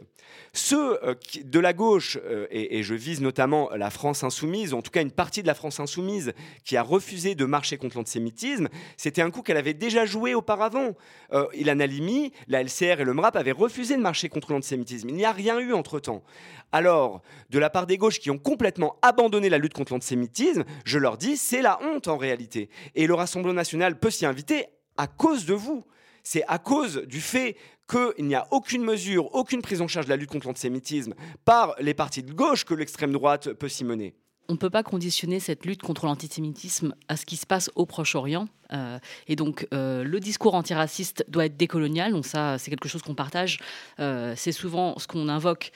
Ceux 0.54 1.04
euh, 1.04 1.16
de 1.44 1.60
la 1.60 1.74
gauche, 1.74 2.18
euh, 2.26 2.48
et, 2.52 2.84
je 2.84 2.94
vise 2.94 3.22
notamment 3.22 3.70
la 3.76 3.90
France 3.90 4.24
insoumise, 4.24 4.74
ou 4.74 4.78
en 4.78 4.82
tout 4.82 4.92
cas 4.92 5.02
une 5.02 5.12
partie 5.12 5.42
de 5.42 5.48
la 5.48 5.54
France 5.54 5.80
insoumise, 5.80 6.34
qui 6.64 6.78
a 6.78 6.84
refusé 6.84 7.36
de 7.36 7.46
marcher 7.46 7.78
contre 7.78 7.98
l'antisémitisme, 7.98 8.68
c'était 8.98 9.22
un 9.22 9.32
coup 9.32 9.42
qu'elle 9.42 9.58
avait 9.58 9.74
déjà 9.74 10.06
joué 10.06 10.36
auparavant. 10.36 10.96
Euh, 11.34 11.48
Ilan 11.54 11.80
Halimi, 11.80 12.32
la 12.48 12.64
LCR 12.64 13.02
et 13.02 13.04
le 13.04 13.14
MRAP 13.14 13.36
avaient 13.36 13.52
refusé 13.52 13.96
de 13.96 14.02
marcher 14.02 14.30
contre 14.30 14.52
l'antisémitisme. 14.52 15.10
Il 15.10 15.16
n'y 15.16 15.26
a 15.26 15.32
rien 15.32 15.60
eu 15.60 15.74
entre-temps. 15.74 16.24
Alors, 16.72 17.22
de 17.50 17.60
la 17.60 17.70
part 17.70 17.88
des 17.88 17.98
gauches 17.98 18.20
qui 18.20 18.30
ont 18.30 18.38
complètement 18.38 18.98
abandonné 19.02 19.50
la 19.50 19.58
lutte 19.58 19.74
contre 19.74 19.94
l'antisémitisme, 19.94 20.66
je 20.84 21.00
leur 21.00 21.18
dis, 21.18 21.38
c'est 21.38 21.62
la 21.62 21.80
honte 21.82 22.08
en 22.08 22.18
réalité. 22.18 22.70
Et 22.94 23.08
le 23.08 23.14
Rassemblement 23.14 23.54
national 23.54 23.98
peut 23.98 24.10
s'y 24.10 24.26
inviter 24.26 24.66
à 24.98 25.08
cause 25.08 25.46
de 25.46 25.54
vous 25.54 25.86
c'est 26.28 26.44
à 26.48 26.60
cause 26.60 27.04
du 27.08 27.22
fait 27.22 27.56
qu'il 27.90 28.26
n'y 28.26 28.36
a 28.36 28.48
aucune 28.52 28.84
mesure, 28.84 29.34
aucune 29.34 29.62
prise 29.62 29.82
en 29.82 29.88
charge 29.88 30.08
de 30.08 30.10
la 30.10 30.18
lutte 30.18 30.30
contre 30.30 30.48
l'antisémitisme 30.48 31.14
par 31.46 31.74
les 31.80 31.94
partis 31.94 32.22
de 32.22 32.34
gauche 32.34 32.66
que 32.66 32.74
l'extrême 32.74 33.14
droite 33.14 33.54
peut 33.54 33.70
s'y 33.70 33.86
mener 33.86 34.14
on 34.50 34.54
ne 34.54 34.58
peut 34.58 34.70
pas 34.70 34.84
conditionner 34.84 35.42
cette 35.42 35.66
lutte 35.66 35.82
contre 35.82 36.06
l'antisémitisme 36.06 36.96
à 37.10 37.18
ce 37.18 37.26
qui 37.26 37.36
se 37.36 37.46
passe 37.46 37.70
au 37.76 37.86
Proche-Orient. 37.86 38.48
Euh, 38.72 38.98
et 39.28 39.36
donc, 39.36 39.68
euh, 39.74 40.06
le 40.06 40.20
discours 40.22 40.56
antiraciste 40.56 41.26
doit 41.28 41.46
être 41.46 41.58
décolonial. 41.58 42.14
Donc, 42.14 42.26
ça, 42.26 42.58
c'est 42.58 42.70
quelque 42.70 42.88
chose 42.88 43.02
qu'on 43.02 43.14
partage. 43.14 43.60
Euh, 44.00 44.36
c'est 44.38 44.54
souvent 44.54 44.98
ce 45.00 45.08
qu'on 45.08 45.28
invoque 45.28 45.72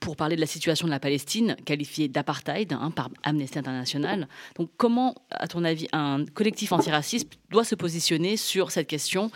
pour 0.00 0.16
parler 0.16 0.36
de 0.36 0.40
la 0.40 0.46
situation 0.46 0.86
de 0.86 0.92
la 0.92 1.00
Palestine, 1.00 1.56
qualifiée 1.64 2.08
d'apartheid 2.08 2.72
hein, 2.72 2.90
par 2.90 3.10
Amnesty 3.22 3.58
International. 3.58 4.28
Donc 4.56 4.70
comment, 4.76 5.14
à 5.30 5.48
ton 5.48 5.64
avis, 5.64 5.88
un 5.92 6.24
collectif 6.26 6.72
antiraciste 6.72 7.38
doit 7.50 7.64
se 7.64 7.74
positionner 7.74 8.36
sur 8.36 8.70
cette 8.70 8.86
question? 8.86 9.30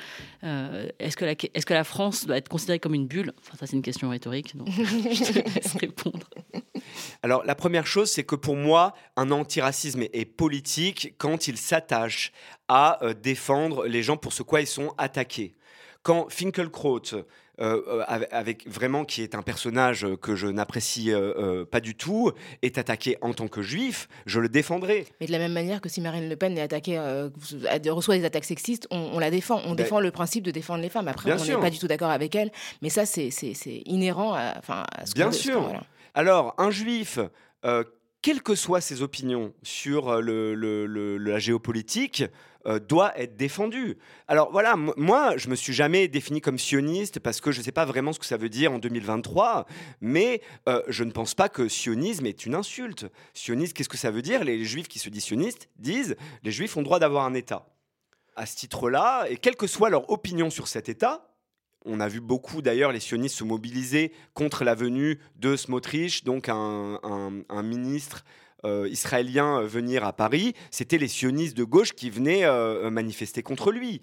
Euh, 0.44 0.88
Est-ce 0.98 1.16
que, 1.16 1.24
la, 1.24 1.32
est 1.32 1.64
que 1.64 1.74
la 1.74 1.84
France 1.84 2.26
doit 2.26 2.36
être 2.36 2.48
considérée 2.48 2.78
comme 2.78 2.94
une 2.94 3.06
bulle? 3.06 3.32
Enfin, 3.40 3.56
ça 3.58 3.66
c'est 3.66 3.76
une 3.76 3.82
question 3.82 4.10
rhétorique, 4.10 4.56
donc 4.56 4.68
je 4.70 5.32
te 5.32 5.54
laisse 5.54 5.74
répondre. 5.74 6.28
Alors 7.22 7.44
la 7.44 7.54
première 7.54 7.86
chose, 7.86 8.10
c'est 8.10 8.24
que 8.24 8.36
pour 8.36 8.56
moi, 8.56 8.94
un 9.16 9.30
antiracisme 9.30 10.02
est 10.02 10.24
politique 10.24 11.14
quand 11.18 11.48
il 11.48 11.56
s'attache 11.56 12.32
à 12.68 13.02
euh, 13.04 13.14
défendre 13.14 13.86
les 13.86 14.02
gens 14.02 14.16
pour 14.16 14.32
ce 14.32 14.42
quoi 14.42 14.60
ils 14.60 14.66
sont 14.66 14.94
attaqués. 14.98 15.54
Quand 16.02 16.30
Finkelkraut 16.30 17.02
euh, 17.60 17.82
euh, 17.88 18.24
avec 18.30 18.66
vraiment 18.66 19.04
qui 19.04 19.22
est 19.22 19.34
un 19.34 19.42
personnage 19.42 20.06
que 20.22 20.34
je 20.34 20.46
n'apprécie 20.46 21.12
euh, 21.12 21.64
pas 21.64 21.80
du 21.80 21.94
tout, 21.94 22.32
est 22.62 22.78
attaqué 22.78 23.18
en 23.20 23.34
tant 23.34 23.48
que 23.48 23.60
juif, 23.60 24.08
je 24.24 24.40
le 24.40 24.48
défendrai. 24.48 25.06
Mais 25.20 25.26
de 25.26 25.32
la 25.32 25.38
même 25.38 25.52
manière 25.52 25.80
que 25.80 25.88
si 25.88 26.00
Marine 26.00 26.28
Le 26.28 26.36
Pen 26.36 26.56
est 26.56 26.62
attaquée, 26.62 26.98
reçoit 27.88 28.16
des 28.16 28.24
attaques 28.24 28.44
sexistes, 28.44 28.86
on, 28.90 29.18
la 29.18 29.30
défend. 29.30 29.60
On 29.66 29.70
ben 29.70 29.76
défend 29.76 30.00
le 30.00 30.10
principe 30.10 30.44
de 30.44 30.50
défendre 30.50 30.82
les 30.82 30.88
femmes. 30.88 31.08
Après, 31.08 31.30
on 31.32 31.44
n'est 31.44 31.56
pas 31.56 31.70
du 31.70 31.78
tout 31.78 31.86
d'accord 31.88 32.10
avec 32.10 32.34
elle, 32.34 32.50
mais 32.82 32.88
ça, 32.88 33.04
c'est 33.04 33.30
inhérent 33.84 34.34
à, 34.34 34.60
à 34.68 35.06
ce 35.06 35.12
Bien 35.12 35.32
sûr. 35.32 35.82
Alors, 36.14 36.54
un 36.58 36.70
juif 36.70 37.18
quelles 38.22 38.42
que 38.42 38.54
soient 38.54 38.80
ses 38.80 39.02
opinions 39.02 39.54
sur 39.62 40.20
le, 40.20 40.54
la 41.16 41.38
géopolitique, 41.38 42.24
euh, 42.66 42.78
doit 42.78 43.18
être 43.18 43.38
défendu. 43.38 43.96
Alors 44.28 44.52
voilà, 44.52 44.76
moi, 44.76 45.38
je 45.38 45.48
me 45.48 45.54
suis 45.54 45.72
jamais 45.72 46.08
défini 46.08 46.42
comme 46.42 46.58
sioniste 46.58 47.18
parce 47.18 47.40
que 47.40 47.52
je 47.52 47.60
ne 47.60 47.64
sais 47.64 47.72
pas 47.72 47.86
vraiment 47.86 48.12
ce 48.12 48.18
que 48.18 48.26
ça 48.26 48.36
veut 48.36 48.50
dire 48.50 48.70
en 48.70 48.78
2023, 48.78 49.64
mais 50.02 50.42
euh, 50.68 50.82
je 50.88 51.04
ne 51.04 51.10
pense 51.10 51.34
pas 51.34 51.48
que 51.48 51.68
sionisme 51.68 52.26
est 52.26 52.44
une 52.44 52.54
insulte. 52.54 53.06
Sioniste, 53.32 53.74
qu'est-ce 53.74 53.88
que 53.88 53.96
ça 53.96 54.10
veut 54.10 54.20
dire? 54.20 54.44
Les 54.44 54.62
juifs 54.66 54.88
qui 54.88 54.98
se 54.98 55.08
disent 55.08 55.24
sionistes 55.24 55.70
disent 55.78 56.16
les 56.42 56.52
juifs 56.52 56.76
ont 56.76 56.82
droit 56.82 56.98
d'avoir 56.98 57.24
un 57.24 57.32
État. 57.32 57.66
À 58.36 58.44
ce 58.44 58.56
titre-là, 58.56 59.24
et 59.30 59.38
quelle 59.38 59.56
que 59.56 59.66
soit 59.66 59.88
leur 59.88 60.10
opinion 60.10 60.50
sur 60.50 60.68
cet 60.68 60.90
État, 60.90 61.29
on 61.84 62.00
a 62.00 62.08
vu 62.08 62.20
beaucoup 62.20 62.62
d'ailleurs 62.62 62.92
les 62.92 63.00
sionistes 63.00 63.36
se 63.36 63.44
mobiliser 63.44 64.12
contre 64.34 64.64
la 64.64 64.74
venue 64.74 65.18
de 65.36 65.56
Smotrich, 65.56 66.24
donc 66.24 66.48
un, 66.48 67.62
ministre 67.62 68.24
euh, 68.64 68.88
israéliens 68.90 69.60
euh, 69.60 69.66
venir 69.66 70.04
à 70.04 70.12
Paris, 70.12 70.52
c'était 70.70 70.98
les 70.98 71.08
sionistes 71.08 71.56
de 71.56 71.64
gauche 71.64 71.92
qui 71.94 72.10
venaient 72.10 72.44
euh, 72.44 72.90
manifester 72.90 73.42
contre 73.42 73.72
lui. 73.72 74.02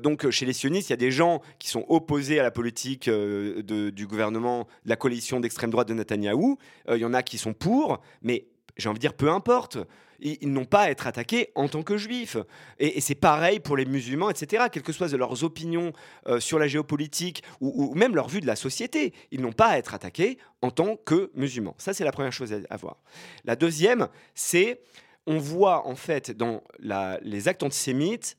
donc 0.00 0.30
chez 0.30 0.46
les 0.46 0.52
sionistes, 0.52 0.90
il 0.90 0.92
y 0.92 0.94
a 0.94 0.98
des 0.98 1.10
gens 1.10 1.40
qui 1.58 1.68
sont 1.68 1.84
opposés 1.88 2.38
à 2.38 2.42
la 2.42 2.50
politique 2.52 3.10
du 3.10 4.06
gouvernement, 4.06 4.68
de 4.84 4.90
la 4.90 4.96
coalition 4.96 5.40
d'extrême 5.40 5.70
droite 5.70 5.88
de 5.88 5.94
Netanyahou. 5.94 6.58
Il 6.90 6.98
y 6.98 7.04
en 7.04 7.14
a 7.14 7.22
qui 7.22 7.38
sont 7.38 7.52
pour, 7.52 8.00
mais 8.22 8.46
j'ai 8.76 8.88
envie 8.88 8.98
de 8.98 9.00
dire 9.00 9.14
peu 9.14 9.30
importe 9.30 9.78
ils, 10.20 10.52
n'ont 10.52 10.64
pas 10.64 10.82
à 10.82 10.90
être 10.90 11.06
attaqués 11.06 11.50
en 11.54 11.68
tant 11.68 11.82
que 11.82 11.96
juifs. 11.96 12.36
Et, 12.78 13.00
c'est 13.00 13.14
pareil 13.14 13.60
pour 13.60 13.76
les 13.76 13.84
musulmans, 13.84 14.30
etc. 14.30 14.64
Quelles 14.70 14.82
que 14.82 14.92
soient 14.92 15.08
leurs 15.08 15.44
opinions 15.44 15.92
euh, 16.28 16.40
sur 16.40 16.58
la 16.58 16.68
géopolitique 16.68 17.42
ou, 17.60 17.94
même 17.94 18.14
leur 18.14 18.28
vue 18.28 18.40
de 18.40 18.46
la 18.46 18.56
société, 18.56 19.12
ils 19.30 19.40
n'ont 19.40 19.52
pas 19.52 19.68
à 19.68 19.78
être 19.78 19.94
attaqués 19.94 20.38
en 20.62 20.70
tant 20.70 20.96
que 20.96 21.30
musulmans. 21.34 21.74
Ça, 21.78 21.92
c'est 21.92 22.04
la 22.04 22.12
première 22.12 22.32
chose 22.32 22.54
à, 22.68 22.76
voir. 22.76 22.98
La 23.44 23.56
deuxième, 23.56 24.08
c'est 24.34 24.80
on 25.26 25.38
voit 25.38 25.86
en 25.86 25.96
fait 25.96 26.30
dans 26.30 26.62
les 27.22 27.48
actes 27.48 27.62
antisémites 27.62 28.36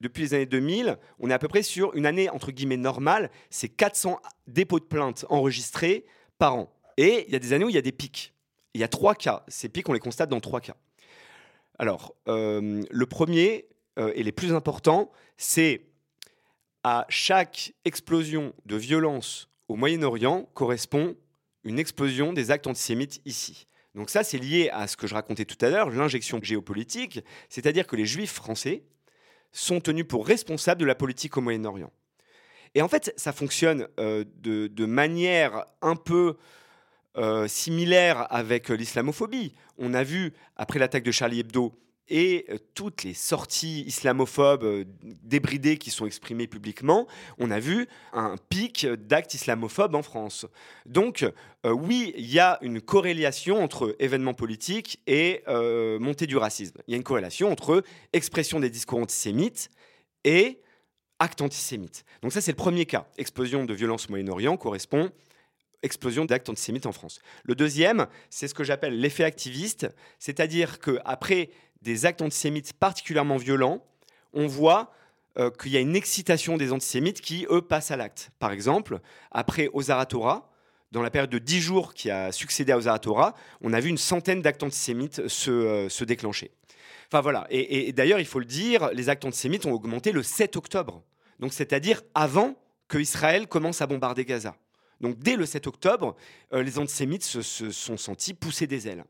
depuis 0.00 0.22
les 0.22 0.34
années 0.34 0.46
2000, 0.46 0.98
on 1.18 1.30
est 1.30 1.32
à 1.32 1.38
peu 1.38 1.48
près 1.48 1.62
sur 1.62 1.94
une 1.94 2.04
année 2.04 2.28
entre 2.28 2.52
guillemets 2.52 2.76
normale, 2.76 3.30
c'est 3.48 3.70
400 3.70 4.20
dépôts 4.46 4.78
de 4.78 4.84
plaintes 4.84 5.24
enregistrés 5.30 6.04
par 6.38 6.56
an. 6.56 6.70
Et 6.96 7.24
il 7.26 7.32
y 7.32 7.36
a 7.36 7.38
des 7.38 7.52
années 7.52 7.64
où 7.64 7.70
il 7.70 7.74
y 7.74 7.78
a 7.78 7.82
des 7.82 7.92
pics. 7.92 8.34
Il 8.74 8.80
y 8.80 8.84
a 8.84 8.88
trois 8.88 9.14
cas. 9.14 9.44
Ces 9.48 9.68
pics, 9.68 9.88
on 9.88 9.92
les 9.92 10.00
constate 10.00 10.28
dans 10.28 10.40
trois 10.40 10.60
cas. 10.60 10.76
Alors, 11.78 12.14
euh, 12.28 12.82
le 12.90 13.06
premier 13.06 13.66
euh, 13.98 14.12
et 14.14 14.22
les 14.22 14.32
plus 14.32 14.52
importants, 14.52 15.10
c'est 15.36 15.86
à 16.82 17.06
chaque 17.08 17.72
explosion 17.84 18.52
de 18.66 18.76
violence 18.76 19.48
au 19.68 19.76
Moyen-Orient 19.76 20.48
correspond 20.54 21.16
une 21.64 21.78
explosion 21.78 22.32
des 22.32 22.50
actes 22.50 22.66
antisémites 22.66 23.20
ici. 23.24 23.66
Donc 23.94 24.10
ça, 24.10 24.24
c'est 24.24 24.38
lié 24.38 24.70
à 24.72 24.86
ce 24.86 24.96
que 24.96 25.06
je 25.06 25.14
racontais 25.14 25.44
tout 25.44 25.62
à 25.64 25.70
l'heure, 25.70 25.90
l'injection 25.90 26.40
géopolitique, 26.42 27.20
c'est-à-dire 27.48 27.86
que 27.86 27.96
les 27.96 28.06
juifs 28.06 28.32
français 28.32 28.82
sont 29.52 29.80
tenus 29.80 30.06
pour 30.06 30.26
responsables 30.26 30.80
de 30.80 30.86
la 30.86 30.94
politique 30.94 31.36
au 31.36 31.40
Moyen-Orient. 31.40 31.92
Et 32.74 32.82
en 32.82 32.88
fait, 32.88 33.14
ça 33.16 33.32
fonctionne 33.32 33.86
euh, 34.00 34.24
de, 34.36 34.86
manière 34.86 35.64
un 35.80 35.94
peu 35.94 36.36
euh, 37.16 37.46
similaire 37.46 38.26
avec 38.30 38.70
euh, 38.70 38.74
l'islamophobie. 38.74 39.54
On 39.78 39.94
a 39.94 40.02
vu, 40.02 40.32
après 40.56 40.80
l'attaque 40.80 41.04
de 41.04 41.12
Charlie 41.12 41.38
Hebdo, 41.38 41.72
et 42.08 42.44
euh, 42.50 42.58
toutes 42.74 43.04
les 43.04 43.14
sorties 43.14 43.82
islamophobes 43.86 44.84
débridées 45.22 45.76
qui 45.76 45.90
sont 45.90 46.06
exprimées 46.06 46.48
publiquement, 46.48 47.06
on 47.38 47.52
a 47.52 47.60
vu 47.60 47.86
un 48.12 48.34
pic 48.48 48.84
d'actes 48.86 49.34
islamophobes 49.34 49.94
en 49.94 50.02
France. 50.02 50.46
Donc 50.86 51.24
oui, 51.64 52.12
il 52.16 52.26
y 52.26 52.40
a 52.40 52.58
une 52.62 52.80
corrélation 52.80 53.62
entre 53.62 53.94
événements 54.00 54.34
politiques 54.34 55.00
et 55.06 55.42
montée 55.98 56.26
du 56.26 56.36
racisme. 56.36 56.76
Il 56.88 56.90
y 56.90 56.94
a 56.94 56.98
une 56.98 57.04
corrélation 57.04 57.50
entre 57.50 57.82
expression 58.12 58.60
des 58.60 58.68
discours 58.68 58.98
antisémites 58.98 59.70
et 60.24 60.60
acte 61.20 61.40
antisémite. 61.40 62.04
Donc 62.22 62.32
ça, 62.32 62.40
c'est 62.40 62.52
le 62.52 62.56
premier 62.56 62.86
cas. 62.86 63.06
Explosion 63.16 63.64
de 63.64 63.72
violence 63.72 64.06
au 64.08 64.10
Moyen-Orient 64.10 64.56
correspond 64.56 65.10
explosion 65.84 66.24
d'actes 66.24 66.48
antisémites 66.48 66.86
en 66.86 66.92
France. 66.92 67.20
Le 67.44 67.54
deuxième, 67.54 68.06
c'est 68.30 68.48
ce 68.48 68.54
que 68.54 68.64
j'appelle 68.64 68.98
l'effet 68.98 69.24
activiste, 69.24 69.86
c'est-à-dire 70.18 70.80
qu'après 70.80 71.50
des 71.82 72.06
actes 72.06 72.22
antisémites 72.22 72.72
particulièrement 72.72 73.36
violents, 73.36 73.84
on 74.32 74.46
voit 74.46 74.92
euh, 75.38 75.50
qu'il 75.50 75.72
y 75.72 75.76
a 75.76 75.80
une 75.80 75.96
excitation 75.96 76.56
des 76.56 76.72
antisémites 76.72 77.20
qui, 77.20 77.46
eux, 77.50 77.62
passent 77.62 77.90
à 77.90 77.96
l'acte. 77.96 78.30
Par 78.38 78.52
exemple, 78.52 79.00
après 79.30 79.68
Ozara 79.72 80.06
Torah, 80.06 80.50
dans 80.92 81.02
la 81.02 81.10
période 81.10 81.30
de 81.30 81.38
dix 81.38 81.60
jours 81.60 81.92
qui 81.92 82.10
a 82.10 82.32
succédé 82.32 82.72
à 82.72 82.78
Ozara 82.78 82.98
Torah, 82.98 83.34
on 83.60 83.72
a 83.72 83.80
vu 83.80 83.90
une 83.90 83.98
centaine 83.98 84.42
d'actes 84.42 84.62
antisémites 84.62 85.28
se, 85.28 85.50
euh, 85.50 85.88
se 85.88 86.04
déclencher. 86.04 86.50
Enfin 87.08 87.20
voilà, 87.20 87.46
et, 87.50 87.88
et 87.88 87.92
d'ailleurs, 87.92 88.18
il 88.18 88.26
faut 88.26 88.38
le 88.38 88.44
dire, 88.44 88.90
les 88.92 89.08
actes 89.08 89.24
antisémites 89.24 89.66
ont 89.66 89.72
augmenté 89.72 90.10
le 90.10 90.22
7 90.22 90.56
octobre, 90.56 91.02
donc 91.38 91.52
c'est-à-dire 91.52 92.02
avant 92.14 92.56
que 92.88 92.98
Israël 92.98 93.46
commence 93.46 93.82
à 93.82 93.86
bombarder 93.86 94.24
Gaza. 94.24 94.56
Donc 95.00 95.18
dès 95.18 95.36
le 95.36 95.46
7 95.46 95.66
octobre, 95.66 96.16
euh, 96.52 96.62
les 96.62 96.78
antisémites 96.78 97.24
se, 97.24 97.42
sont 97.42 97.96
sentis 97.96 98.34
pousser 98.34 98.66
des 98.66 98.88
ailes. 98.88 99.04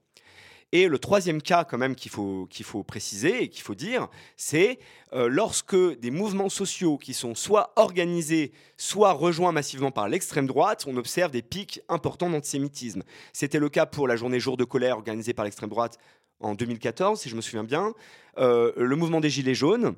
Et 0.73 0.89
le 0.89 0.99
troisième 0.99 1.41
cas, 1.41 1.63
quand 1.63 1.79
même, 1.79 1.95
qu'il 1.95 2.11
faut, 2.11 2.49
préciser 2.85 3.45
et 3.45 3.49
qu'il 3.49 3.63
faut 3.63 3.77
dire, 3.77 4.09
c'est 4.37 4.81
euh, 5.13 5.29
lorsque 5.29 5.77
des 6.01 6.11
mouvements 6.11 6.49
sociaux 6.49 6.99
qui 6.99 7.15
sont 7.15 7.37
soit 7.37 7.73
organisés, 7.77 8.51
soit 8.77 9.13
rejoints 9.13 9.53
massivement 9.53 9.93
par 9.93 10.09
l'extrême 10.09 10.49
droite, 10.49 10.85
on 10.89 10.97
observe 10.97 11.31
des 11.31 11.43
pics 11.43 11.81
importants 11.89 12.29
d'antisémitisme. 12.29 13.05
C'était 13.33 13.61
le 13.61 13.69
cas 13.69 13.87
pour 13.87 14.09
la 14.09 14.17
journée 14.17 14.41
jour 14.41 14.57
de 14.57 14.65
colère 14.65 14.97
organisée 14.97 15.33
par 15.33 15.45
l'extrême 15.45 15.71
droite 15.71 15.97
en 16.41 16.57
2014, 16.57 17.21
si 17.21 17.29
je 17.29 17.37
me 17.37 17.41
souviens 17.41 17.63
bien, 17.63 17.93
euh, 18.39 18.73
le 18.77 18.97
mouvement 18.97 19.21
des 19.21 19.31
Gilets 19.31 19.55
jaunes, 19.55 19.95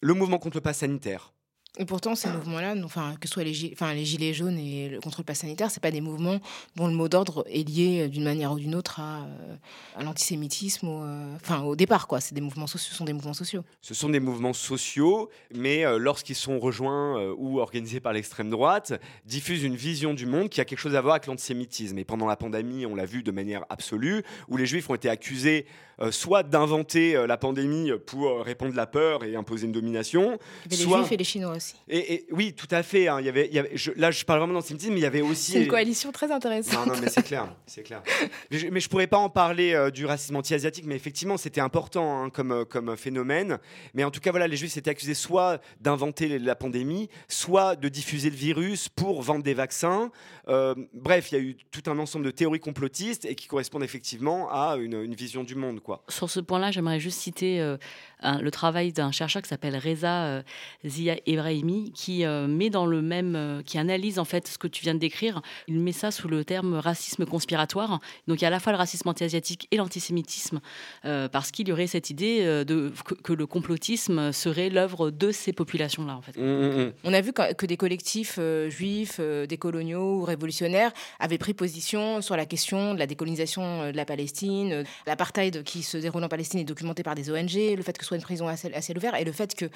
le 0.00 0.14
mouvement 0.14 0.38
contre 0.38 0.56
le 0.56 0.62
pass 0.62 0.78
sanitaire. 0.78 1.34
Et 1.78 1.86
pourtant, 1.86 2.14
ces 2.14 2.28
mouvements-là, 2.28 2.74
enfin, 2.84 3.14
que 3.18 3.26
ce 3.26 3.32
soit 3.32 3.44
les, 3.44 3.70
enfin, 3.72 3.94
les 3.94 4.04
gilets 4.04 4.34
jaunes 4.34 4.58
et 4.58 4.90
le 4.90 5.00
contrôle 5.00 5.24
pass 5.24 5.38
sanitaire, 5.38 5.70
c'est 5.70 5.82
pas 5.82 5.90
des 5.90 6.02
mouvements 6.02 6.38
dont 6.76 6.86
le 6.86 6.92
mot 6.92 7.08
d'ordre 7.08 7.46
est 7.48 7.66
lié 7.66 8.02
euh, 8.02 8.08
d'une 8.08 8.24
manière 8.24 8.52
ou 8.52 8.58
d'une 8.58 8.74
autre 8.74 9.00
à, 9.00 9.22
euh, 9.22 9.56
à 9.96 10.02
l'antisémitisme, 10.02 10.86
euh, 10.86 11.34
enfin, 11.36 11.62
au 11.62 11.74
départ, 11.74 12.08
quoi. 12.08 12.20
C'est 12.20 12.34
des 12.34 12.42
mouvements 12.42 12.66
sociaux, 12.66 12.90
ce 12.90 12.94
sont 12.94 13.06
des 13.06 13.14
mouvements 13.14 13.32
sociaux. 13.32 13.64
Ce 13.80 13.94
sont 13.94 14.10
des 14.10 14.20
mouvements 14.20 14.52
sociaux, 14.52 15.30
mais 15.54 15.84
lorsqu'ils 15.98 16.34
sont 16.34 16.58
rejoints 16.58 17.32
ou 17.38 17.58
organisés 17.58 18.00
par 18.00 18.12
l'extrême 18.12 18.50
droite, 18.50 18.92
diffusent 19.24 19.62
une 19.62 19.76
vision 19.76 20.12
du 20.12 20.26
monde 20.26 20.50
qui 20.50 20.60
a 20.60 20.66
quelque 20.66 20.78
chose 20.78 20.94
à 20.94 21.00
voir 21.00 21.14
avec 21.14 21.26
l'antisémitisme. 21.26 21.96
Et 21.98 22.04
pendant 22.04 22.26
la 22.26 22.36
pandémie, 22.36 22.84
on 22.84 22.94
l'a 22.94 23.06
vu 23.06 23.22
de 23.22 23.30
manière 23.30 23.64
absolue, 23.70 24.22
où 24.48 24.58
les 24.58 24.66
juifs 24.66 24.90
ont 24.90 24.94
été 24.94 25.08
accusés 25.08 25.66
soit 26.10 26.42
d'inventer 26.42 27.26
la 27.26 27.36
pandémie 27.36 27.90
pour 28.06 28.40
répandre 28.40 28.74
la 28.74 28.86
peur 28.86 29.24
et 29.24 29.36
imposer 29.36 29.66
une 29.66 29.72
domination, 29.72 30.38
les 30.68 30.76
juifs 30.76 31.12
et 31.12 31.16
les 31.16 31.24
chinois 31.24 31.52
et, 31.88 32.26
oui, 32.30 32.54
tout 32.54 32.68
à 32.70 32.82
fait. 32.82 33.08
Hein. 33.08 33.20
il 33.20 33.26
y 33.26 33.28
avait, 33.28 33.48
il 33.48 33.54
y 33.54 33.58
avait 33.58 33.74
là, 33.96 34.10
je 34.10 34.24
parle 34.24 34.40
vraiment 34.40 34.54
d'antisémitisme, 34.54 34.92
mais 34.92 35.00
il 35.00 35.02
y 35.02 35.06
avait 35.06 35.20
aussi. 35.20 35.52
C'est 35.52 35.62
une 35.62 35.68
coalition 35.68 36.12
très 36.12 36.30
intéressante. 36.30 36.86
Non, 36.86 36.94
non, 36.94 37.00
mais 37.00 37.08
c'est 37.08 37.22
clair, 37.22 37.54
c'est 37.66 37.82
clair. 37.82 38.02
Mais 38.50 38.58
je, 38.58 38.66
ne 38.66 38.88
pourrais 38.88 39.06
pas 39.06 39.18
en 39.18 39.28
parler 39.28 39.72
euh, 39.74 39.90
du 39.90 40.06
racisme 40.06 40.36
anti-asiatique, 40.36 40.84
mais 40.86 40.96
effectivement, 40.96 41.36
c'était 41.36 41.60
important 41.60 42.24
hein, 42.24 42.30
comme, 42.30 42.52
euh, 42.52 42.64
comme 42.64 42.96
phénomène. 42.96 43.58
Mais 43.94 44.04
en 44.04 44.10
tout 44.10 44.20
cas, 44.20 44.30
voilà, 44.30 44.48
les 44.48 44.56
Juifs 44.56 44.76
étaient 44.76 44.90
accusés 44.90 45.14
soit 45.14 45.60
d'inventer 45.80 46.38
la 46.38 46.54
pandémie, 46.54 47.08
soit 47.28 47.76
de 47.76 47.88
diffuser 47.88 48.30
le 48.30 48.36
virus 48.36 48.88
pour 48.88 49.22
vendre 49.22 49.42
des 49.42 49.54
vaccins. 49.54 50.10
Euh, 50.48 50.74
bref, 50.94 51.32
il 51.32 51.34
y 51.34 51.38
a 51.38 51.42
eu 51.42 51.56
tout 51.70 51.90
un 51.90 51.98
ensemble 51.98 52.24
de 52.24 52.30
théories 52.30 52.60
complotistes 52.60 53.24
et 53.24 53.34
qui 53.34 53.46
correspondent 53.46 53.84
effectivement 53.84 54.50
à 54.50 54.76
une, 54.76 55.02
une 55.02 55.14
vision 55.14 55.44
du 55.44 55.54
monde, 55.54 55.80
quoi. 55.80 56.04
Sur 56.08 56.30
ce 56.30 56.40
point-là, 56.40 56.70
j'aimerais 56.70 57.00
juste 57.00 57.18
citer 57.18 57.76
le 58.22 58.50
travail 58.50 58.92
d'un 58.92 59.12
chercheur 59.12 59.42
qui 59.42 59.48
s'appelle 59.48 59.76
Reza 59.76 60.42
Zia 60.84 61.16
Ibrahim 61.26 61.62
qui 61.94 62.24
euh, 62.24 62.46
met 62.46 62.70
dans 62.70 62.86
le 62.86 63.02
même, 63.02 63.34
euh, 63.36 63.62
qui 63.62 63.78
analyse 63.78 64.18
en 64.18 64.24
fait 64.24 64.48
ce 64.48 64.58
que 64.58 64.66
tu 64.66 64.82
viens 64.82 64.94
de 64.94 64.98
décrire. 64.98 65.42
Il 65.68 65.78
met 65.80 65.92
ça 65.92 66.10
sous 66.10 66.28
le 66.28 66.44
terme 66.44 66.74
racisme 66.74 67.26
conspiratoire. 67.26 68.00
Donc 68.26 68.40
il 68.40 68.42
y 68.42 68.44
a 68.44 68.48
à 68.48 68.50
la 68.50 68.60
fois 68.60 68.72
le 68.72 68.78
racisme 68.78 69.08
anti-asiatique 69.08 69.68
et 69.70 69.76
l'antisémitisme, 69.76 70.60
euh, 71.04 71.28
parce 71.28 71.50
qu'il 71.50 71.68
y 71.68 71.72
aurait 71.72 71.86
cette 71.86 72.10
idée 72.10 72.44
de, 72.64 72.92
que, 73.22 73.32
le 73.32 73.46
complotisme 73.46 74.32
serait 74.32 74.68
l'œuvre 74.68 75.10
de 75.10 75.30
ces 75.30 75.52
populations-là. 75.52 76.16
En 76.16 76.22
fait. 76.22 76.36
Mmh, 76.36 76.42
mmh, 76.42 76.84
mmh. 76.84 76.92
On 77.04 77.14
a 77.14 77.20
vu 77.20 77.32
que, 77.32 77.66
des 77.66 77.76
collectifs 77.76 78.38
juifs, 78.68 79.20
des 79.20 79.56
coloniaux 79.56 80.20
ou 80.20 80.24
révolutionnaires 80.24 80.92
avaient 81.18 81.38
pris 81.38 81.54
position 81.54 82.20
sur 82.20 82.36
la 82.36 82.46
question 82.46 82.94
de 82.94 82.98
la 82.98 83.06
décolonisation 83.06 83.90
de 83.90 83.96
la 83.96 84.04
Palestine, 84.04 84.84
l'apartheid 85.06 85.62
qui 85.62 85.82
se 85.82 85.96
déroule 85.96 86.24
en 86.24 86.28
Palestine 86.28 86.60
est 86.60 86.64
documenté 86.64 87.02
par 87.02 87.14
des 87.14 87.30
ONG, 87.30 87.76
le 87.76 87.82
fait 87.82 87.96
que 87.96 88.04
ce 88.04 88.11
une 88.14 88.22
prison 88.22 88.48
à 88.48 88.56
ciel, 88.56 88.72
ouvert 88.96 89.14
et 89.14 89.24
le 89.24 89.32
fait 89.32 89.54
que 89.54 89.66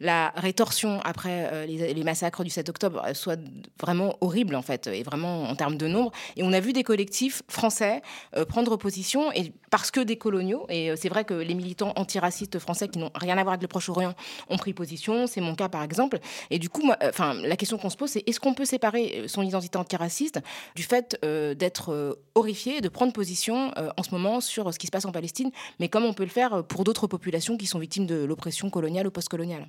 la 0.00 0.32
rétorsion 0.36 1.00
après 1.04 1.22
après 1.22 1.48
euh, 1.52 1.66
les, 1.66 2.02
massacres 2.02 2.42
du 2.42 2.50
7 2.50 2.68
octobre 2.68 3.02
euh, 3.06 3.14
soit 3.14 3.38
vraiment 3.80 4.16
horrible 4.20 4.56
en 4.56 4.62
fait, 4.62 4.88
et 4.88 5.02
vraiment 5.02 5.44
en 5.44 5.54
termes 5.54 5.76
de 5.76 5.86
nombre. 5.86 6.10
Et 6.36 6.42
on 6.42 6.52
a 6.52 6.58
vu 6.58 6.72
des 6.72 6.82
collectifs 6.82 7.42
français 7.48 8.02
euh, 8.36 8.44
prendre 8.44 8.76
position, 8.76 9.30
et 9.32 9.52
parce 9.70 9.90
que 9.90 10.00
des 10.00 10.16
coloniaux, 10.16 10.66
et 10.68 10.94
c'est 10.96 11.08
vrai 11.08 11.24
que 11.24 11.34
les 11.34 11.54
militants 11.54 11.92
antiracistes 11.96 12.58
français 12.58 12.88
qui 12.88 12.98
n'ont 12.98 13.10
rien 13.14 13.38
à 13.38 13.42
voir 13.42 13.52
avec 13.52 13.62
le 13.62 13.68
Proche-Orient 13.68 14.14
ont 14.48 14.56
pris 14.56 14.72
position, 14.72 15.26
c'est 15.26 15.40
mon 15.40 15.54
cas 15.54 15.68
par 15.68 15.82
exemple. 15.82 16.18
Et 16.50 16.58
du 16.58 16.68
coup, 16.68 16.90
enfin, 17.02 17.34
la 17.34 17.56
question 17.56 17.78
qu'on 17.78 17.88
se 17.88 17.96
pose, 17.96 18.10
c'est 18.10 18.22
est-ce 18.26 18.40
qu'on 18.40 18.54
peut 18.54 18.64
séparer 18.64 19.24
son 19.28 19.42
identité 19.42 19.78
antiraciste 19.78 20.40
du 20.74 20.82
fait 20.82 21.18
d'être 21.22 22.18
horrifié, 22.34 22.80
de 22.80 22.88
prendre 22.88 23.12
position 23.12 23.72
en 23.96 24.02
ce 24.02 24.10
moment 24.10 24.40
sur 24.40 24.74
ce 24.74 24.78
qui 24.78 24.86
se 24.86 24.90
passe 24.90 25.06
en 25.06 25.12
Palestine, 25.12 25.50
mais 25.80 25.88
comme 25.88 26.04
on 26.04 26.12
peut 26.12 26.24
le 26.24 26.28
faire 26.28 26.64
pour 26.64 26.84
d'autres 26.84 27.06
populations 27.06 27.56
qui 27.56 27.66
sont 27.66 27.78
victimes 27.82 28.06
de 28.06 28.24
l'oppression 28.24 28.70
coloniale 28.70 29.06
ou 29.06 29.10
postcoloniale 29.10 29.68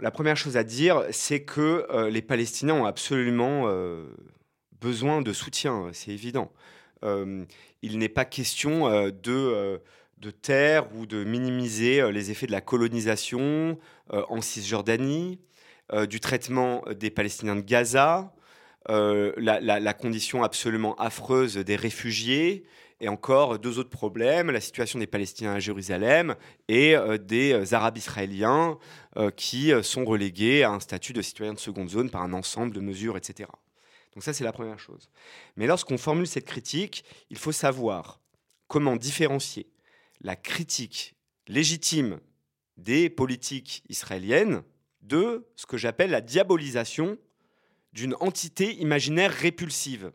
la 0.00 0.10
première 0.10 0.36
chose 0.36 0.56
à 0.56 0.64
dire, 0.64 1.04
c'est 1.10 1.42
que 1.42 1.86
euh, 1.90 2.10
les 2.10 2.22
Palestiniens 2.22 2.74
ont 2.74 2.84
absolument 2.84 3.64
euh, 3.66 4.06
besoin 4.80 5.22
de 5.22 5.32
soutien, 5.32 5.88
c'est 5.92 6.10
évident. 6.10 6.52
Euh, 7.02 7.44
il 7.82 7.98
n'est 7.98 8.10
pas 8.10 8.26
question 8.26 8.90
de, 9.08 9.80
de 10.18 10.30
taire 10.30 10.94
ou 10.94 11.06
de 11.06 11.24
minimiser 11.24 12.12
les 12.12 12.30
effets 12.30 12.46
de 12.46 12.52
la 12.52 12.60
colonisation 12.60 13.78
en 14.10 14.42
Cisjordanie, 14.42 15.40
du 16.10 16.20
traitement 16.20 16.84
des 16.94 17.08
Palestiniens 17.08 17.56
de 17.56 17.62
Gaza, 17.62 18.34
la, 18.86 19.94
condition 19.94 20.42
absolument 20.42 20.94
affreuse 20.96 21.56
des 21.56 21.76
réfugiés, 21.76 22.64
et 23.00 23.08
encore 23.08 23.58
deux 23.58 23.78
autres 23.78 23.90
problèmes, 23.90 24.50
la 24.50 24.60
situation 24.60 24.98
des 24.98 25.06
Palestiniens 25.06 25.54
à 25.54 25.58
Jérusalem 25.58 26.36
et 26.68 26.94
euh, 26.94 27.16
des 27.16 27.52
euh, 27.52 27.74
Arabes 27.74 27.96
israéliens 27.96 28.78
euh, 29.16 29.30
qui 29.30 29.72
sont 29.82 30.04
relégués 30.04 30.62
à 30.62 30.70
un 30.70 30.80
statut 30.80 31.12
de 31.12 31.22
citoyen 31.22 31.54
de 31.54 31.58
seconde 31.58 31.88
zone 31.88 32.10
par 32.10 32.22
un 32.22 32.32
ensemble 32.32 32.74
de 32.74 32.80
mesures, 32.80 33.16
etc. 33.16 33.48
Donc 34.14 34.22
ça, 34.22 34.32
c'est 34.32 34.44
la 34.44 34.52
première 34.52 34.78
chose. 34.78 35.08
Mais 35.56 35.66
lorsqu'on 35.66 35.98
formule 35.98 36.26
cette 36.26 36.44
critique, 36.44 37.04
il 37.30 37.38
faut 37.38 37.52
savoir 37.52 38.20
comment 38.68 38.96
différencier 38.96 39.68
la 40.20 40.36
critique 40.36 41.16
légitime 41.48 42.20
des 42.76 43.08
politiques 43.08 43.82
israéliennes 43.88 44.62
de 45.02 45.46
ce 45.56 45.66
que 45.66 45.76
j'appelle 45.76 46.10
la 46.10 46.20
diabolisation 46.20 47.18
d'une 47.92 48.14
entité 48.20 48.74
imaginaire 48.76 49.32
répulsive. 49.32 50.12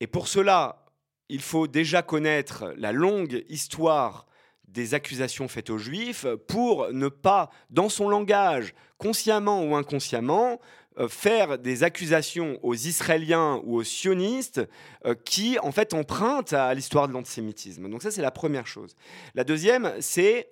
Et 0.00 0.06
pour 0.06 0.28
cela, 0.28 0.87
il 1.28 1.40
faut 1.40 1.66
déjà 1.66 2.02
connaître 2.02 2.72
la 2.76 2.92
longue 2.92 3.44
histoire 3.48 4.26
des 4.66 4.94
accusations 4.94 5.48
faites 5.48 5.70
aux 5.70 5.78
juifs 5.78 6.26
pour 6.46 6.92
ne 6.92 7.08
pas, 7.08 7.50
dans 7.70 7.88
son 7.88 8.08
langage, 8.08 8.74
consciemment 8.98 9.64
ou 9.64 9.74
inconsciemment, 9.74 10.60
euh, 10.98 11.08
faire 11.08 11.58
des 11.58 11.84
accusations 11.84 12.58
aux 12.62 12.74
Israéliens 12.74 13.60
ou 13.64 13.76
aux 13.76 13.84
sionistes 13.84 14.60
euh, 15.06 15.14
qui, 15.14 15.58
en 15.60 15.72
fait, 15.72 15.94
empruntent 15.94 16.52
à 16.52 16.74
l'histoire 16.74 17.08
de 17.08 17.12
l'antisémitisme. 17.12 17.88
Donc 17.88 18.02
ça, 18.02 18.10
c'est 18.10 18.22
la 18.22 18.30
première 18.30 18.66
chose. 18.66 18.96
La 19.34 19.44
deuxième, 19.44 19.94
c'est 20.00 20.50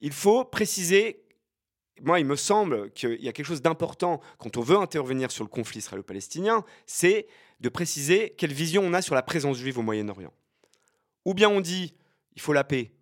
il 0.00 0.12
faut 0.12 0.44
préciser 0.44 1.24
moi, 2.02 2.18
il 2.18 2.24
me 2.24 2.36
semble 2.36 2.90
qu'il 2.92 3.22
y 3.22 3.28
a 3.28 3.32
quelque 3.32 3.46
chose 3.46 3.60
d'important 3.60 4.22
quand 4.38 4.56
on 4.56 4.62
veut 4.62 4.78
intervenir 4.78 5.30
sur 5.30 5.44
le 5.44 5.50
conflit 5.50 5.80
israélo-palestinien, 5.80 6.64
c'est 6.86 7.26
de 7.60 7.68
préciser 7.68 8.34
quelle 8.36 8.52
vision 8.52 8.82
on 8.82 8.92
a 8.92 9.02
sur 9.02 9.14
la 9.14 9.22
présence 9.22 9.58
juive 9.58 9.78
au 9.78 9.82
Moyen-Orient. 9.82 10.32
Ou 11.24 11.34
bien 11.34 11.48
on 11.48 11.60
dit 11.60 11.94
il 12.36 12.40
faut 12.40 12.52
la 12.52 12.64
paix 12.64 12.92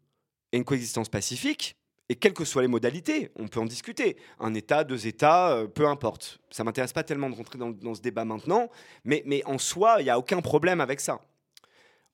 et 0.53 0.57
une 0.57 0.65
coexistence 0.65 1.09
pacifique, 1.09 1.77
et 2.09 2.17
quelles 2.17 2.33
que 2.33 2.45
soient 2.45 2.63
les 2.63 2.69
modalités, 2.69 3.31
on 3.37 3.49
peut 3.49 3.61
en 3.61 3.67
discuter. 3.67 4.17
Un 4.41 4.55
État, 4.55 4.83
deux 4.83 5.07
États, 5.07 5.53
euh, 5.53 5.67
peu 5.67 5.87
importe. 5.87 6.41
Ça 6.51 6.65
m'intéresse 6.65 6.93
pas 6.93 7.05
tellement 7.05 7.29
de 7.29 7.35
rentrer 7.35 7.59
dans, 7.59 7.95
ce 7.95 8.01
débat 8.01 8.25
maintenant, 8.25 8.71
mais, 9.05 9.23
mais 9.27 9.45
en 9.45 9.59
soi, 9.59 9.97
il 10.01 10.05
n'y 10.05 10.11
a 10.11 10.19
aucun 10.19 10.41
problème 10.41 10.81
avec 10.81 11.01
ça. 11.01 11.21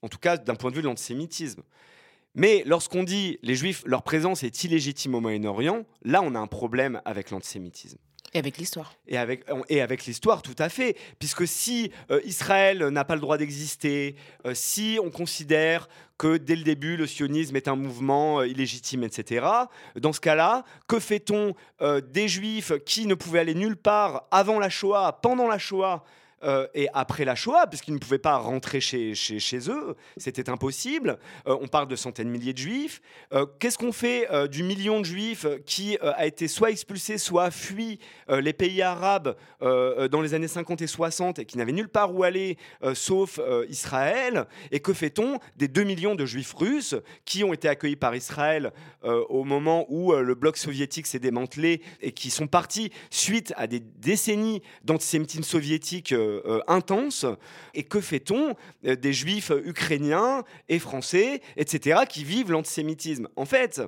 En 0.02 0.08
tout 0.08 0.18
cas, 0.18 0.36
d'un 0.36 0.56
point 0.56 0.70
de 0.70 0.76
vue 0.76 0.82
de 0.82 0.88
l'antisémitisme. 0.88 1.62
Mais 2.34 2.64
lorsqu'on 2.66 3.04
dit 3.04 3.38
les 3.42 3.54
juifs, 3.54 3.84
leur 3.86 4.02
présence 4.02 4.42
est 4.42 4.64
illégitime 4.64 5.14
au 5.14 5.20
Moyen-Orient, 5.20 5.84
là 6.02 6.20
on 6.22 6.34
a 6.34 6.40
un 6.40 6.48
problème 6.48 7.00
avec 7.04 7.30
l'antisémitisme. 7.30 7.98
Et 8.34 8.38
avec 8.38 8.58
l'histoire. 8.58 8.92
Et 9.06 9.16
avec, 9.16 9.44
et 9.68 9.80
avec 9.80 10.06
l'histoire, 10.06 10.42
tout 10.42 10.56
à 10.58 10.68
fait. 10.68 10.96
Puisque 11.20 11.46
si 11.46 11.92
euh, 12.10 12.20
Israël 12.24 12.84
n'a 12.88 13.04
pas 13.04 13.14
le 13.14 13.20
droit 13.20 13.38
d'exister, 13.38 14.16
euh, 14.44 14.54
si 14.54 14.98
on 15.00 15.10
considère 15.10 15.88
que 16.18 16.36
dès 16.36 16.56
le 16.56 16.64
début, 16.64 16.96
le 16.96 17.06
sionisme 17.06 17.54
est 17.54 17.68
un 17.68 17.76
mouvement 17.76 18.40
euh, 18.40 18.48
illégitime, 18.48 19.04
etc., 19.04 19.46
dans 19.94 20.12
ce 20.12 20.20
cas-là, 20.20 20.64
que 20.88 20.98
fait-on 20.98 21.54
des 21.80 22.28
juifs 22.28 22.72
qui 22.84 23.06
ne 23.06 23.14
pouvaient 23.14 23.40
aller 23.40 23.54
nulle 23.54 23.76
part 23.76 24.26
avant 24.30 24.58
la 24.58 24.68
Shoah, 24.68 25.20
pendant 25.22 25.46
la 25.46 25.58
Shoah 25.58 26.04
euh, 26.44 26.66
et 26.74 26.88
après 26.92 27.24
la 27.24 27.34
Shoah, 27.34 27.66
puisqu'ils 27.66 27.94
ne 27.94 27.98
pouvaient 27.98 28.18
pas 28.18 28.36
rentrer 28.36 28.80
chez, 28.80 29.14
chez, 29.14 29.38
chez 29.38 29.70
eux, 29.70 29.96
c'était 30.16 30.50
impossible. 30.50 31.18
Euh, 31.46 31.56
on 31.60 31.68
parle 31.68 31.88
de 31.88 31.96
centaines 31.96 32.26
de 32.28 32.32
milliers 32.32 32.52
de 32.52 32.58
juifs. 32.58 33.00
Euh, 33.32 33.46
Qu'est-ce 33.58 33.78
qu'on 33.78 33.92
fait 33.92 34.28
du 34.48 34.62
million 34.62 35.00
de 35.00 35.04
juifs 35.04 35.46
qui 35.66 35.98
a 36.00 36.26
été 36.26 36.48
soit 36.48 36.70
expulsé, 36.70 37.18
soit 37.18 37.50
fui 37.50 37.98
les 38.28 38.52
pays 38.52 38.82
arabes 38.82 39.36
dans 39.60 40.20
les 40.20 40.34
années 40.34 40.48
50 40.48 40.82
et 40.82 40.86
60 40.86 41.38
et 41.38 41.44
qui 41.44 41.56
n'avaient 41.58 41.72
nulle 41.72 41.88
part 41.88 42.14
où 42.14 42.24
aller 42.24 42.58
sauf 42.94 43.40
Israël? 43.68 44.46
Et 44.70 44.80
que 44.80 44.92
fait-on 44.92 45.38
des 45.56 45.68
2 45.68 45.84
millions 45.84 46.14
de 46.14 46.26
juifs 46.26 46.52
russes 46.54 46.96
qui 47.24 47.44
ont 47.44 47.52
été 47.52 47.68
accueillis 47.68 47.96
par 47.96 48.14
Israël 48.14 48.72
au 49.02 49.44
moment 49.44 49.86
où 49.88 50.12
le 50.12 50.34
bloc 50.34 50.56
soviétique 50.56 51.06
s'est 51.06 51.18
démantelé 51.18 51.80
et 52.00 52.12
qui 52.12 52.30
sont 52.30 52.46
partis 52.46 52.90
suite 53.10 53.52
à 53.56 53.66
des 53.66 53.80
décennies 53.80 54.62
d'antisémitisme 54.84 55.44
soviétique 55.44 56.14
euh, 56.46 56.60
intense 56.66 57.26
Et 57.74 57.84
que 57.84 58.00
fait-on 58.00 58.54
euh, 58.86 58.96
des 58.96 59.12
juifs 59.12 59.52
ukrainiens 59.64 60.44
et 60.68 60.78
français, 60.78 61.40
etc., 61.56 62.00
qui 62.08 62.24
vivent 62.24 62.50
l'antisémitisme? 62.50 63.28
En 63.36 63.44
fait, 63.44 63.82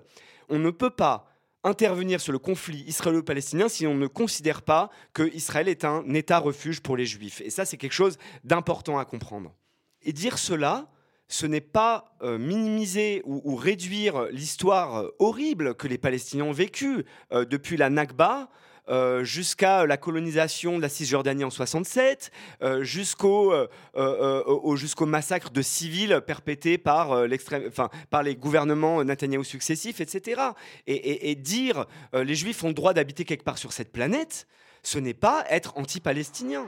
on 0.49 0.59
ne 0.59 0.71
peut 0.71 0.91
pas 0.91 1.29
intervenir 1.65 2.21
sur 2.21 2.33
le 2.33 2.39
conflit 2.39 2.85
israélo-palestinien 2.87 3.69
si 3.69 3.87
on 3.87 3.95
ne 3.95 4.07
considère 4.07 4.63
pas 4.63 4.91
que 5.13 5.35
Israël 5.35 5.69
est 5.69 5.85
un 5.85 6.15
État 6.15 6.39
refuge 6.39 6.81
pour 6.81 6.97
les 6.97 7.07
juifs. 7.07 7.41
Et 7.41 7.51
ça, 7.51 7.65
c'est 7.65 7.77
quelque 7.77 7.93
chose 7.93 8.19
d'important 8.45 8.99
à 8.99 9.05
comprendre. 9.05 9.55
Et 10.03 10.13
dire 10.13 10.39
cela, 10.39 10.89
ce 11.29 11.47
n'est 11.47 11.61
pas 11.61 12.17
euh, 12.23 12.39
minimiser 12.39 13.23
ou, 13.25 13.57
réduire 13.57 14.27
l'histoire 14.31 15.07
horrible 15.19 15.75
que 15.75 15.89
les 15.89 15.99
Palestiniens 15.99 16.45
ont 16.45 16.53
vécue 16.53 17.05
depuis 17.33 17.77
la 17.77 17.91
Nakba 17.91 18.49
euh, 18.89 19.25
jusqu'à 19.25 19.87
la 19.87 19.97
colonisation 19.97 20.77
de 20.77 20.83
la 20.83 20.89
Cisjordanie 20.89 21.45
en 21.45 21.51
67, 21.51 22.31
euh, 22.63 22.83
jusqu'au 22.85 23.53
euh, 23.53 23.67
euh, 23.97 24.43
au- 24.45 24.77
jusqu'au 24.77 25.07
massacre 25.07 25.51
de 25.51 25.63
civils 25.63 26.21
perpétrés 26.27 26.79
par, 26.79 27.13
euh, 27.13 27.27
l'extrême- 27.27 27.65
enfin, 27.69 27.89
par 28.11 28.23
les 28.23 28.37
gouvernements 28.37 29.03
Netanyahou 29.05 29.45
successifs, 29.45 30.01
etc. 30.01 30.41
Et, 30.87 30.95
et- 30.95 31.31
et 31.31 31.35
dire 31.35 31.87
euh, 32.15 32.25
les 32.25 32.35
Juifs 32.35 32.63
ont 32.65 32.69
le 32.69 32.75
droit 32.75 32.93
d'habiter 32.95 33.25
quelque 33.25 33.45
part 33.45 33.59
sur 33.59 33.73
cette 33.73 33.93
planète, 33.93 34.47
ce 34.83 34.99
n'est 34.99 35.15
pas 35.15 35.45
être 35.51 35.73
anti-palestinien. 35.77 36.67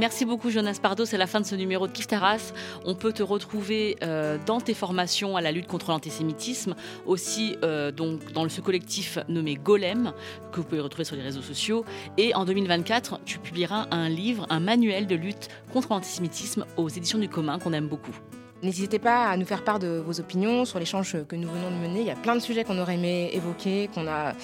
Merci 0.00 0.24
beaucoup 0.24 0.48
Jonas 0.48 0.78
Pardo, 0.80 1.04
c'est 1.04 1.18
la 1.18 1.26
fin 1.26 1.42
de 1.42 1.44
ce 1.44 1.54
numéro 1.54 1.86
de 1.86 1.92
Kif 1.92 2.06
Taras. 2.06 2.54
On 2.86 2.94
peut 2.94 3.12
te 3.12 3.22
retrouver 3.22 3.98
euh, 4.02 4.38
dans 4.46 4.58
tes 4.58 4.72
formations 4.72 5.36
à 5.36 5.42
la 5.42 5.52
lutte 5.52 5.66
contre 5.66 5.90
l'antisémitisme, 5.90 6.74
aussi 7.04 7.58
euh, 7.64 7.92
dans 7.92 8.48
ce 8.48 8.62
collectif 8.62 9.18
nommé 9.28 9.56
Golem, 9.56 10.14
que 10.52 10.56
vous 10.56 10.64
pouvez 10.64 10.80
retrouver 10.80 11.04
sur 11.04 11.16
les 11.16 11.22
réseaux 11.22 11.42
sociaux. 11.42 11.84
Et 12.16 12.34
en 12.34 12.46
2024, 12.46 13.20
tu 13.26 13.38
publieras 13.40 13.88
un 13.90 14.08
livre, 14.08 14.46
un 14.48 14.60
manuel 14.60 15.06
de 15.06 15.16
lutte 15.16 15.50
contre 15.70 15.88
l'antisémitisme 15.90 16.64
aux 16.78 16.88
éditions 16.88 17.18
du 17.18 17.28
commun 17.28 17.58
qu'on 17.58 17.74
aime 17.74 17.88
beaucoup. 17.88 18.16
N'hésitez 18.62 18.98
pas 18.98 19.28
à 19.28 19.38
nous 19.38 19.46
faire 19.46 19.64
part 19.64 19.78
de 19.78 20.02
vos 20.04 20.20
opinions 20.20 20.66
sur 20.66 20.78
l'échange 20.78 21.16
que 21.26 21.34
nous 21.34 21.48
venons 21.48 21.70
de 21.70 21.76
mener. 21.76 22.00
Il 22.00 22.06
y 22.06 22.10
a 22.10 22.16
plein 22.16 22.36
de 22.36 22.40
sujets 22.40 22.64
qu'on 22.64 22.78
aurait 22.78 22.96
aimé 22.96 23.30
évoquer, 23.32 23.88
qu'on 23.94 24.06
a 24.06 24.34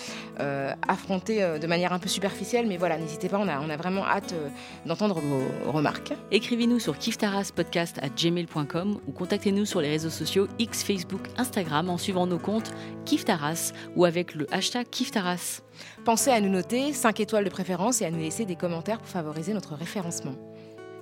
euh, 0.41 0.73
affrontés 0.89 1.43
euh, 1.43 1.59
de 1.59 1.67
manière 1.67 1.93
un 1.93 1.99
peu 1.99 2.09
superficielle, 2.09 2.67
mais 2.67 2.79
voilà, 2.79 2.97
n'hésitez 2.97 3.29
pas, 3.29 3.39
on 3.39 3.47
a, 3.47 3.61
on 3.61 3.69
a 3.69 3.77
vraiment 3.77 4.07
hâte 4.07 4.33
euh, 4.33 4.49
d'entendre 4.87 5.21
vos 5.21 5.43
remarques. 5.71 6.14
Écrivez-nous 6.31 6.79
sur 6.79 6.97
kiftaraspodcast@gmail.com 6.97 9.01
ou 9.07 9.12
contactez-nous 9.12 9.67
sur 9.67 9.83
les 9.83 9.91
réseaux 9.91 10.09
sociaux 10.09 10.49
X, 10.59 10.83
Facebook, 10.83 11.29
Instagram 11.37 11.91
en 11.91 11.99
suivant 11.99 12.27
nos 12.27 12.39
comptes 12.39 12.73
Kiftaras 13.05 13.75
ou 13.97 14.07
avec 14.07 14.35
le 14.35 14.47
hashtag 14.51 14.89
Kiftaras. 14.89 15.61
Pensez 16.07 16.31
à 16.31 16.41
nous 16.41 16.49
noter 16.49 16.95
5 16.95 17.21
étoiles 17.21 17.45
de 17.45 17.51
préférence 17.51 18.01
et 18.01 18.07
à 18.07 18.11
nous 18.11 18.21
laisser 18.21 18.47
des 18.47 18.57
commentaires 18.57 18.99
pour 18.99 19.09
favoriser 19.09 19.53
notre 19.53 19.75
référencement. 19.75 20.37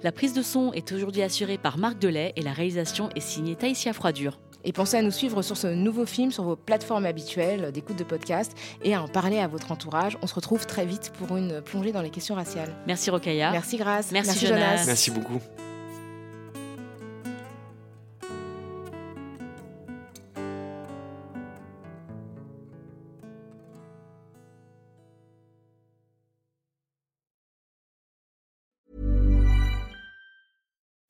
La 0.04 0.12
prise 0.12 0.34
de 0.34 0.42
son 0.42 0.70
est 0.74 0.92
aujourd'hui 0.92 1.22
assurée 1.22 1.56
par 1.56 1.78
Marc 1.78 1.98
Delay 1.98 2.34
et 2.36 2.42
la 2.42 2.52
réalisation 2.52 3.08
est 3.16 3.20
signée 3.20 3.56
Taïsia 3.56 3.94
Froidure. 3.94 4.38
Et 4.62 4.70
pensez 4.70 4.98
à 4.98 5.02
nous 5.02 5.10
suivre 5.10 5.40
sur 5.40 5.56
ce 5.56 5.66
nouveau 5.66 6.04
film 6.04 6.30
sur 6.30 6.44
vos 6.44 6.56
plateformes 6.56 7.06
habituelles 7.06 7.72
d'écoute 7.72 7.96
de 7.96 8.04
podcast 8.04 8.52
et 8.82 8.94
à 8.94 9.02
en 9.02 9.08
parler 9.08 9.38
à 9.38 9.48
votre 9.48 9.72
entourage. 9.72 10.18
On 10.20 10.26
se 10.26 10.34
retrouve 10.34 10.66
très 10.66 10.84
vite 10.84 11.10
pour 11.18 11.38
une 11.38 11.62
plongée 11.62 11.92
dans 11.92 12.02
les 12.02 12.10
questions 12.10 12.34
raciales. 12.34 12.76
Merci 12.86 13.08
Rokaya. 13.08 13.50
Merci 13.50 13.78
Grace. 13.78 14.12
Merci, 14.12 14.46
Jonas. 14.46 14.84
Merci 14.84 15.10
beaucoup. 15.10 15.40